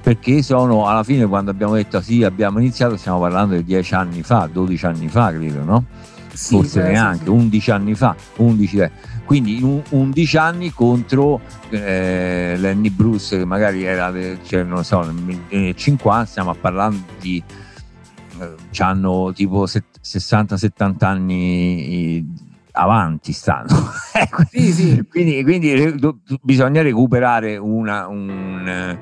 Perché 0.00 0.42
sono 0.42 0.86
alla 0.86 1.02
fine 1.02 1.26
quando 1.26 1.50
abbiamo 1.50 1.74
detto 1.74 2.00
sì, 2.00 2.24
abbiamo 2.24 2.58
iniziato, 2.58 2.96
stiamo 2.96 3.20
parlando 3.20 3.54
di 3.54 3.64
10 3.64 3.94
anni 3.94 4.22
fa, 4.22 4.48
12 4.52 4.86
anni 4.86 5.08
fa, 5.08 5.30
credo, 5.30 5.64
no? 5.64 5.84
Sì, 6.34 6.56
Forse 6.56 6.82
beh, 6.82 6.90
neanche, 6.90 7.24
sì. 7.24 7.30
11 7.30 7.70
anni 7.70 7.94
fa, 7.94 8.16
11 8.36 8.78
eh. 8.78 8.90
quindi 9.24 9.82
11 9.88 10.36
anni 10.36 10.72
contro 10.72 11.40
eh, 11.70 12.56
Lenny 12.58 12.90
Bruce 12.90 13.38
che 13.38 13.44
magari 13.44 13.84
era 13.84 14.12
cioè, 14.44 14.64
non 14.64 14.82
so, 14.82 15.00
nel 15.48 15.76
50 15.76 16.24
stiamo 16.24 16.52
parlando 16.54 16.98
di 17.20 17.40
eh, 18.40 18.82
hanno 18.82 19.32
tipo 19.32 19.64
60-70 19.64 21.04
anni 21.04 22.26
avanti 22.76 23.32
stanno. 23.32 23.68
sì, 24.50 24.72
sì. 24.72 25.06
Quindi, 25.08 25.42
quindi, 25.42 25.94
bisogna 26.42 26.82
recuperare 26.82 27.56
una, 27.56 28.06
un, 28.06 28.98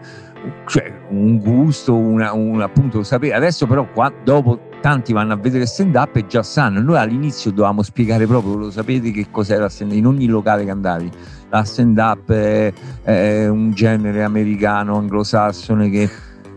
cioè, 0.67 0.93
un, 1.11 1.39
gusto, 1.39 1.97
una, 1.97 2.33
un, 2.33 2.61
appunto 2.61 3.03
sapere. 3.03 3.35
Adesso 3.35 3.67
però 3.67 3.87
qua, 3.93 4.13
dopo 4.25 4.71
tanti 4.81 5.13
vanno 5.13 5.33
a 5.33 5.37
vedere 5.37 5.67
stand 5.67 5.95
up 5.95 6.17
e 6.17 6.27
già 6.27 6.43
sanno. 6.43 6.81
Noi 6.81 6.97
all'inizio 6.97 7.51
dovevamo 7.51 7.83
spiegare 7.83 8.27
proprio, 8.27 8.57
lo 8.57 8.71
sapete 8.71 9.11
che 9.11 9.29
cos'era 9.31 9.69
stand 9.69 9.93
up 9.93 9.97
in 9.97 10.07
ogni 10.07 10.27
locale 10.27 10.65
che 10.65 10.71
andavi. 10.71 11.11
La 11.49 11.65
stand 11.65 11.99
up 11.99 12.31
è, 12.31 12.73
è 13.03 13.49
un 13.49 13.73
genere 13.73 14.23
americano, 14.23 14.97
anglosassone 14.97 15.91
che 15.91 16.11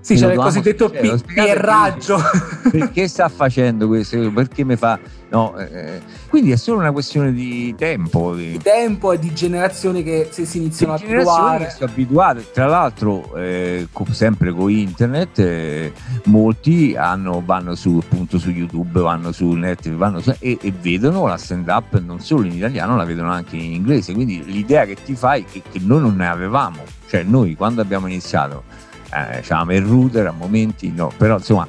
sì, 0.06 0.14
c'è 0.14 0.34
il 0.34 0.38
cosiddetto 0.38 0.88
p- 0.88 1.24
pierraggio. 1.26 2.20
Perché 2.70 3.08
sta 3.08 3.28
facendo 3.28 3.88
questo? 3.88 4.32
Perché 4.32 4.64
mi 4.64 4.76
fa... 4.76 5.00
No, 5.30 5.58
eh, 5.58 6.00
quindi 6.30 6.52
è 6.52 6.58
solo 6.58 6.78
una 6.78 6.92
questione 6.92 7.34
di 7.34 7.74
tempo. 7.76 8.36
Di, 8.36 8.60
tempo 8.62 9.14
e 9.14 9.18
di 9.18 9.34
generazioni 9.34 10.04
che 10.04 10.28
si, 10.30 10.46
si 10.46 10.60
iniziano 10.60 10.94
a 10.94 10.98
abituare. 10.98 11.72
sono 11.72 11.90
abituate. 11.90 12.52
Tra 12.54 12.68
l'altro, 12.68 13.36
eh, 13.36 13.88
sempre 14.12 14.54
con 14.54 14.70
internet, 14.70 15.40
eh, 15.40 15.92
molti 16.26 16.96
hanno, 16.96 17.42
vanno 17.44 17.74
su, 17.74 18.00
appunto, 18.00 18.38
su 18.38 18.52
YouTube, 18.52 19.00
vanno 19.00 19.32
su 19.32 19.50
Netflix 19.54 19.96
vanno 19.96 20.20
su, 20.22 20.32
e, 20.38 20.60
e, 20.62 20.72
vedono 20.80 21.26
la 21.26 21.38
stand 21.38 21.68
up 21.68 22.00
non 22.00 22.20
solo 22.20 22.46
in 22.46 22.54
italiano, 22.54 22.96
la 22.96 23.06
vedono 23.06 23.32
anche 23.32 23.56
in 23.56 23.74
inglese. 23.74 24.14
Quindi 24.14 24.44
l'idea 24.46 24.86
che 24.86 24.98
ti 25.04 25.16
fai 25.16 25.42
è 25.42 25.46
che, 25.52 25.64
che 25.72 25.80
noi 25.82 26.02
non 26.02 26.16
ne 26.16 26.28
avevamo. 26.28 26.84
Cioè 27.08 27.24
noi 27.24 27.56
quando 27.56 27.82
abbiamo 27.82 28.06
iniziato 28.06 28.85
eh, 29.16 29.76
il 29.76 29.82
router 29.82 30.28
a 30.28 30.32
momenti 30.32 30.92
no, 30.92 31.12
però 31.16 31.38
insomma 31.38 31.68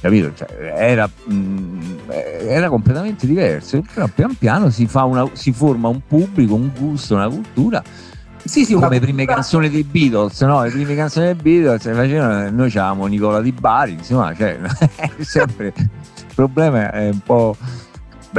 capito? 0.00 0.32
Cioè, 0.34 0.74
era, 0.76 1.08
mh, 1.08 1.34
mm, 1.34 1.80
era, 2.10 2.68
completamente 2.68 3.26
diverso 3.26 3.82
però 3.92 4.08
pian 4.14 4.34
piano 4.36 4.70
si, 4.70 4.88
una, 4.92 5.28
si, 5.32 5.52
forma 5.52 5.88
un 5.88 6.00
pubblico, 6.06 6.54
un 6.54 6.70
gusto, 6.76 7.14
una 7.14 7.28
cultura 7.28 7.82
sì, 8.44 8.64
sì, 8.64 8.74
come 8.74 8.88
le 8.90 9.00
prime 9.00 9.24
canzoni 9.24 9.68
dei 9.68 9.82
Beatles 9.82 10.40
no? 10.42 10.62
le 10.62 10.70
prime 10.70 10.94
canzoni 10.94 11.26
dei 11.26 11.34
Beatles 11.34 11.82
facevano, 11.82 12.50
noi 12.50 12.70
c'avevamo 12.70 13.06
Nicola 13.06 13.40
Di 13.40 13.52
Bari 13.52 13.92
insomma 13.92 14.34
cioè, 14.34 14.58
sempre 15.20 15.72
il 15.76 16.34
problema 16.34 16.92
è 16.92 17.08
un 17.08 17.20
po' 17.20 17.56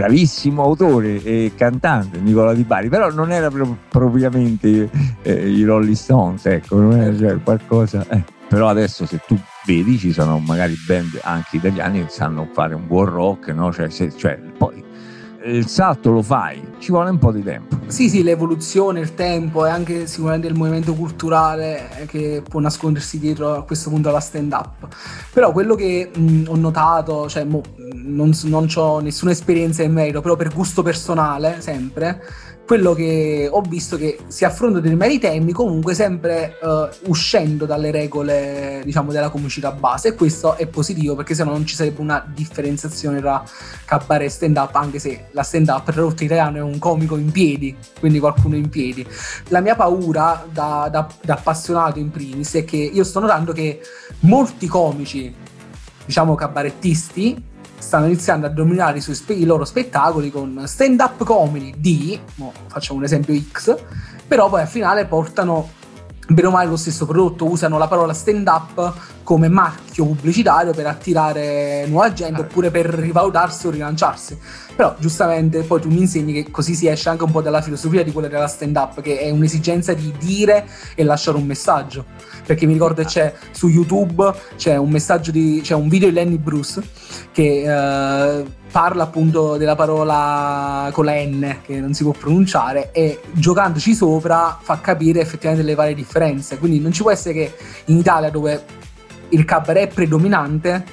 bravissimo 0.02 0.62
autore 0.62 1.24
e 1.24 1.54
cantante 1.56 2.20
Nicola 2.20 2.54
Di 2.54 2.64
Bari, 2.64 2.90
però 2.90 3.12
non 3.12 3.32
era 3.32 3.50
pro- 3.50 3.78
propriamente 3.90 4.90
eh, 5.24 5.50
i 5.50 5.64
Rolling 5.64 5.96
Stones, 5.96 6.46
ecco, 6.46 6.80
non 6.80 6.94
era 6.94 7.18
cioè, 7.18 7.42
qualcosa. 7.42 8.06
Eh. 8.10 8.24
Però 8.48 8.68
adesso 8.70 9.06
se 9.06 9.20
tu 9.26 9.38
vedi 9.66 9.98
ci 9.98 10.14
sono 10.14 10.40
magari 10.40 10.76
band 10.88 11.20
anche 11.24 11.58
italiani 11.58 12.06
che 12.06 12.10
sanno 12.10 12.48
fare 12.54 12.76
un 12.76 12.88
buon 12.88 13.06
rock, 13.06 13.50
no? 13.50 13.74
cioè, 13.74 13.90
se, 13.90 14.16
cioè, 14.16 14.40
poi 14.58 14.84
il 15.48 15.68
salto 15.68 16.12
lo 16.12 16.22
fai, 16.22 16.62
ci 16.80 16.92
vuole 16.92 17.10
un 17.10 17.18
po' 17.18 17.32
di 17.32 17.44
tempo. 17.44 17.78
Sì, 17.88 18.10
sì, 18.10 18.22
l'evoluzione, 18.22 19.00
il 19.00 19.14
tempo 19.14 19.66
e 19.66 19.70
anche 19.70 20.08
sicuramente 20.08 20.48
il 20.48 20.56
movimento 20.56 20.94
culturale 20.94 22.06
che 22.08 22.44
può 22.48 22.60
nascondersi 22.60 23.18
dietro 23.18 23.56
a 23.56 23.64
questo 23.64 23.90
punto 23.90 24.10
alla 24.10 24.20
stand 24.20 24.52
up. 24.52 24.88
Però 25.32 25.52
quello 25.52 25.76
che 25.76 26.12
mh, 26.14 26.44
ho 26.48 26.56
notato, 26.56 27.30
cioè 27.30 27.46
mo, 27.46 27.62
non, 27.94 28.32
non 28.44 28.68
ho 28.76 29.00
nessuna 29.00 29.32
esperienza 29.32 29.84
in 29.84 29.94
merito, 29.94 30.22
però 30.22 30.36
per 30.36 30.54
gusto 30.54 30.84
personale 30.84 31.62
sempre, 31.62 32.22
quello 32.68 32.94
che 32.94 33.48
ho 33.50 33.62
visto 33.62 33.96
che 33.96 34.20
si 34.28 34.44
affrontano 34.44 34.82
determinati 34.82 35.20
temi 35.20 35.54
comunque 35.54 35.94
sempre 35.94 36.58
uh, 36.62 37.10
uscendo 37.10 37.66
dalle 37.66 37.92
regole 37.92 38.82
diciamo 38.84 39.14
della 39.14 39.30
comicità 39.30 39.72
base. 39.72 40.10
E 40.10 40.16
questo 40.16 40.58
è 40.58 40.68
positivo 40.68 41.16
perché 41.16 41.34
sennò 41.34 41.52
non 41.52 41.66
ci 41.66 41.76
sarebbe 41.76 42.02
una 42.02 42.22
differenziazione 42.28 43.22
tra 43.22 43.42
cabaret 43.86 44.28
e 44.28 44.30
stand 44.30 44.58
up 44.58 44.76
anche 44.76 45.00
se 45.00 45.28
la 45.32 45.44
stand 45.44 45.70
up 45.70 45.90
tradotto 45.90 46.24
in 46.24 46.26
italiano 46.26 46.58
è 46.58 46.62
un 46.62 46.78
comico 46.78 47.16
in 47.16 47.32
piedi 47.32 47.74
quindi 48.02 48.20
qualcuno 48.20 48.58
in 48.58 48.68
piedi. 48.68 49.08
La 49.48 49.62
mia 49.62 49.76
paura 49.76 50.46
da, 50.52 50.90
da, 50.92 51.08
da 51.24 51.34
appassionato 51.36 52.00
in 52.00 52.12
primis 52.12 52.54
è 52.56 52.66
che 52.66 52.76
io 52.76 53.06
sto 53.06 53.22
notando 53.22 53.54
che 53.54 53.80
molti 54.20 54.68
comici 54.68 55.34
diciamo 56.06 56.36
cabarettisti 56.36 57.44
stanno 57.88 58.08
iniziando 58.08 58.46
a 58.46 58.50
dominare 58.50 58.98
i, 58.98 59.02
spe- 59.02 59.34
i 59.34 59.46
loro 59.46 59.64
spettacoli 59.64 60.30
con 60.30 60.64
stand 60.66 61.00
up 61.00 61.24
comedy 61.24 61.74
di, 61.78 62.20
no, 62.36 62.52
facciamo 62.68 63.00
un 63.00 63.06
esempio 63.06 63.34
X, 63.34 63.76
però 64.28 64.50
poi 64.50 64.62
al 64.62 64.68
finale 64.68 65.06
portano 65.06 65.70
bene 66.28 66.48
o 66.48 66.52
male 66.52 66.68
lo 66.68 66.76
stesso 66.76 67.06
prodotto, 67.06 67.50
usano 67.50 67.78
la 67.78 67.88
parola 67.88 68.14
stand 68.14 68.46
up 68.48 68.94
come 69.28 69.50
marchio 69.50 70.06
pubblicitario 70.06 70.72
per 70.72 70.88
attirare 70.88 71.86
nuova 71.88 72.14
gente 72.14 72.40
ah. 72.40 72.46
oppure 72.46 72.72
per 72.72 72.86
rivalutarsi 72.86 73.68
o 73.68 73.72
rilanciarsi. 73.72 74.40
Però 74.74 74.96
giustamente 75.00 75.64
poi 75.64 75.82
tu 75.82 75.90
mi 75.90 76.00
insegni 76.00 76.32
che 76.32 76.50
così 76.50 76.76
si 76.76 76.88
esce 76.88 77.10
anche 77.10 77.26
un 77.26 77.32
po' 77.32 77.42
dalla 77.42 77.62
filosofia 77.62 78.06
di 78.06 78.14
quella 78.14 78.30
della 78.30 78.48
stand 78.48 78.78
up, 78.78 79.02
che 79.02 79.20
è 79.20 79.30
un'esigenza 79.30 79.94
di 79.94 80.14
dire 80.18 80.66
e 80.96 81.04
lasciare 81.04 81.36
un 81.36 81.46
messaggio. 81.46 82.06
Perché 82.46 82.66
mi 82.66 82.72
ricordo 82.72 83.02
che 83.02 83.08
c'è 83.10 83.34
su 83.52 83.68
YouTube 83.68 84.34
c'è 84.56 84.78
un 84.78 84.92
messaggio 84.92 85.32
di 85.32 85.60
c'è 85.62 85.74
un 85.74 85.90
video 85.90 86.08
di 86.08 86.16
Lenny 86.16 86.38
Bruce 86.38 86.82
che 87.34 87.64
eh, 87.64 88.46
parla 88.72 89.04
appunto 89.04 89.58
della 89.58 89.76
parola 89.76 90.90
con 90.94 91.04
la 91.04 91.16
N 91.16 91.58
che 91.66 91.82
non 91.82 91.94
si 91.94 92.04
può 92.04 92.14
pronunciare 92.14 92.94
e 92.94 93.20
giocandoci 93.34 93.94
sopra 93.94 94.58
fa 94.62 94.80
capire 94.80 95.20
effettivamente 95.20 95.68
le 95.68 95.76
varie 95.76 95.96
differenze. 95.96 96.58
Quindi 96.58 96.80
non 96.80 96.94
ci 96.94 97.02
può 97.02 97.12
essere 97.12 97.34
che 97.34 97.54
in 97.88 97.98
Italia 97.98 98.30
dove 98.30 98.86
il 99.30 99.46
cabaret 99.46 99.94
predominante 99.94 100.84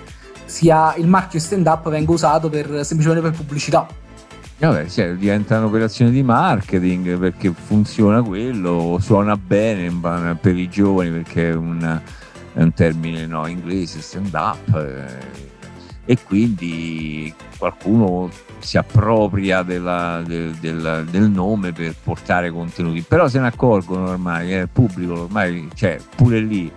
sia 0.44 0.94
il 0.96 1.06
marchio 1.06 1.40
stand 1.40 1.66
up 1.66 1.88
venga 1.88 2.12
usato 2.12 2.48
per, 2.48 2.84
semplicemente 2.84 3.22
per 3.22 3.32
pubblicità. 3.32 3.86
Vabbè, 4.56 4.88
sì, 4.88 5.16
diventa 5.16 5.58
un'operazione 5.58 6.10
di 6.10 6.22
marketing 6.22 7.18
perché 7.18 7.52
funziona 7.52 8.22
quello, 8.22 8.98
suona 9.00 9.36
bene 9.36 9.92
per 10.40 10.56
i 10.56 10.68
giovani 10.68 11.10
perché 11.10 11.50
è 11.50 11.54
un, 11.54 12.00
è 12.54 12.62
un 12.62 12.72
termine 12.72 13.26
no, 13.26 13.46
inglese, 13.46 14.00
stand 14.00 14.32
up. 14.32 14.74
Eh, 14.76 15.52
e 16.06 16.18
quindi 16.22 17.32
qualcuno 17.56 18.30
si 18.58 18.76
appropria 18.76 19.62
della, 19.62 20.22
del, 20.24 20.52
del, 20.60 21.06
del, 21.10 21.30
nome 21.30 21.72
per 21.72 21.94
portare 22.02 22.50
contenuti, 22.50 23.00
però 23.00 23.26
se 23.26 23.40
ne 23.40 23.46
accorgono 23.46 24.10
ormai, 24.10 24.52
eh, 24.52 24.60
il 24.60 24.68
pubblico 24.68 25.22
ormai, 25.22 25.68
cioè 25.74 25.98
pure 26.14 26.40
lì 26.40 26.70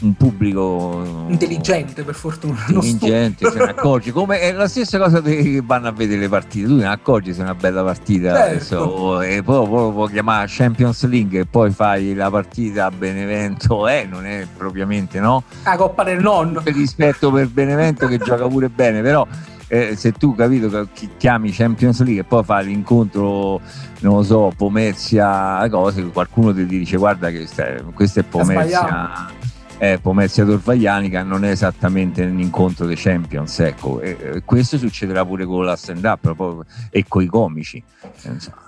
un 0.00 0.14
pubblico 0.14 1.26
intelligente 1.28 2.02
per 2.02 2.14
fortuna 2.14 2.64
intelligente 2.68 3.50
se 3.50 3.58
ne 3.58 3.70
accorge. 3.70 4.12
Come 4.12 4.40
è 4.40 4.52
la 4.52 4.68
stessa 4.68 4.98
cosa 4.98 5.20
che 5.22 5.62
vanno 5.64 5.88
a 5.88 5.92
vedere 5.92 6.20
le 6.20 6.28
partite. 6.28 6.66
Tu 6.66 6.76
ne 6.76 6.86
accorgi 6.86 7.32
se 7.32 7.40
è 7.40 7.42
una 7.42 7.54
bella 7.54 7.82
partita 7.82 8.34
certo. 8.34 8.48
adesso, 8.48 9.22
e 9.22 9.42
poi, 9.42 9.68
poi 9.68 9.92
può 9.92 10.06
chiamare 10.06 10.46
Champions 10.48 11.06
League 11.06 11.40
e 11.40 11.46
poi 11.46 11.70
fai 11.70 12.14
la 12.14 12.30
partita 12.30 12.86
a 12.86 12.90
Benevento. 12.90 13.84
Eh 13.96 14.04
non 14.04 14.26
è 14.26 14.46
propriamente 14.56 15.20
no? 15.20 15.44
La 15.64 15.76
coppa 15.76 16.02
del 16.02 16.20
nonno. 16.20 16.60
Per 16.60 16.74
rispetto 16.74 17.30
per 17.30 17.48
Benevento 17.48 18.06
che 18.08 18.18
gioca 18.18 18.46
pure 18.46 18.68
bene 18.68 19.00
però 19.00 19.26
eh, 19.68 19.96
se 19.96 20.12
tu 20.12 20.34
capito 20.34 20.68
che 20.92 21.10
chiami 21.16 21.50
Champions 21.50 22.00
League 22.02 22.20
e 22.20 22.24
poi 22.24 22.44
fai 22.44 22.66
l'incontro 22.66 23.60
non 24.00 24.16
lo 24.16 24.22
so 24.22 24.52
Pomezia 24.56 25.66
cose 25.70 26.04
qualcuno 26.04 26.54
ti 26.54 26.66
dice 26.66 26.96
guarda 26.96 27.30
che 27.30 27.48
questo 27.92 28.20
è 28.20 28.22
Pomezia 28.22 29.34
eh, 29.78 29.98
Pomezia 30.00 30.44
Torvaglianica 30.44 31.22
non 31.22 31.44
è 31.44 31.50
esattamente 31.50 32.24
un 32.24 32.40
incontro 32.40 32.86
dei 32.86 32.96
Champions 32.96 33.58
ecco. 33.60 34.00
E, 34.00 34.16
e 34.20 34.42
questo 34.44 34.78
succederà 34.78 35.24
pure 35.24 35.44
con 35.44 35.64
la 35.64 35.76
stand 35.76 36.04
up 36.04 36.64
e 36.90 37.04
con 37.06 37.22
i 37.22 37.26
comici 37.26 37.82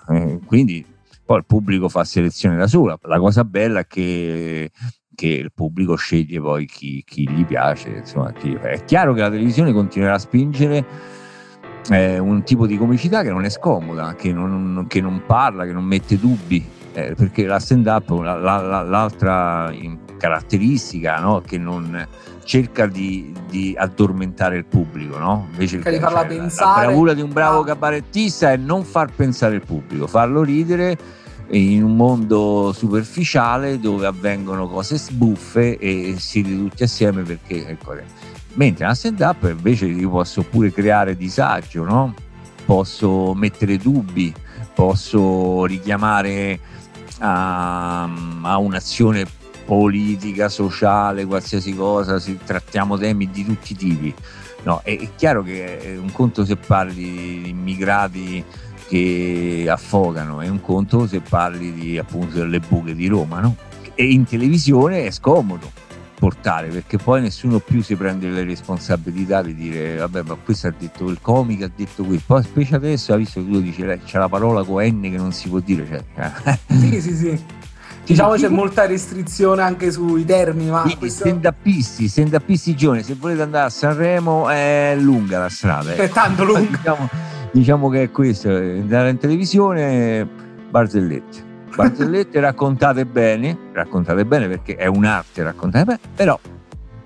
eh, 0.09 0.38
quindi 0.44 0.84
poi 1.24 1.38
il 1.38 1.46
pubblico 1.46 1.88
fa 1.88 2.04
selezione 2.04 2.56
da 2.56 2.66
sola 2.66 2.98
la 3.02 3.18
cosa 3.18 3.44
bella 3.44 3.80
è 3.80 3.86
che, 3.86 4.70
che 5.14 5.26
il 5.26 5.52
pubblico 5.52 5.96
sceglie 5.96 6.40
poi 6.40 6.66
chi, 6.66 7.02
chi 7.06 7.28
gli 7.28 7.44
piace 7.44 7.88
insomma, 7.88 8.32
chi, 8.32 8.52
è 8.54 8.84
chiaro 8.84 9.14
che 9.14 9.20
la 9.20 9.30
televisione 9.30 9.72
continuerà 9.72 10.14
a 10.14 10.18
spingere 10.18 10.84
eh, 11.90 12.18
un 12.18 12.42
tipo 12.42 12.66
di 12.66 12.76
comicità 12.76 13.22
che 13.22 13.30
non 13.30 13.44
è 13.44 13.50
scomoda 13.50 14.14
che 14.14 14.30
non, 14.30 14.84
che 14.88 15.00
non 15.00 15.22
parla 15.24 15.64
che 15.64 15.72
non 15.72 15.84
mette 15.84 16.18
dubbi 16.18 16.76
eh, 16.92 17.14
perché 17.14 17.46
la 17.46 17.59
stand 17.59 17.86
up 17.86 18.11
la, 18.11 18.36
la, 18.36 18.82
l'altra 18.82 19.70
caratteristica 20.19 21.19
no? 21.21 21.41
che 21.41 21.57
non 21.57 22.07
cerca 22.45 22.87
di, 22.87 23.33
di, 23.49 23.75
addormentare 23.77 24.57
il 24.57 24.64
pubblico, 24.64 25.19
no? 25.19 25.49
Invece 25.51 25.77
di 25.79 25.99
farla 25.99 26.21
cioè, 26.21 26.29
pensare. 26.29 26.81
La, 26.81 26.87
bravura 26.87 27.12
di 27.12 27.21
un 27.21 27.33
bravo 27.33 27.62
cabarettista 27.62 28.53
è 28.53 28.57
non 28.57 28.85
far 28.85 29.11
pensare 29.14 29.57
il 29.57 29.62
pubblico, 29.64 30.07
farlo 30.07 30.43
ridere 30.43 30.97
in 31.51 31.83
un 31.83 31.97
mondo 31.97 32.73
superficiale 32.73 33.79
dove 33.79 34.07
avvengono 34.07 34.69
cose 34.69 34.99
sbuffe 34.99 35.79
e 35.79 36.14
si 36.19 36.43
ride 36.43 36.69
tutti 36.69 36.83
assieme 36.83 37.23
perché 37.23 37.69
ecco, 37.69 37.95
mentre 38.55 38.85
nella 38.85 38.95
stand 38.95 39.21
up 39.21 39.43
invece 39.45 39.87
io 39.87 40.11
posso 40.11 40.43
pure 40.43 40.73
creare 40.73 41.16
disagio 41.16 41.85
no? 41.85 42.14
posso 42.66 43.33
mettere 43.35 43.79
dubbi 43.79 44.33
posso 44.75 45.64
richiamare 45.64 46.61
a, 47.21 48.03
a 48.43 48.59
un'azione 48.59 49.27
politica, 49.69 50.49
sociale, 50.49 51.27
qualsiasi 51.27 51.75
cosa, 51.75 52.19
si, 52.19 52.39
trattiamo 52.43 52.97
temi 52.97 53.31
di 53.31 53.45
tutti 53.45 53.75
i 53.75 53.77
tipi. 53.77 54.14
No, 54.62 54.81
è, 54.83 54.99
è 54.99 55.11
chiaro 55.14 55.43
che 55.43 55.79
è 55.79 55.97
un 55.99 56.11
conto 56.11 56.47
se 56.47 56.57
parli 56.57 56.95
di 56.95 57.49
immigrati 57.51 58.43
che 58.89 59.66
affogano, 59.69 60.41
è 60.41 60.49
un 60.49 60.62
conto 60.62 61.07
se 61.07 61.21
parli 61.21 61.75
di, 61.75 61.99
appunto 61.99 62.39
delle 62.39 62.61
buche 62.61 62.95
di 62.95 63.09
Roma, 63.09 63.41
no? 63.41 63.57
E 63.95 64.05
in 64.05 64.25
televisione 64.25 65.05
è 65.05 65.11
scomodo 65.11 65.71
portare 66.19 66.69
perché 66.69 66.97
poi 66.97 67.21
nessuno 67.21 67.59
più 67.59 67.83
si 67.83 67.95
prende 67.95 68.29
le 68.31 68.43
responsabilità 68.43 69.41
di 69.43 69.55
dire 69.55 69.97
vabbè 69.99 70.23
ma 70.23 70.35
questo 70.35 70.66
ha 70.66 70.75
detto 70.77 71.09
il 71.11 71.21
comico 71.21 71.64
ha 71.64 71.71
detto 71.73 72.03
qui 72.03 72.19
poi 72.19 72.43
specie 72.43 72.75
adesso 72.75 73.12
ha 73.12 73.16
visto 73.16 73.41
che 73.41 73.49
tu 73.49 73.61
dici 73.61 73.85
c'è 74.05 74.19
la 74.19 74.29
parola 74.29 74.64
con 74.64 74.83
N 74.83 75.01
che 75.03 75.16
non 75.16 75.31
si 75.31 75.49
può 75.49 75.61
dire 75.61 76.07
cioè. 76.16 76.59
sì 76.66 77.01
sì 77.01 77.14
sì 77.14 77.57
Diciamo 78.09 78.36
c'è 78.36 78.48
molta 78.48 78.86
restrizione 78.86 79.61
anche 79.61 79.90
sui 79.92 80.24
termini, 80.24 80.70
ma 80.70 80.90
questo... 80.98 81.26
stand-upisti, 81.26 82.09
stand-upisti 82.09 82.74
giovani, 82.74 83.02
se 83.02 83.14
volete 83.14 83.42
andare 83.42 83.66
a 83.66 83.68
Sanremo 83.68 84.48
è 84.48 84.96
lunga 84.98 85.40
la 85.40 85.50
strada. 85.50 85.92
È 85.92 86.09
tanto 86.09 86.44
lunga. 86.44 86.78
Diciamo, 86.78 87.09
diciamo, 87.52 87.88
che 87.90 88.02
è 88.04 88.11
questo, 88.11 88.48
andare 88.48 89.11
in 89.11 89.18
televisione, 89.18 90.26
barzellette. 90.70 91.44
Barzellette 91.74 92.40
raccontate 92.40 93.04
bene, 93.04 93.56
raccontate 93.74 94.24
bene 94.24 94.48
perché 94.48 94.76
è 94.76 94.86
un'arte 94.86 95.42
raccontate 95.42 95.84
bene, 95.84 96.00
però 96.16 96.40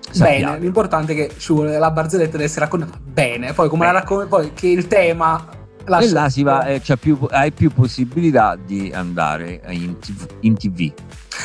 Sappiamo. 0.08 0.52
Bene, 0.52 0.58
l'importante 0.60 1.12
è 1.14 1.16
che 1.16 1.78
la 1.78 1.90
barzelletta 1.90 2.32
deve 2.32 2.44
essere 2.44 2.60
raccontata 2.60 2.98
bene, 3.02 3.52
poi 3.54 3.68
come 3.68 3.86
bene. 3.86 3.92
la 3.92 3.98
racconti, 4.00 4.28
poi 4.28 4.52
che 4.52 4.68
il 4.68 4.86
tema 4.86 5.44
e 5.84 6.08
là 6.10 6.28
si 6.28 6.42
va, 6.42 6.64
eh, 6.66 6.80
più, 6.98 7.18
hai 7.30 7.52
più 7.52 7.70
possibilità 7.70 8.56
di 8.56 8.92
andare 8.94 9.60
in 9.68 9.98
TV, 9.98 10.26
in 10.40 10.56
TV. 10.56 10.92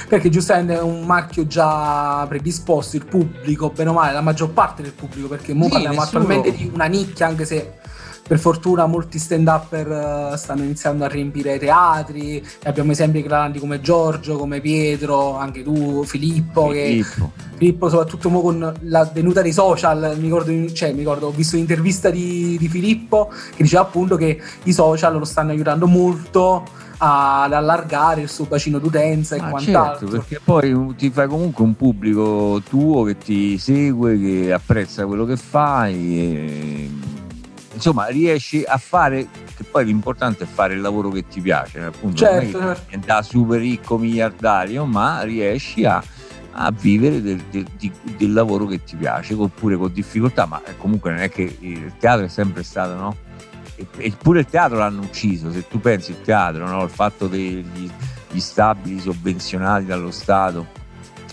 Perché 0.07 0.29
giustamente 0.29 0.75
è 0.75 0.81
un 0.81 1.05
marchio 1.05 1.47
già 1.47 2.25
predisposto, 2.27 2.97
il 2.97 3.05
pubblico, 3.05 3.69
bene 3.69 3.89
o 3.89 3.93
male, 3.93 4.13
la 4.13 4.21
maggior 4.21 4.51
parte 4.51 4.81
del 4.81 4.91
pubblico, 4.91 5.27
perché 5.27 5.53
sì, 5.53 5.69
parliamo 5.69 5.99
nessuno... 5.99 6.01
attualmente 6.03 6.51
di 6.51 6.69
una 6.71 6.85
nicchia, 6.85 7.27
anche 7.27 7.45
se 7.45 7.76
per 8.28 8.39
fortuna 8.39 8.86
molti 8.86 9.17
stand-upper 9.17 10.32
uh, 10.34 10.36
stanno 10.36 10.63
iniziando 10.63 11.05
a 11.05 11.07
riempire 11.07 11.55
i 11.55 11.59
teatri, 11.59 12.45
abbiamo 12.63 12.91
esempi 12.91 13.21
grandi 13.21 13.59
come 13.59 13.80
Giorgio, 13.80 14.36
come 14.36 14.59
Pietro, 14.59 15.38
anche 15.38 15.63
tu, 15.63 16.03
Filippo, 16.03 16.69
Filippo. 16.69 17.32
che 17.32 17.45
Filippo 17.57 17.89
soprattutto 17.89 18.30
con 18.30 18.73
la 18.82 19.09
venuta 19.11 19.41
dei 19.41 19.53
social, 19.53 20.15
mi 20.17 20.23
ricordo, 20.23 20.71
cioè, 20.73 20.91
mi 20.91 20.99
ricordo 20.99 21.28
ho 21.28 21.32
visto 21.32 21.55
un'intervista 21.55 22.09
di, 22.09 22.57
di 22.59 22.67
Filippo 22.67 23.32
che 23.55 23.63
diceva 23.63 23.84
appunto 23.84 24.17
che 24.17 24.39
i 24.63 24.73
social 24.73 25.17
lo 25.17 25.25
stanno 25.25 25.51
aiutando 25.51 25.88
molto 25.88 26.63
ad 26.99 27.53
allargare 27.53 28.21
il 28.21 28.30
suo 28.30 28.45
bacino 28.45 28.80
d'utenza 28.80 29.36
e 29.36 29.39
Ma 29.39 29.49
quant'altro. 29.49 30.07
Certo, 30.07 30.25
perché 30.28 30.41
poi 30.43 30.95
ti 30.97 31.09
fai 31.09 31.28
comunque 31.28 31.63
un 31.63 31.75
pubblico 31.75 32.61
tuo 32.67 33.03
che 33.03 33.17
ti 33.17 33.57
segue, 33.57 34.19
che 34.19 34.51
apprezza 34.51 35.05
quello 35.05 35.25
che 35.25 35.38
fai. 35.38 36.19
E 36.19 36.89
insomma 37.78 38.07
riesci 38.07 38.63
a 38.65 38.78
fare 38.78 39.28
che 39.55 39.63
poi 39.63 39.86
l'importante 39.86 40.43
è 40.43 40.47
fare 40.47 40.73
il 40.73 40.82
lavoro 40.82 41.09
che 41.09 41.28
ti 41.28 41.39
piace 41.41 41.82
appunto 41.82 42.17
certo, 42.17 42.59
non 42.59 42.71
è 42.71 42.75
certo. 42.75 43.05
da 43.05 43.21
super 43.21 43.59
ricco 43.59 43.97
miliardario 43.97 44.86
ma 44.86 45.21
riesci 45.21 45.86
a, 45.86 46.03
a 46.51 46.71
vivere 46.71 47.21
del, 47.21 47.41
del, 47.49 47.65
del, 48.17 48.34
lavoro 48.34 48.65
che 48.65 48.84
ti 48.84 48.95
piace 48.95 49.34
oppure 49.34 49.78
con 49.78 49.91
difficoltà 49.93 50.45
ma 50.45 50.61
comunque 50.78 51.11
non 51.11 51.21
è 51.21 51.30
che 51.30 51.57
il 51.59 51.93
teatro 51.97 52.25
è 52.25 52.30
sempre 52.30 52.63
stato 52.63 52.95
no? 52.95 53.15
e, 53.75 54.11
pure 54.21 54.39
il 54.39 54.45
teatro 54.45 54.78
l'hanno 54.78 55.01
ucciso 55.01 55.51
se 55.51 55.67
tu 55.67 55.80
pensi 55.80 56.11
il 56.11 56.21
teatro 56.21 56.67
no? 56.67 56.84
il 56.84 56.89
fatto 56.89 57.28
degli 57.28 57.89
stabili 58.36 58.99
sovvenzionati 58.99 59.86
dallo 59.86 60.11
Stato 60.11 60.78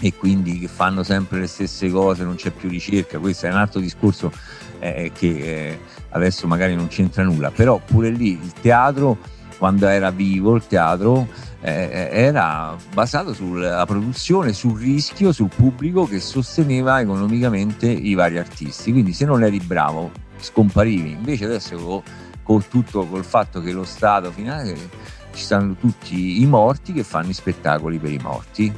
e 0.01 0.12
quindi 0.14 0.59
che 0.59 0.68
fanno 0.68 1.03
sempre 1.03 1.40
le 1.40 1.47
stesse 1.47 1.88
cose, 1.88 2.24
non 2.24 2.34
c'è 2.34 2.51
più 2.51 2.68
ricerca, 2.68 3.18
questo 3.18 3.47
è 3.47 3.51
un 3.51 3.57
altro 3.57 3.80
discorso 3.80 4.30
eh, 4.78 5.11
che 5.14 5.28
eh, 5.28 5.78
adesso 6.14 6.46
magari 6.46 6.74
non 6.74 6.88
c'entra 6.88 7.22
nulla, 7.22 7.50
però 7.50 7.80
pure 7.84 8.10
lì 8.10 8.30
il 8.30 8.52
teatro, 8.60 9.18
quando 9.58 9.86
era 9.86 10.10
vivo 10.10 10.54
il 10.54 10.66
teatro, 10.66 11.28
eh, 11.60 12.08
era 12.10 12.76
basato 12.92 13.32
sulla 13.32 13.84
produzione, 13.86 14.52
sul 14.52 14.78
rischio, 14.78 15.32
sul 15.32 15.50
pubblico 15.54 16.06
che 16.06 16.20
sosteneva 16.20 17.00
economicamente 17.00 17.86
i 17.86 18.14
vari 18.14 18.38
artisti, 18.38 18.92
quindi 18.92 19.12
se 19.12 19.24
non 19.24 19.42
eri 19.42 19.58
bravo 19.60 20.10
scomparivi, 20.38 21.12
invece 21.12 21.46
adesso 21.46 21.76
con, 21.76 22.02
con 22.42 22.68
tutto, 22.68 23.06
col 23.06 23.24
fatto 23.24 23.60
che 23.60 23.72
lo 23.72 23.84
Stato 23.84 24.30
finale 24.30 24.76
ci 25.32 25.42
stanno 25.42 25.74
tutti 25.74 26.42
i 26.42 26.46
morti 26.46 26.92
che 26.92 27.02
fanno 27.02 27.30
i 27.30 27.34
spettacoli 27.34 27.98
per 27.98 28.12
i 28.12 28.20
morti 28.22 28.72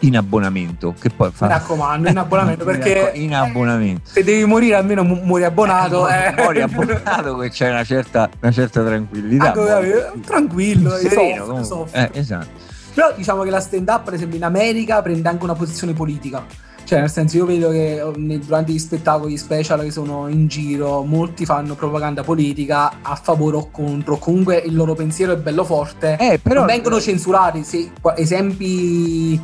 in 0.00 0.16
abbonamento 0.16 0.94
che 0.98 1.10
poi 1.10 1.30
fa 1.32 1.46
mi 1.46 1.52
raccomando 1.52 2.08
in 2.08 2.18
abbonamento 2.18 2.64
perché 2.66 3.12
in 3.14 3.34
abbonamento 3.34 4.10
se 4.10 4.24
devi 4.24 4.44
morire 4.44 4.76
almeno 4.76 5.02
mu- 5.02 5.20
muori 5.22 5.44
abbonato 5.44 6.08
eh, 6.08 6.26
eh. 6.26 6.34
muori 6.36 6.60
abbonato 6.60 7.36
che 7.38 7.50
c'è 7.50 7.70
una 7.70 7.84
certa, 7.84 8.28
una 8.40 8.52
certa 8.52 8.84
tranquillità 8.84 9.52
Anche, 9.52 10.12
tranquillo 10.24 10.90
sereno 10.90 11.46
soft, 11.46 11.64
soft. 11.64 11.96
Eh, 11.96 12.10
esatto 12.12 12.64
però 12.94 13.12
diciamo 13.14 13.42
che 13.42 13.50
la 13.50 13.60
stand 13.60 13.88
up 13.88 14.04
per 14.04 14.14
esempio 14.14 14.36
in 14.36 14.44
America 14.44 15.02
prende 15.02 15.28
anche 15.28 15.44
una 15.44 15.54
posizione 15.54 15.92
politica 15.92 16.44
cioè, 16.86 17.00
nel 17.00 17.10
senso, 17.10 17.38
io 17.38 17.46
vedo 17.46 17.68
che 17.70 18.00
oh, 18.00 18.12
durante 18.16 18.70
gli 18.70 18.78
spettacoli 18.78 19.36
special 19.36 19.82
che 19.82 19.90
sono 19.90 20.28
in 20.28 20.46
giro, 20.46 21.02
molti 21.02 21.44
fanno 21.44 21.74
propaganda 21.74 22.22
politica 22.22 22.98
a 23.02 23.16
favore 23.16 23.56
o 23.56 23.70
contro. 23.72 24.18
Comunque 24.18 24.58
il 24.58 24.72
loro 24.72 24.94
pensiero 24.94 25.32
è 25.32 25.36
bello 25.36 25.64
forte. 25.64 26.16
Eh, 26.16 26.38
però... 26.38 26.60
Non 26.60 26.66
vengono 26.66 27.00
censurati. 27.00 27.64
Sì, 27.64 27.90
esempi 28.14 29.40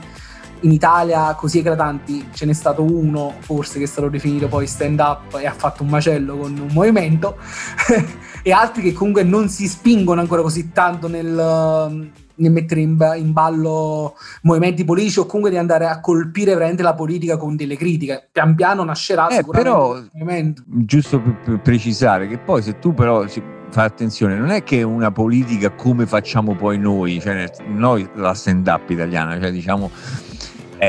in 0.62 0.72
Italia 0.72 1.34
così 1.34 1.58
eclatanti 1.58 2.28
ce 2.32 2.46
n'è 2.46 2.52
stato 2.52 2.82
uno 2.82 3.34
forse 3.40 3.78
che 3.78 3.84
è 3.84 3.88
stato 3.88 4.08
definito 4.08 4.48
poi 4.48 4.66
stand 4.66 4.98
up 4.98 5.36
e 5.38 5.46
ha 5.46 5.52
fatto 5.52 5.82
un 5.82 5.88
macello 5.88 6.36
con 6.36 6.58
un 6.58 6.68
movimento 6.72 7.36
e 8.42 8.52
altri 8.52 8.82
che 8.82 8.92
comunque 8.92 9.22
non 9.22 9.48
si 9.48 9.68
spingono 9.68 10.20
ancora 10.20 10.42
così 10.42 10.72
tanto 10.72 11.08
nel, 11.08 12.10
nel 12.34 12.50
mettere 12.50 12.80
in, 12.80 12.96
in, 13.16 13.32
ballo 13.32 14.16
movimenti 14.42 14.84
politici 14.84 15.20
o 15.20 15.26
comunque 15.26 15.50
di 15.50 15.58
andare 15.58 15.86
a 15.86 16.00
colpire 16.00 16.54
veramente 16.54 16.82
la 16.82 16.94
politica 16.94 17.36
con 17.36 17.56
delle 17.56 17.76
critiche. 17.76 18.28
Pian 18.32 18.54
piano 18.54 18.82
nascerà 18.84 19.28
eh, 19.28 19.36
sicuramente 19.36 20.62
però. 20.62 20.84
Giusto 20.84 21.20
per, 21.20 21.60
precisare 21.60 22.26
che 22.26 22.38
poi 22.38 22.62
se 22.62 22.78
tu 22.78 22.94
però 22.94 23.24
fai 23.70 23.86
attenzione, 23.86 24.36
non 24.36 24.50
è 24.50 24.62
che 24.62 24.82
una 24.82 25.10
politica 25.10 25.70
come 25.70 26.06
facciamo 26.06 26.54
poi 26.54 26.78
noi, 26.78 27.20
cioè 27.20 27.50
noi 27.68 28.08
la 28.16 28.34
stand 28.34 28.66
up 28.66 28.90
italiana, 28.90 29.40
cioè 29.40 29.50
diciamo 29.50 29.90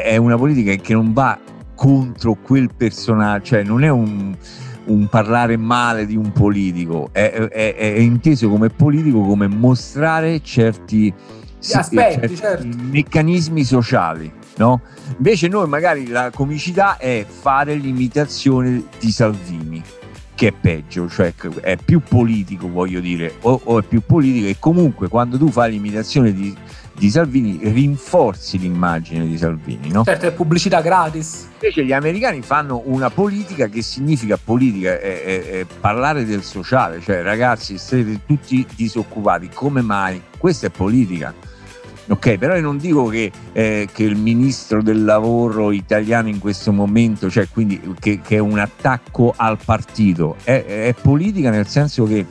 è, 0.02 0.18
una 0.18 0.38
politica 0.38 0.74
che 0.76 0.94
non 0.94 1.14
va 1.14 1.38
contro 1.76 2.34
quel 2.34 2.70
personaggio, 2.76 3.46
cioè 3.46 3.64
non 3.64 3.84
è 3.84 3.89
un 3.89 4.36
un 4.86 5.08
parlare 5.08 5.56
male 5.56 6.06
di 6.06 6.18
un 6.18 6.34
politico, 6.34 7.08
è, 7.14 7.32
è, 7.32 7.74
è, 7.74 7.86
inteso 8.00 8.50
come 8.50 8.68
politico 8.68 9.22
come 9.22 9.48
mostrare 9.48 10.44
certi, 10.44 11.14
aspetti, 11.72 12.20
certi 12.20 12.36
certo. 12.36 12.68
meccanismi 12.91 13.64
sociali. 13.64 14.30
No? 14.58 14.82
Invece 15.16 15.48
noi 15.48 15.70
magari 15.70 16.08
la 16.08 16.32
comicità 16.32 16.98
è 16.98 17.26
fare 17.26 17.76
l'imitazione 17.76 18.84
di 19.00 19.10
Salvini, 19.10 19.82
che 20.36 20.50
è 20.50 20.52
peggio, 20.52 21.08
cioè 21.08 21.34
è 21.62 21.78
più 21.78 22.02
politico, 22.02 22.70
voglio 22.70 23.00
dire, 23.00 23.36
o, 23.44 23.62
o 23.64 23.80
è 23.80 23.84
più 23.84 24.02
politico 24.06 24.48
e 24.48 24.58
comunque 24.60 25.08
quando 25.08 25.38
tu 25.38 25.50
fai 25.50 25.72
l'imitazione 25.72 26.34
di 26.34 26.54
di 26.96 27.10
Salvini 27.10 27.60
rinforzi 27.62 28.58
l'immagine 28.60 29.28
di 29.28 29.38
Salvini. 29.38 29.89
No? 29.89 30.04
Certo, 30.04 30.28
è 30.28 30.32
pubblicità 30.32 30.82
gratis. 30.82 31.50
Invece 31.54 31.86
gli 31.86 31.94
americani 31.94 32.41
fanno 32.41 32.82
una 32.86 33.10
politica 33.10 33.68
che 33.68 33.82
significa 33.82 34.38
politica, 34.41 35.00
è, 35.00 35.24
è, 35.24 35.50
è 35.60 35.66
parlare 35.80 36.26
del 36.26 36.44
sociale, 36.44 37.02
cioè 37.02 37.22
ragazzi 37.22 37.78
siete 37.78 38.20
tutti 38.26 38.66
disoccupati, 38.76 39.50
come 39.54 39.82
mai? 39.82 40.22
Questa 40.38 40.68
è 40.68 40.70
politica. 40.70 41.34
Ok, 42.10 42.38
però 42.38 42.56
io 42.56 42.62
non 42.62 42.78
dico 42.78 43.06
che, 43.06 43.32
eh, 43.54 43.88
che, 43.91 44.04
il 44.04 44.18
ministro 44.18 44.84
del 44.84 45.06
lavoro 45.06 45.72
italiano 45.72 46.28
in 46.28 46.38
questo 46.38 46.74
momento, 46.74 47.30
cioè 47.30 47.48
quindi 47.48 47.80
che, 47.98 48.20
che 48.22 48.36
è 48.36 48.39
un 48.39 48.60
attacco 48.60 49.34
al 49.36 49.58
partito, 49.64 50.36
è, 50.44 50.66
è 50.66 50.96
politica 51.02 51.50
nel 51.50 51.68
senso 51.68 52.04
che 52.04 52.26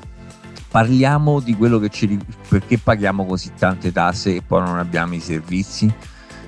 parliamo 0.73 1.39
di 1.39 1.55
quello 1.55 1.79
che 1.79 1.91
ci 1.91 2.19
perché 2.49 2.79
paghiamo 2.79 3.27
così 3.27 3.53
tante 3.57 3.93
tasse 3.93 4.37
e 4.37 4.43
poi 4.45 4.63
non 4.63 4.79
abbiamo 4.79 5.15
i 5.15 5.21
servizi? 5.21 5.93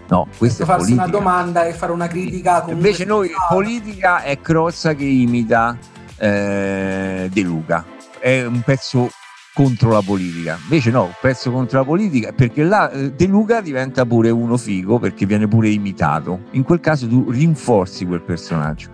No 0.08 0.26
questo 0.38 0.62
è 0.62 0.66
farsi 0.66 0.94
politica. 0.94 1.04
una 1.04 1.12
domanda 1.12 1.66
e 1.66 1.74
fare 1.74 1.92
una 1.92 2.08
critica 2.08 2.64
invece 2.68 3.04
noi 3.04 3.30
politica 3.48 4.22
è 4.22 4.40
Crozza 4.40 4.94
che 4.94 5.04
imita 5.04 5.76
eh, 6.16 7.28
De 7.30 7.42
Luca. 7.42 7.84
È 8.18 8.44
un 8.44 8.62
pezzo 8.62 9.10
contro 9.52 9.90
la 9.90 10.00
politica. 10.00 10.58
Invece 10.62 10.90
no 10.90 11.04
un 11.04 11.14
pezzo 11.20 11.50
contro 11.50 11.78
la 11.78 11.84
politica 11.84 12.32
perché 12.32 12.64
là 12.64 12.90
eh, 12.90 13.12
De 13.12 13.26
Luca 13.26 13.60
diventa 13.60 14.06
pure 14.06 14.30
uno 14.30 14.56
figo 14.56 14.98
perché 14.98 15.26
viene 15.26 15.46
pure 15.46 15.68
imitato. 15.68 16.44
In 16.52 16.62
quel 16.62 16.80
caso 16.80 17.06
tu 17.06 17.30
rinforzi 17.30 18.06
quel 18.06 18.22
personaggio 18.22 18.88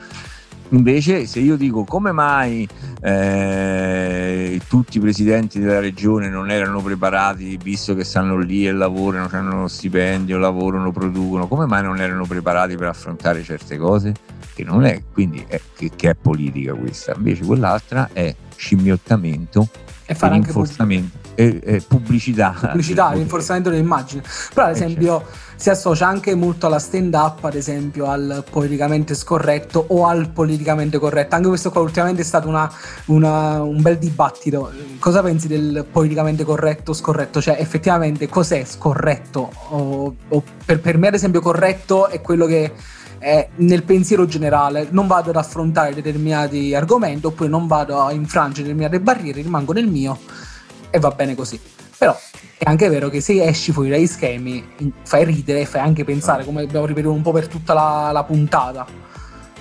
Invece, 0.71 1.27
se 1.27 1.41
io 1.41 1.57
dico 1.57 1.85
come 1.85 2.12
mai 2.12 2.68
eh, 3.03 4.61
tutti 4.68 4.99
i 4.99 5.01
presidenti 5.01 5.59
della 5.59 5.81
regione 5.81 6.29
non 6.29 6.51
erano 6.51 6.81
preparati, 6.81 7.59
visto 7.61 7.95
che 7.95 8.05
stanno 8.05 8.39
lì 8.39 8.66
e 8.66 8.73
lavorano, 8.73 9.29
hanno 9.33 9.62
lo 9.62 9.68
stipendio, 9.68 10.39
lavorano, 10.39 10.93
producono, 10.93 11.49
come 11.49 11.66
mai 11.66 11.83
non 11.83 12.01
erano 12.01 12.25
preparati 12.25 12.77
per 12.77 12.89
affrontare 12.89 13.43
certe 13.43 13.77
cose? 13.77 14.14
Che 14.55 14.62
non 14.62 14.85
è, 14.85 15.03
quindi 15.12 15.45
è, 15.49 15.61
che, 15.77 15.91
che 15.97 16.11
è 16.11 16.14
politica 16.14 16.73
questa, 16.75 17.14
invece 17.16 17.45
quell'altra 17.45 18.11
è 18.12 18.35
scimmiottamento 18.55 19.68
e 20.07 20.16
anche 20.18 20.35
rinforzamento, 20.35 21.18
e, 21.41 21.61
e 21.62 21.80
pubblicità. 21.80 22.55
Pubblicità, 22.61 23.11
rinforzamento 23.12 23.70
dell'immagine. 23.70 24.22
Però 24.53 24.66
ad 24.66 24.74
eh, 24.74 24.76
esempio 24.76 25.18
certo. 25.20 25.36
si 25.57 25.70
associa 25.70 26.07
anche 26.07 26.34
molto 26.34 26.66
alla 26.66 26.78
stand 26.78 27.14
up, 27.14 27.45
ad 27.45 27.55
esempio 27.55 28.07
al 28.07 28.45
politicamente 28.49 29.14
scorretto 29.14 29.84
o 29.88 30.07
al 30.07 30.28
politicamente 30.28 30.99
corretto. 30.99 31.36
Anche 31.36 31.49
questo 31.49 31.70
qua 31.70 31.80
ultimamente 31.80 32.20
è 32.20 32.24
stato 32.24 32.49
una, 32.49 32.70
una, 33.07 33.62
un 33.62 33.80
bel 33.80 33.97
dibattito. 33.97 34.70
Cosa 34.99 35.22
pensi 35.22 35.49
del 35.49 35.86
politicamente 35.91 36.45
corretto 36.45 36.91
o 36.91 36.95
scorretto? 36.95 37.41
Cioè 37.41 37.57
effettivamente 37.59 38.28
cos'è 38.28 38.62
scorretto? 38.64 39.51
O, 39.68 40.14
o 40.28 40.43
per, 40.64 40.80
per 40.80 40.99
me 40.99 41.09
ad 41.09 41.14
esempio 41.14 41.41
corretto 41.41 42.09
è 42.09 42.20
quello 42.20 42.45
che 42.45 42.72
è 43.18 43.49
nel 43.57 43.82
pensiero 43.82 44.24
generale 44.24 44.88
non 44.93 45.07
vado 45.07 45.28
ad 45.28 45.36
affrontare 45.36 45.93
determinati 45.93 46.74
argomenti 46.74 47.26
oppure 47.26 47.51
non 47.51 47.66
vado 47.66 48.01
a 48.01 48.12
infrangere 48.12 48.62
determinate 48.62 48.99
barriere, 48.99 49.43
rimango 49.43 49.74
nel 49.74 49.88
mio 49.88 50.18
e 50.91 50.99
va 50.99 51.11
bene 51.11 51.34
così. 51.34 51.59
Però 51.97 52.16
è 52.57 52.68
anche 52.68 52.88
vero 52.88 53.09
che 53.09 53.20
se 53.20 53.43
esci 53.45 53.72
fuori 53.72 53.91
dagli 53.91 54.07
schemi 54.07 54.64
fai 55.03 55.24
ridere 55.24 55.61
e 55.61 55.66
fai 55.66 55.80
anche 55.80 56.05
pensare, 56.05 56.45
come 56.45 56.62
abbiamo 56.62 56.86
ripetuto 56.86 57.14
un 57.14 57.22
po' 57.22 57.32
per 57.32 57.47
tutta 57.47 57.74
la, 57.74 58.11
la 58.12 58.24
puntata. 58.24 58.86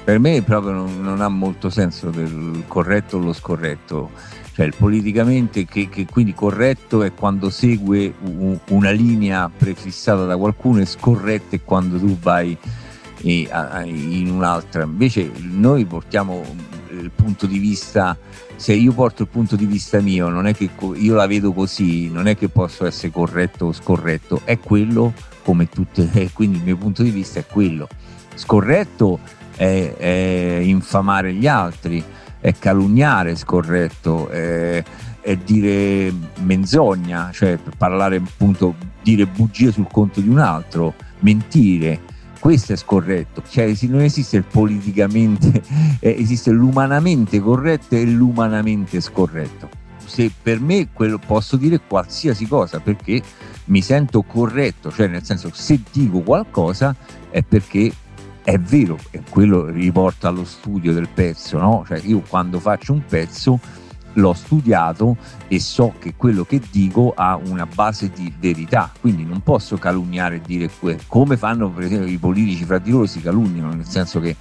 Per 0.03 0.19
me 0.19 0.41
proprio 0.41 0.71
non, 0.71 1.01
non, 1.01 1.21
ha 1.21 1.27
molto 1.27 1.69
senso 1.69 2.09
del 2.09 2.63
corretto 2.67 3.17
o 3.17 3.19
lo 3.19 3.34
scorretto. 3.34 4.11
Cioè, 4.53 4.65
il 4.65 4.73
politicamente, 4.75 5.65
che, 5.65 5.88
che 5.88 6.05
quindi 6.05 6.34
corretto 6.34 7.03
è 7.03 7.13
quando 7.13 7.49
segue 7.49 8.13
una 8.69 8.89
linea 8.89 9.49
prefissata 9.55 10.25
da 10.25 10.36
qualcuno 10.36 10.82
e 10.82 10.86
scorretto 10.86 11.55
è 11.55 11.63
quando 11.63 11.97
tu 11.99 12.17
vai 12.17 12.57
in 13.21 14.30
un'altra. 14.30 14.84
Invece 14.84 15.32
noi 15.39 15.86
portiamo 15.86 16.43
il 17.10 17.24
punto 17.24 17.45
di 17.45 17.57
vista, 17.57 18.18
se 18.55 18.74
io 18.74 18.93
porto 18.93 19.24
il 19.24 19.28
punto 19.28 19.55
di 19.55 19.66
vista 19.66 19.99
mio, 19.99 20.30
non 20.30 20.45
è 20.47 20.53
che 20.53 20.70
io 20.95 21.16
la 21.16 21.28
vedo 21.28 21.51
così, 21.51 22.10
non 22.10 22.28
è 22.28 22.38
che 22.38 22.49
posso 22.49 22.86
essere 22.86 23.12
corretto 23.12 23.66
o 23.66 23.74
scorretto, 23.74 24.41
è 24.43 24.60
quello 24.60 25.14
come 25.43 25.68
tutte, 25.68 26.30
quindi 26.34 26.57
il 26.57 26.64
mio 26.64 26.78
punto 26.78 27.03
di 27.03 27.10
vista 27.10 27.39
è 27.39 27.45
quello. 27.45 27.88
Scorretto 28.36 29.20
è, 29.55 29.95
è 29.97 30.60
infamare 30.64 31.34
gli 31.34 31.47
altri, 31.47 32.03
è 32.39 32.53
calunniare, 32.57 33.36
scorretto, 33.36 34.30
è, 34.30 34.84
è 35.22 35.36
dire 35.36 36.14
menzogna, 36.41 37.32
cioè 37.34 37.57
parlare 37.78 38.18
appunto, 38.18 38.76
dire 39.01 39.26
bugie 39.26 39.72
sul 39.72 39.88
conto 39.91 40.22
di 40.22 40.30
un 40.30 40.39
altro, 40.39 40.93
mentire 41.20 42.01
questo 42.40 42.74
è 42.74 42.76
scorretto, 42.76 43.44
cioè 43.48 43.74
non 43.84 44.02
esiste 44.02 44.38
il 44.38 44.44
politicamente, 44.44 45.62
eh, 46.00 46.16
esiste 46.18 46.52
l'umanamente 46.52 47.40
corretto 47.40 47.96
e 47.96 48.06
l'umanamente 48.06 49.02
scorretto. 49.02 49.70
Se 50.06 50.32
per 50.42 50.60
me 50.60 50.88
quello, 50.92 51.20
posso 51.20 51.56
dire 51.56 51.80
qualsiasi 51.86 52.48
cosa 52.48 52.80
perché 52.80 53.22
mi 53.66 53.82
sento 53.82 54.24
corretto, 54.24 54.92
cioè 54.92 55.08
nel 55.08 55.24
senso 55.24 55.52
se 55.54 55.82
dico 55.92 56.22
qualcosa 56.22 56.96
è 57.30 57.44
perché 57.44 57.92
è 58.44 58.58
vero 58.58 58.98
e 59.12 59.22
quello 59.30 59.66
riporta 59.66 60.30
allo 60.30 60.46
studio 60.46 60.94
del 60.94 61.10
pezzo, 61.14 61.60
no? 61.60 61.84
Cioè 61.86 62.00
io 62.04 62.24
quando 62.28 62.60
faccio 62.60 62.94
un 62.94 63.04
pezzo 63.06 63.60
l'ho 64.20 64.34
studiato 64.34 65.17
e 65.47 65.59
so 65.59 65.93
che 65.97 66.13
quello 66.15 66.43
che 66.43 66.61
dico 66.70 67.13
ha 67.15 67.39
una 67.47 67.65
base 67.65 68.11
di 68.13 68.32
verità, 68.38 68.91
quindi 68.99 69.24
non 69.26 69.41
posso 69.41 69.78
calunniare 69.78 70.36
e 70.36 70.41
dire 70.45 70.70
que- 70.80 70.99
come 71.07 71.38
fanno 71.38 71.70
per 71.70 71.86
esempio 71.86 72.07
i 72.07 72.17
politici 72.17 72.65
fra 72.65 72.78
di 72.78 72.91
loro 72.91 73.05
si 73.05 73.22
calunniano, 73.22 73.74
nel 73.74 73.88
senso 73.88 74.20
che 74.20 74.36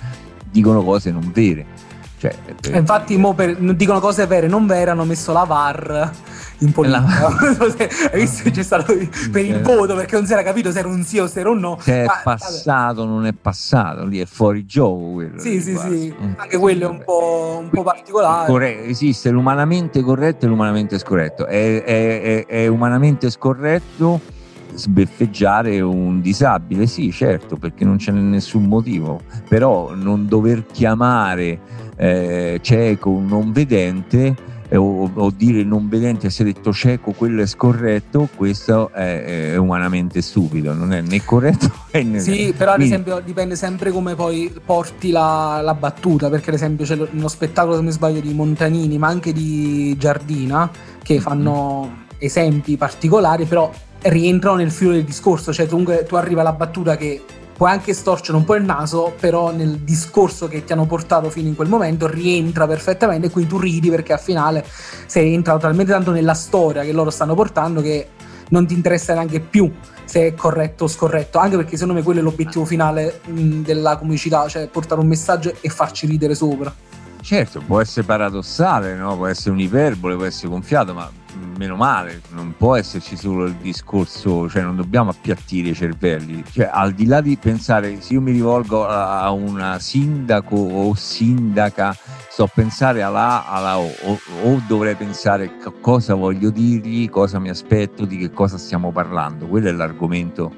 dicono 0.51 0.83
cose 0.83 1.11
non 1.11 1.31
vere. 1.33 1.78
Cioè, 2.19 2.35
per... 2.61 2.75
Infatti, 2.75 3.17
mo 3.17 3.33
per, 3.35 3.57
dicono 3.75 4.01
cose 4.01 4.27
vere, 4.27 4.49
non 4.49 4.67
vere, 4.67 4.91
hanno 4.91 5.05
messo 5.05 5.33
la 5.33 5.45
VAR 5.45 6.11
in 6.59 6.73
politica. 6.73 7.01
La... 7.01 8.11
Hai 8.13 8.21
visto 8.21 8.51
c'è 8.51 8.63
stato 8.63 8.93
per 9.31 9.45
il 9.45 9.61
voto 9.63 9.95
perché 9.95 10.17
non 10.17 10.27
si 10.27 10.33
era 10.33 10.43
capito 10.43 10.73
se 10.73 10.81
era 10.81 10.89
un 10.89 11.05
sì 11.05 11.19
o 11.19 11.29
se 11.29 11.41
era 11.41 11.51
un 11.51 11.61
no. 11.61 11.79
Se 11.81 12.03
è 12.03 12.05
Ma, 12.07 12.21
passato, 12.25 13.03
vabbè. 13.03 13.09
non 13.09 13.27
è 13.27 13.33
passato, 13.33 14.05
lì 14.05 14.19
è 14.19 14.25
fuori 14.27 14.67
gioco 14.67 15.13
quello. 15.13 15.39
Sì, 15.39 15.61
sì, 15.61 15.77
sì, 15.77 16.15
mm. 16.21 16.33
anche 16.37 16.59
quello 16.59 16.87
è 16.87 16.89
un 16.89 17.03
po', 17.05 17.59
un 17.63 17.71
po 17.71 17.83
particolare. 17.85 18.47
Corre- 18.47 18.85
esiste 18.87 19.31
l'umanamente 19.31 20.03
corretto 20.03 20.47
e 20.47 20.49
l'umanamente 20.49 20.99
scorretto. 20.99 21.47
È, 21.47 21.85
è, 21.85 22.21
è, 22.21 22.47
è 22.47 22.67
umanamente 22.67 23.31
scorretto 23.31 24.37
sbeffeggiare 24.75 25.81
un 25.81 26.21
disabile, 26.21 26.87
sì 26.87 27.11
certo, 27.13 27.57
perché 27.57 27.85
non 27.85 27.97
c'è 27.97 28.13
nessun 28.13 28.65
motivo, 28.65 29.21
però 29.49 29.95
non 29.95 30.27
dover 30.27 30.67
chiamare 30.67 31.61
eh, 31.97 32.59
cieco 32.63 33.11
un 33.11 33.27
non 33.27 33.53
vedente 33.53 34.35
eh, 34.69 34.77
o, 34.77 35.11
o, 35.13 35.31
dire 35.35 35.65
non 35.65 35.89
vedente 35.89 36.31
se 36.31 36.45
detto 36.45 36.73
cieco 36.73 37.13
quello 37.13 37.43
è 37.43 37.47
scorretto, 37.47 38.29
questo 38.37 38.91
è, 38.93 39.53
è, 39.53 39.57
umanamente 39.57 40.21
stupido, 40.21 40.75
non 40.75 40.93
è 40.93 41.01
né 41.01 41.25
corretto 41.25 41.73
né 41.93 42.21
Sì, 42.21 42.53
però 42.57 42.73
ad 42.73 42.83
esempio 42.83 43.21
dipende 43.21 43.57
sempre 43.57 43.91
come 43.91 44.15
poi 44.15 44.53
porti 44.65 45.11
la, 45.11 45.61
la 45.63 45.75
battuta, 45.75 46.29
perché 46.29 46.51
ad 46.51 46.57
esempio 46.57 46.85
c'è 46.85 46.99
uno 47.13 47.29
spettacolo, 47.29 47.73
se 47.73 47.79
non 47.79 47.89
mi 47.89 47.95
sbaglio, 47.95 48.21
di 48.21 48.35
Montanini, 48.35 48.99
ma 48.99 49.09
anche 49.09 49.33
di 49.33 49.97
Giardina, 49.97 50.71
che 51.03 51.15
mm-hmm. 51.15 51.23
fanno 51.23 52.07
esempi 52.19 52.77
particolari, 52.77 53.45
però 53.45 53.71
rientrano 54.03 54.57
nel 54.57 54.71
filo 54.71 54.93
del 54.93 55.05
discorso, 55.05 55.53
cioè 55.53 55.67
tu, 55.67 55.83
tu 56.07 56.15
arriva 56.15 56.41
alla 56.41 56.53
battuta 56.53 56.97
che 56.97 57.23
puoi 57.59 57.71
anche 57.71 57.93
storcere 57.93 58.37
un 58.37 58.45
po' 58.45 58.55
il 58.55 58.63
naso, 58.63 59.15
però 59.19 59.51
nel 59.51 59.79
discorso 59.79 60.47
che 60.47 60.63
ti 60.63 60.73
hanno 60.73 60.87
portato 60.87 61.29
fino 61.29 61.49
in 61.49 61.57
quel 61.57 61.69
momento 61.69 62.07
rientra 62.07 62.69
perfettamente 62.69 63.27
e 63.27 63.31
quindi 63.31 63.51
tu 63.51 63.59
ridi 63.59 63.91
perché 63.91 64.13
al 64.13 64.21
finale 64.21 64.65
sei 65.07 65.35
entrato 65.35 65.59
talmente 65.59 65.91
tanto 65.91 66.13
nella 66.13 66.35
storia 66.35 66.85
che 66.85 66.93
loro 66.93 67.11
stanno 67.11 67.35
portando 67.35 67.81
che 67.81 68.11
non 68.51 68.65
ti 68.65 68.75
interessa 68.75 69.13
neanche 69.13 69.41
più 69.41 69.71
se 70.05 70.29
è 70.29 70.35
corretto 70.35 70.85
o 70.85 70.89
scorretto, 70.89 71.39
anche 71.39 71.57
perché 71.57 71.73
secondo 71.73 71.95
me 71.95 72.03
quello 72.03 72.21
è 72.21 72.23
l'obiettivo 72.23 72.65
finale 72.65 73.21
mh, 73.27 73.63
della 73.63 73.99
comicità, 73.99 74.47
cioè 74.49 74.69
portare 74.69 75.01
un 75.01 75.09
messaggio 75.09 75.53
e 75.61 75.69
farci 75.69 76.07
ridere 76.07 76.37
sopra. 76.37 76.73
Certo, 77.21 77.61
può 77.67 77.81
essere 77.81 78.07
paradossale, 78.07 78.95
no? 78.95 79.17
può 79.17 79.27
essere 79.27 79.51
un'iperbole, 79.51 80.15
può 80.15 80.25
essere 80.25 80.49
gonfiato, 80.49 80.95
ma 80.95 81.11
meno 81.57 81.77
male, 81.77 82.23
non 82.31 82.55
può 82.57 82.77
esserci 82.77 83.17
solo 83.17 83.45
il 83.45 83.55
discorso, 83.55 84.49
cioè 84.49 84.63
non 84.63 84.77
dobbiamo 84.77 85.11
appiattire 85.11 85.71
i 85.71 85.75
cervelli, 85.75 86.43
cioè 86.51 86.69
al 86.73 86.93
di 86.93 87.07
là 87.07 87.21
di 87.21 87.37
pensare 87.37 88.01
se 88.01 88.15
io 88.15 88.21
mi 88.21 88.33
rivolgo 88.33 88.87
a 88.87 89.31
una 89.31 89.79
sindaco 89.79 90.57
o 90.57 90.95
sindaca, 90.95 91.97
sto 92.29 92.45
a 92.45 92.51
pensare 92.53 93.03
alla 93.03 93.47
A, 93.47 93.55
alla 93.55 93.79
O, 93.79 93.91
o, 94.05 94.19
o 94.45 94.63
dovrei 94.67 94.95
pensare 94.95 95.53
cosa 95.81 96.15
voglio 96.15 96.51
dirgli, 96.51 97.09
cosa 97.09 97.39
mi 97.39 97.49
aspetto, 97.49 98.05
di 98.05 98.17
che 98.17 98.31
cosa 98.31 98.59
stiamo 98.59 98.91
parlando, 98.93 99.47
quello 99.47 99.69
è 99.69 99.73
l'argomento, 99.73 100.53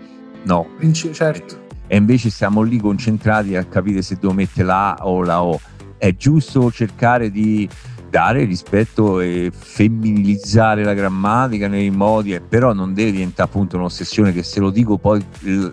no. 0.44 0.68
Certo. 1.12 1.68
E 1.86 1.96
invece 1.96 2.30
siamo 2.30 2.62
lì 2.62 2.78
concentrati 2.78 3.56
a 3.56 3.64
capire 3.64 4.02
se 4.02 4.14
devo 4.14 4.32
mettere 4.32 4.66
la 4.66 4.94
A 4.94 5.06
o 5.06 5.22
la 5.22 5.42
O. 5.42 5.60
È 5.98 6.14
giusto 6.14 6.70
cercare 6.70 7.30
di 7.30 7.68
dare 8.10 8.44
rispetto 8.44 9.20
e 9.20 9.50
femminilizzare 9.56 10.82
la 10.82 10.92
grammatica 10.94 11.68
nei 11.68 11.90
modi, 11.90 12.38
però 12.46 12.72
non 12.72 12.92
deve 12.92 13.12
diventare 13.12 13.48
appunto 13.48 13.76
un'ossessione 13.76 14.32
che 14.32 14.42
se 14.42 14.60
lo 14.60 14.70
dico 14.70 14.98
poi 14.98 15.24
il, 15.42 15.72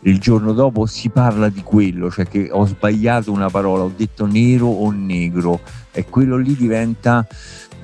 il, 0.00 0.18
giorno 0.20 0.52
dopo 0.52 0.86
si 0.86 1.08
parla 1.08 1.48
di 1.48 1.62
quello, 1.62 2.10
cioè 2.10 2.26
che 2.26 2.48
ho 2.52 2.66
sbagliato 2.66 3.32
una 3.32 3.48
parola, 3.48 3.84
ho 3.84 3.92
detto 3.94 4.26
nero 4.26 4.66
o 4.66 4.90
negro 4.90 5.60
e 5.90 6.04
quello 6.04 6.36
lì 6.36 6.54
diventa, 6.54 7.26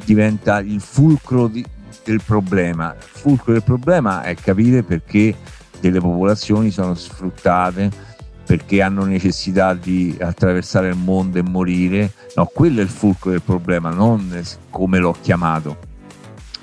diventa 0.05 0.61
il 0.61 0.81
fulcro 0.81 1.49
di, 1.49 1.65
del 2.05 2.21
problema. 2.25 2.95
Il 2.95 3.21
fulcro 3.21 3.53
del 3.53 3.63
problema 3.63 4.23
è 4.23 4.35
capire 4.35 4.83
perché 4.83 5.35
delle 5.81 6.01
popolazioni 6.01 6.71
sono 6.71 6.95
sfruttate 6.95 8.13
perché 8.47 8.83
hanno 8.83 9.05
necessità 9.05 9.75
di 9.75 10.17
attraversare 10.21 10.89
il 10.89 10.97
mondo 10.97 11.39
e 11.39 11.43
morire. 11.43 12.13
No, 12.37 12.47
quello 12.47 12.81
è 12.81 12.83
il 12.83 12.89
fulcro 12.89 13.31
del 13.31 13.43
problema, 13.43 13.91
non 13.91 14.43
come 14.71 14.99
l'ho 14.99 15.17
chiamato. 15.21 15.93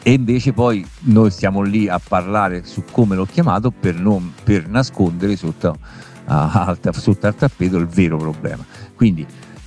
E 0.04 0.14
invece 0.14 0.52
poi 0.52 0.86
noi 1.02 1.30
stiamo 1.30 1.62
lì 1.62 1.88
a 1.88 2.00
parlare 2.00 2.64
su 2.66 2.84
come 2.90 3.16
l'ho 3.16 3.26
chiamato 3.26 3.72
per, 3.72 4.00
non, 4.00 4.34
per 4.44 4.68
nascondere 4.68 5.36
sotto, 5.36 5.78
a, 6.26 6.76
sotto 6.92 7.28
al 7.28 7.36
tappeto 7.36 7.78
il 7.78 7.88
vero 7.88 8.18
problema. 8.18 8.66
Quindi 8.96 9.26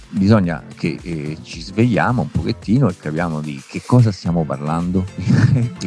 bisogna 0.08 0.62
che 0.76 0.98
eh, 1.02 1.38
ci 1.42 1.60
svegliamo 1.60 2.22
un 2.22 2.30
pochettino 2.30 2.88
e 2.88 2.96
capiamo 2.96 3.40
di 3.40 3.60
che 3.66 3.82
cosa 3.84 4.10
stiamo 4.10 4.44
parlando. 4.44 5.04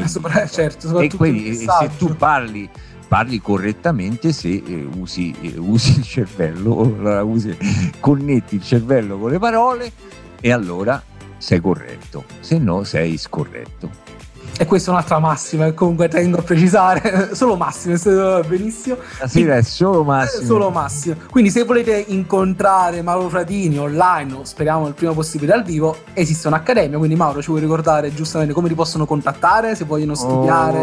certo, 0.50 1.00
e 1.00 1.10
quindi 1.10 1.56
se 1.56 1.90
tu 1.98 2.16
parli 2.16 2.70
parli 3.08 3.42
correttamente 3.42 4.32
se 4.34 4.64
eh, 4.66 4.88
usi, 4.98 5.34
eh, 5.42 5.58
usi, 5.58 5.98
il 5.98 6.04
cervello, 6.04 7.24
usi, 7.26 7.58
connetti 8.00 8.56
il 8.56 8.64
cervello 8.64 9.18
con 9.18 9.32
le 9.32 9.40
parole 9.40 9.92
e 10.40 10.52
allora 10.52 11.02
sei 11.38 11.62
corretto, 11.62 12.26
se 12.40 12.58
no 12.58 12.84
sei 12.84 13.18
scorretto. 13.18 14.17
E 14.60 14.66
questa 14.66 14.90
è 14.90 14.94
un'altra 14.94 15.20
massima, 15.20 15.72
comunque 15.74 16.08
tengo 16.08 16.40
a 16.40 16.42
precisare, 16.42 17.30
solo 17.36 17.56
massimo, 17.56 17.96
benissimo. 18.48 18.98
La 19.20 19.28
sera 19.28 19.58
è 19.58 19.62
solo 19.62 20.04
massimo. 20.04 20.46
Solo 20.46 20.70
massimo. 20.72 21.16
Quindi 21.30 21.52
se 21.52 21.64
volete 21.64 22.04
incontrare 22.08 23.04
Mauro 23.04 23.30
Fratini 23.30 23.78
online, 23.78 24.40
speriamo 24.42 24.88
il 24.88 24.96
prima 24.96 25.14
possibile 25.14 25.52
dal 25.54 25.64
vivo, 25.64 25.98
esiste 26.14 26.48
un'accademia, 26.48 26.98
quindi 26.98 27.16
Mauro 27.16 27.40
ci 27.40 27.50
vuoi 27.50 27.62
ricordare 27.62 28.12
giustamente 28.12 28.54
come 28.54 28.68
ti 28.68 28.74
possono 28.74 29.06
contattare, 29.06 29.76
se 29.76 29.86
vogliono 29.86 30.16
studiare 30.16 30.80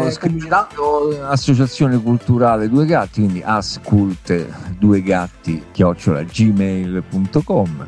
oh? 0.77 1.27
Associazione 1.27 2.01
Culturale 2.01 2.69
Due 2.69 2.85
Gatti, 2.85 3.19
quindi 3.19 3.41
ascult 3.43 4.45
due 4.77 5.01
gatti 5.01 5.63
chiocciola 5.71 6.23
gmail.com 6.23 7.87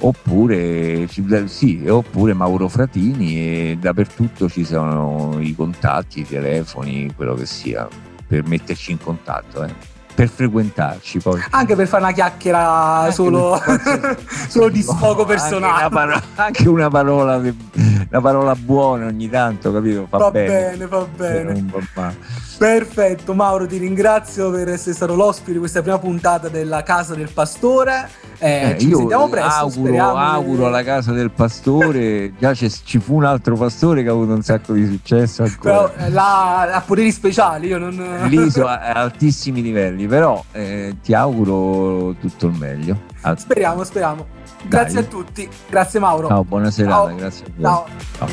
oppure, 0.00 1.08
sì, 1.46 1.84
oppure 1.88 2.32
Mauro 2.32 2.68
Fratini 2.68 3.36
e 3.36 3.78
dappertutto 3.80 4.48
ci 4.48 4.64
sono 4.64 5.36
i 5.40 5.54
contatti, 5.54 6.20
i 6.20 6.26
telefoni, 6.26 7.12
quello 7.14 7.34
che 7.34 7.46
sia, 7.46 7.88
per 8.26 8.46
metterci 8.46 8.92
in 8.92 8.98
contatto. 8.98 9.64
Eh 9.64 9.97
per 10.18 10.28
frequentarci 10.28 11.20
poi. 11.20 11.40
Anche 11.50 11.76
per 11.76 11.86
fare 11.86 12.02
una 12.02 12.12
chiacchiera 12.12 12.58
anche 12.58 13.12
solo, 13.12 13.56
solo 14.48 14.68
di 14.68 14.82
sfogo 14.82 15.24
personale. 15.24 15.84
Anche 15.84 15.86
una, 15.86 15.88
parola, 15.90 16.22
anche 16.34 16.68
una, 16.68 16.88
parola, 16.88 17.36
una 17.36 18.20
parola 18.20 18.56
buona 18.56 19.06
ogni 19.06 19.30
tanto, 19.30 19.72
capito? 19.72 20.08
Fa, 20.08 20.16
va 20.16 20.30
bene, 20.32 20.86
va 20.88 21.06
bene. 21.14 21.64
Perfetto, 22.58 23.34
Mauro, 23.34 23.68
ti 23.68 23.76
ringrazio 23.76 24.50
per 24.50 24.68
essere 24.68 24.92
stato 24.92 25.14
l'ospite 25.14 25.52
di 25.52 25.58
questa 25.58 25.80
prima 25.80 26.00
puntata 26.00 26.48
della 26.48 26.82
Casa 26.82 27.14
del 27.14 27.30
Pastore. 27.32 28.08
Eh, 28.40 28.70
eh, 28.70 28.78
ci 28.78 28.92
sentiamo 28.92 29.28
presto. 29.28 29.48
Auguro, 29.48 30.16
auguro 30.16 30.66
alla 30.66 30.82
Casa 30.82 31.12
del 31.12 31.30
Pastore. 31.30 32.32
Già 32.36 32.54
ci 32.54 32.98
fu 32.98 33.14
un 33.14 33.24
altro 33.24 33.54
pastore 33.54 34.02
che 34.02 34.08
ha 34.08 34.12
avuto 34.12 34.32
un 34.32 34.42
sacco 34.42 34.72
di 34.72 34.84
successo. 34.86 35.44
Ancora. 35.44 35.88
Però 35.92 36.06
eh, 36.06 36.10
là, 36.10 36.62
ha 36.62 36.80
poteri 36.80 37.12
speciali. 37.12 37.68
Io 37.68 37.78
non... 37.78 38.26
Lì 38.28 38.50
sono 38.50 38.66
a 38.66 38.90
altissimi 38.90 39.62
livelli, 39.62 40.07
però 40.08 40.42
eh, 40.52 40.96
ti 41.02 41.14
auguro 41.14 42.14
tutto 42.20 42.46
il 42.46 42.54
meglio. 42.54 42.98
Speriamo, 43.36 43.84
speriamo. 43.84 44.26
Grazie 44.66 44.94
Dai. 44.94 45.04
a 45.04 45.06
tutti. 45.06 45.48
Grazie, 45.68 46.00
Mauro. 46.00 46.28
Ciao, 46.28 46.44
buona 46.44 46.70
serata. 46.70 47.08
Ciao. 47.08 47.16
Grazie 47.16 47.44
a 47.44 47.50
voi. 47.54 47.62
Ciao. 47.62 47.86
Ciao. 48.18 48.28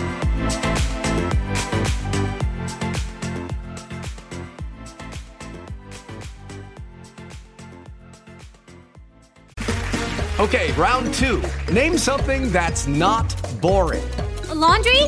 Okay, 10.38 10.72
round 10.74 11.14
two. 11.14 11.42
Name 11.72 11.98
something 11.98 12.52
that's 12.52 12.88
not 12.88 13.34
boring. 13.62 14.04
A 14.50 14.54
laundry? 14.54 15.02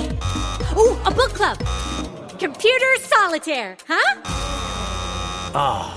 Ooh, 0.76 0.98
a 1.06 1.12
book 1.12 1.34
club. 1.34 1.58
Computer 2.40 2.98
solitaire, 3.00 3.76
huh? 3.88 4.22
Ah, 5.54 5.97